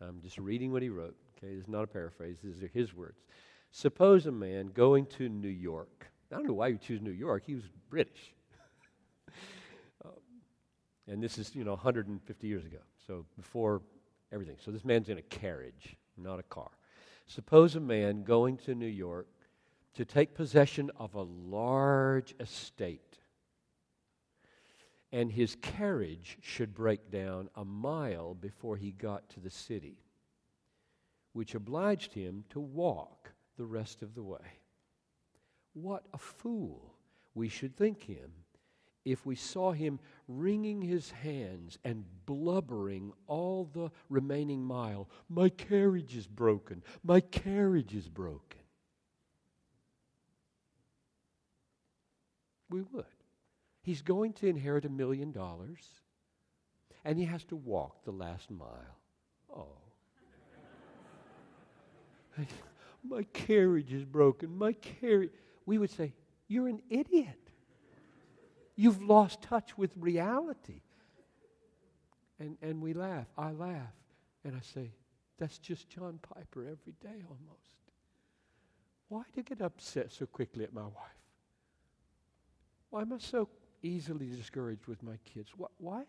I'm 0.01 0.19
just 0.21 0.37
reading 0.37 0.71
what 0.71 0.81
he 0.81 0.89
wrote. 0.89 1.15
Okay, 1.37 1.53
this 1.53 1.63
is 1.63 1.69
not 1.69 1.83
a 1.83 1.87
paraphrase, 1.87 2.37
these 2.43 2.61
are 2.63 2.67
his 2.73 2.93
words. 2.93 3.19
Suppose 3.71 4.25
a 4.25 4.31
man 4.31 4.67
going 4.67 5.05
to 5.17 5.29
New 5.29 5.47
York. 5.47 6.07
I 6.31 6.35
don't 6.35 6.47
know 6.47 6.53
why 6.53 6.67
you 6.67 6.77
choose 6.77 7.01
New 7.01 7.11
York. 7.11 7.43
He 7.45 7.55
was 7.55 7.63
British. 7.89 8.33
um, 10.03 10.11
and 11.07 11.21
this 11.21 11.37
is, 11.37 11.55
you 11.55 11.63
know, 11.63 11.71
150 11.71 12.47
years 12.47 12.65
ago. 12.65 12.79
So 13.07 13.25
before 13.37 13.81
everything. 14.31 14.57
So 14.63 14.71
this 14.71 14.85
man's 14.85 15.09
in 15.09 15.17
a 15.17 15.23
carriage, 15.23 15.95
not 16.17 16.39
a 16.39 16.43
car. 16.43 16.71
Suppose 17.27 17.75
a 17.75 17.79
man 17.79 18.23
going 18.23 18.57
to 18.57 18.75
New 18.75 18.87
York 18.87 19.27
to 19.93 20.05
take 20.05 20.33
possession 20.33 20.89
of 20.97 21.15
a 21.15 21.21
large 21.21 22.33
estate 22.39 23.10
and 25.11 25.31
his 25.31 25.55
carriage 25.61 26.37
should 26.41 26.73
break 26.73 27.11
down 27.11 27.49
a 27.55 27.65
mile 27.65 28.33
before 28.33 28.77
he 28.77 28.91
got 28.91 29.27
to 29.29 29.39
the 29.39 29.49
city, 29.49 29.97
which 31.33 31.55
obliged 31.55 32.13
him 32.13 32.43
to 32.49 32.59
walk 32.59 33.31
the 33.57 33.65
rest 33.65 34.01
of 34.01 34.15
the 34.15 34.23
way. 34.23 34.59
What 35.73 36.05
a 36.13 36.17
fool 36.17 36.95
we 37.33 37.49
should 37.49 37.75
think 37.75 38.03
him 38.03 38.31
if 39.03 39.25
we 39.25 39.35
saw 39.35 39.71
him 39.71 39.99
wringing 40.27 40.81
his 40.81 41.11
hands 41.11 41.77
and 41.83 42.05
blubbering 42.25 43.11
all 43.27 43.69
the 43.73 43.89
remaining 44.09 44.63
mile. 44.63 45.09
My 45.27 45.49
carriage 45.49 46.15
is 46.15 46.27
broken. 46.27 46.83
My 47.03 47.19
carriage 47.19 47.95
is 47.95 48.07
broken. 48.07 48.59
We 52.69 52.83
would. 52.83 53.05
He's 53.81 54.01
going 54.01 54.33
to 54.33 54.47
inherit 54.47 54.85
a 54.85 54.89
million 54.89 55.31
dollars, 55.31 55.79
and 57.03 57.17
he 57.17 57.25
has 57.25 57.43
to 57.45 57.55
walk 57.55 58.03
the 58.03 58.11
last 58.11 58.51
mile. 58.51 58.99
Oh. 59.55 59.77
My 63.03 63.23
carriage 63.33 63.91
is 63.91 64.05
broken. 64.05 64.55
My 64.57 64.73
carriage. 64.73 65.31
We 65.65 65.77
would 65.77 65.89
say, 65.89 66.13
You're 66.47 66.67
an 66.67 66.81
idiot. 66.89 67.37
You've 68.75 69.01
lost 69.01 69.41
touch 69.41 69.77
with 69.77 69.91
reality. 69.97 70.81
And, 72.39 72.57
and 72.61 72.81
we 72.81 72.93
laugh. 72.93 73.27
I 73.37 73.51
laugh. 73.51 73.93
And 74.43 74.55
I 74.55 74.61
say, 74.61 74.91
That's 75.39 75.57
just 75.57 75.89
John 75.89 76.19
Piper 76.21 76.61
every 76.61 76.93
day 77.01 77.23
almost. 77.27 77.71
Why 79.07 79.23
do 79.23 79.31
you 79.37 79.43
get 79.43 79.61
upset 79.61 80.11
so 80.11 80.25
quickly 80.25 80.63
at 80.63 80.73
my 80.73 80.83
wife? 80.83 81.21
Why 82.91 83.01
am 83.01 83.13
I 83.13 83.17
so 83.17 83.49
easily 83.83 84.27
discouraged 84.27 84.87
with 84.87 85.01
my 85.03 85.17
kids. 85.33 85.51
What, 85.57 85.71
why? 85.77 86.03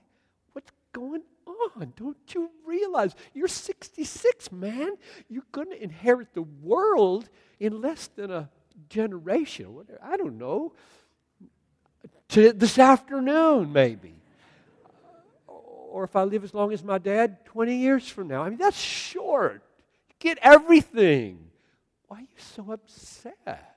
What's 0.52 0.70
going 0.92 1.22
on? 1.46 1.92
Don't 1.96 2.34
you 2.34 2.50
realize 2.66 3.14
you're 3.34 3.48
66, 3.48 4.52
man? 4.52 4.92
You're 5.28 5.44
going 5.52 5.70
to 5.70 5.82
inherit 5.82 6.34
the 6.34 6.42
world 6.42 7.28
in 7.58 7.80
less 7.80 8.08
than 8.08 8.30
a 8.30 8.50
generation. 8.88 9.86
I 10.02 10.16
don't 10.16 10.38
know. 10.38 10.74
To 12.30 12.52
this 12.52 12.78
afternoon, 12.78 13.72
maybe. 13.72 14.14
Or 15.46 16.04
if 16.04 16.16
I 16.16 16.22
live 16.24 16.44
as 16.44 16.54
long 16.54 16.72
as 16.72 16.82
my 16.82 16.98
dad, 16.98 17.44
20 17.44 17.76
years 17.76 18.08
from 18.08 18.28
now. 18.28 18.42
I 18.42 18.48
mean, 18.48 18.58
that's 18.58 18.80
short. 18.80 19.62
You 20.08 20.14
get 20.18 20.38
everything. 20.40 21.50
Why 22.08 22.18
are 22.18 22.20
you 22.20 22.26
so 22.36 22.72
upset? 22.72 23.76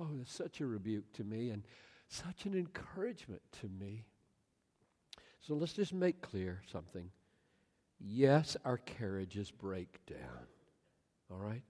Oh, 0.00 0.08
that's 0.16 0.32
such 0.32 0.60
a 0.60 0.66
rebuke 0.66 1.12
to 1.14 1.24
me. 1.24 1.50
And 1.50 1.62
such 2.10 2.44
an 2.44 2.54
encouragement 2.54 3.40
to 3.60 3.68
me. 3.68 4.04
So 5.40 5.54
let's 5.54 5.72
just 5.72 5.94
make 5.94 6.20
clear 6.20 6.60
something. 6.70 7.08
Yes, 8.00 8.56
our 8.64 8.78
carriages 8.78 9.50
break 9.50 10.04
down. 10.06 10.46
All 11.30 11.38
right? 11.38 11.62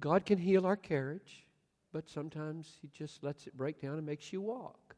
God 0.00 0.24
can 0.24 0.38
heal 0.38 0.66
our 0.66 0.76
carriage, 0.76 1.46
but 1.92 2.08
sometimes 2.08 2.78
He 2.80 2.88
just 2.88 3.22
lets 3.22 3.46
it 3.46 3.56
break 3.56 3.80
down 3.80 3.98
and 3.98 4.06
makes 4.06 4.32
you 4.32 4.40
walk 4.40 4.96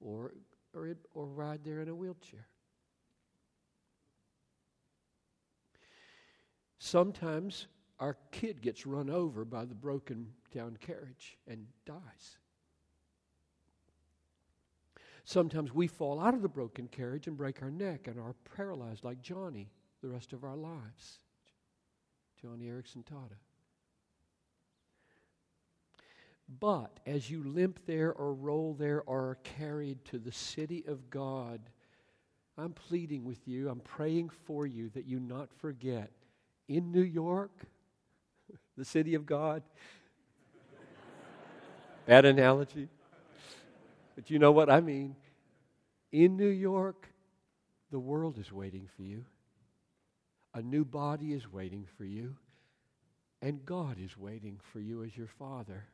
or, 0.00 0.34
or, 0.72 0.94
or 1.14 1.26
ride 1.26 1.60
there 1.64 1.80
in 1.80 1.88
a 1.88 1.94
wheelchair. 1.94 2.46
Sometimes 6.78 7.66
our 7.98 8.16
kid 8.30 8.62
gets 8.62 8.86
run 8.86 9.10
over 9.10 9.44
by 9.44 9.64
the 9.64 9.74
broken 9.74 10.28
down 10.54 10.76
carriage 10.80 11.36
and 11.48 11.66
dies. 11.84 12.38
Sometimes 15.28 15.74
we 15.74 15.88
fall 15.88 16.18
out 16.18 16.32
of 16.32 16.40
the 16.40 16.48
broken 16.48 16.88
carriage 16.88 17.26
and 17.26 17.36
break 17.36 17.60
our 17.60 17.70
neck 17.70 18.06
and 18.06 18.18
are 18.18 18.34
paralyzed 18.56 19.04
like 19.04 19.20
Joni 19.20 19.66
the 20.00 20.08
rest 20.08 20.32
of 20.32 20.42
our 20.42 20.56
lives. 20.56 21.18
Joni 22.42 22.62
Eareckson 22.62 23.04
Tada. 23.04 23.36
But 26.58 26.98
as 27.04 27.30
you 27.30 27.42
limp 27.42 27.78
there 27.84 28.10
or 28.10 28.32
roll 28.32 28.72
there 28.72 29.02
or 29.02 29.18
are 29.18 29.38
carried 29.44 30.02
to 30.06 30.18
the 30.18 30.32
city 30.32 30.82
of 30.88 31.10
God, 31.10 31.60
I'm 32.56 32.72
pleading 32.72 33.26
with 33.26 33.46
you, 33.46 33.68
I'm 33.68 33.80
praying 33.80 34.30
for 34.46 34.66
you 34.66 34.88
that 34.94 35.04
you 35.04 35.20
not 35.20 35.52
forget 35.52 36.10
in 36.68 36.90
New 36.90 37.02
York, 37.02 37.52
the 38.78 38.84
city 38.86 39.14
of 39.14 39.26
God. 39.26 39.62
Bad 42.06 42.24
analogy. 42.24 42.88
But 44.18 44.30
you 44.30 44.40
know 44.40 44.50
what 44.50 44.68
I 44.68 44.80
mean. 44.80 45.14
In 46.10 46.36
New 46.36 46.48
York, 46.48 47.06
the 47.92 48.00
world 48.00 48.36
is 48.36 48.50
waiting 48.50 48.88
for 48.96 49.02
you. 49.02 49.24
A 50.54 50.60
new 50.60 50.84
body 50.84 51.34
is 51.34 51.52
waiting 51.52 51.86
for 51.96 52.02
you. 52.02 52.34
And 53.42 53.64
God 53.64 53.96
is 54.04 54.18
waiting 54.18 54.58
for 54.72 54.80
you 54.80 55.04
as 55.04 55.16
your 55.16 55.28
Father. 55.28 55.84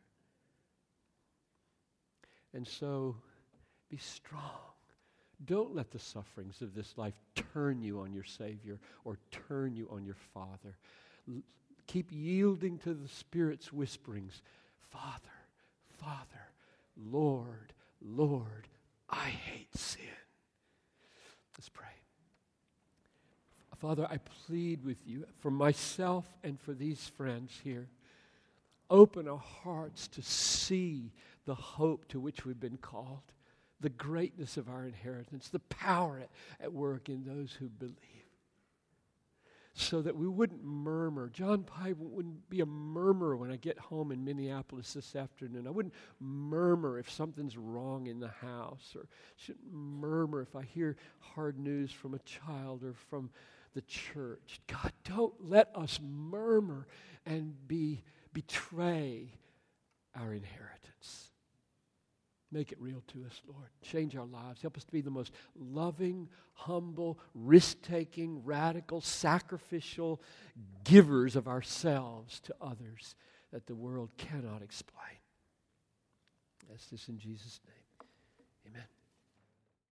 And 2.54 2.66
so, 2.66 3.14
be 3.90 3.98
strong. 3.98 4.72
Don't 5.44 5.74
let 5.74 5.90
the 5.90 5.98
sufferings 5.98 6.62
of 6.62 6.74
this 6.74 6.96
life 6.96 7.20
turn 7.52 7.82
you 7.82 8.00
on 8.00 8.14
your 8.14 8.24
Savior 8.24 8.78
or 9.04 9.18
turn 9.48 9.76
you 9.76 9.86
on 9.92 10.02
your 10.02 10.16
Father. 10.32 10.78
L- 11.28 11.42
keep 11.86 12.06
yielding 12.10 12.78
to 12.78 12.94
the 12.94 13.08
Spirit's 13.08 13.70
whisperings 13.70 14.40
Father, 14.90 15.34
Father, 15.98 16.48
Lord, 16.96 17.74
Lord, 18.04 18.68
I 19.08 19.30
hate 19.30 19.74
sin. 19.76 20.04
Let's 21.56 21.68
pray. 21.68 21.86
Father, 23.78 24.06
I 24.10 24.18
plead 24.46 24.82
with 24.82 24.96
you 25.04 25.26
for 25.40 25.50
myself 25.50 26.24
and 26.42 26.58
for 26.58 26.72
these 26.72 27.06
friends 27.16 27.60
here. 27.62 27.86
Open 28.88 29.28
our 29.28 29.42
hearts 29.62 30.08
to 30.08 30.22
see 30.22 31.12
the 31.44 31.54
hope 31.54 32.08
to 32.08 32.18
which 32.20 32.46
we've 32.46 32.60
been 32.60 32.78
called 32.78 33.20
the 33.80 33.90
greatness 33.90 34.56
of 34.56 34.70
our 34.70 34.86
inheritance, 34.86 35.48
the 35.48 35.58
power 35.58 36.22
at, 36.58 36.72
work 36.72 37.10
in 37.10 37.24
those 37.24 37.52
who 37.52 37.68
believe. 37.68 37.94
So 39.76 40.02
that 40.02 40.14
we 40.14 40.28
wouldn't 40.28 40.62
murmur. 40.62 41.28
John 41.28 41.64
Piper 41.64 42.04
wouldn't 42.04 42.48
be 42.48 42.60
a 42.60 42.66
murmurer 42.66 43.36
when 43.36 43.50
I 43.50 43.56
get 43.56 43.76
home 43.76 44.12
in 44.12 44.24
Minneapolis 44.24 44.92
this 44.92 45.16
afternoon. 45.16 45.66
I 45.66 45.70
wouldn't 45.70 45.94
murmur 46.20 46.96
if 47.00 47.10
something's 47.10 47.56
wrong 47.56 48.06
in 48.06 48.20
the 48.20 48.28
house, 48.28 48.94
or 48.94 49.08
shouldn't 49.34 49.72
murmur 49.72 50.42
if 50.42 50.54
I 50.54 50.62
hear 50.62 50.96
hard 51.18 51.58
news 51.58 51.90
from 51.90 52.14
a 52.14 52.20
child 52.20 52.84
or 52.84 52.94
from 53.10 53.30
the 53.74 53.82
church. 53.82 54.60
God, 54.68 54.92
don't 55.02 55.34
let 55.40 55.70
us 55.74 55.98
murmur 56.00 56.86
and 57.26 57.54
be 57.66 58.04
betray 58.32 59.32
our 60.14 60.32
inheritance. 60.32 61.23
Make 62.54 62.70
it 62.70 62.80
real 62.80 63.02
to 63.08 63.24
us, 63.24 63.40
Lord. 63.48 63.66
Change 63.82 64.14
our 64.14 64.26
lives. 64.26 64.62
Help 64.62 64.76
us 64.76 64.84
to 64.84 64.92
be 64.92 65.00
the 65.00 65.10
most 65.10 65.32
loving, 65.58 66.28
humble, 66.52 67.18
risk 67.34 67.82
taking, 67.82 68.44
radical, 68.44 69.00
sacrificial 69.00 70.22
givers 70.84 71.34
of 71.34 71.48
ourselves 71.48 72.38
to 72.42 72.54
others 72.60 73.16
that 73.52 73.66
the 73.66 73.74
world 73.74 74.10
cannot 74.18 74.62
explain. 74.62 75.18
That's 76.70 76.86
this 76.86 77.08
in 77.08 77.18
Jesus' 77.18 77.58
name. 77.66 77.83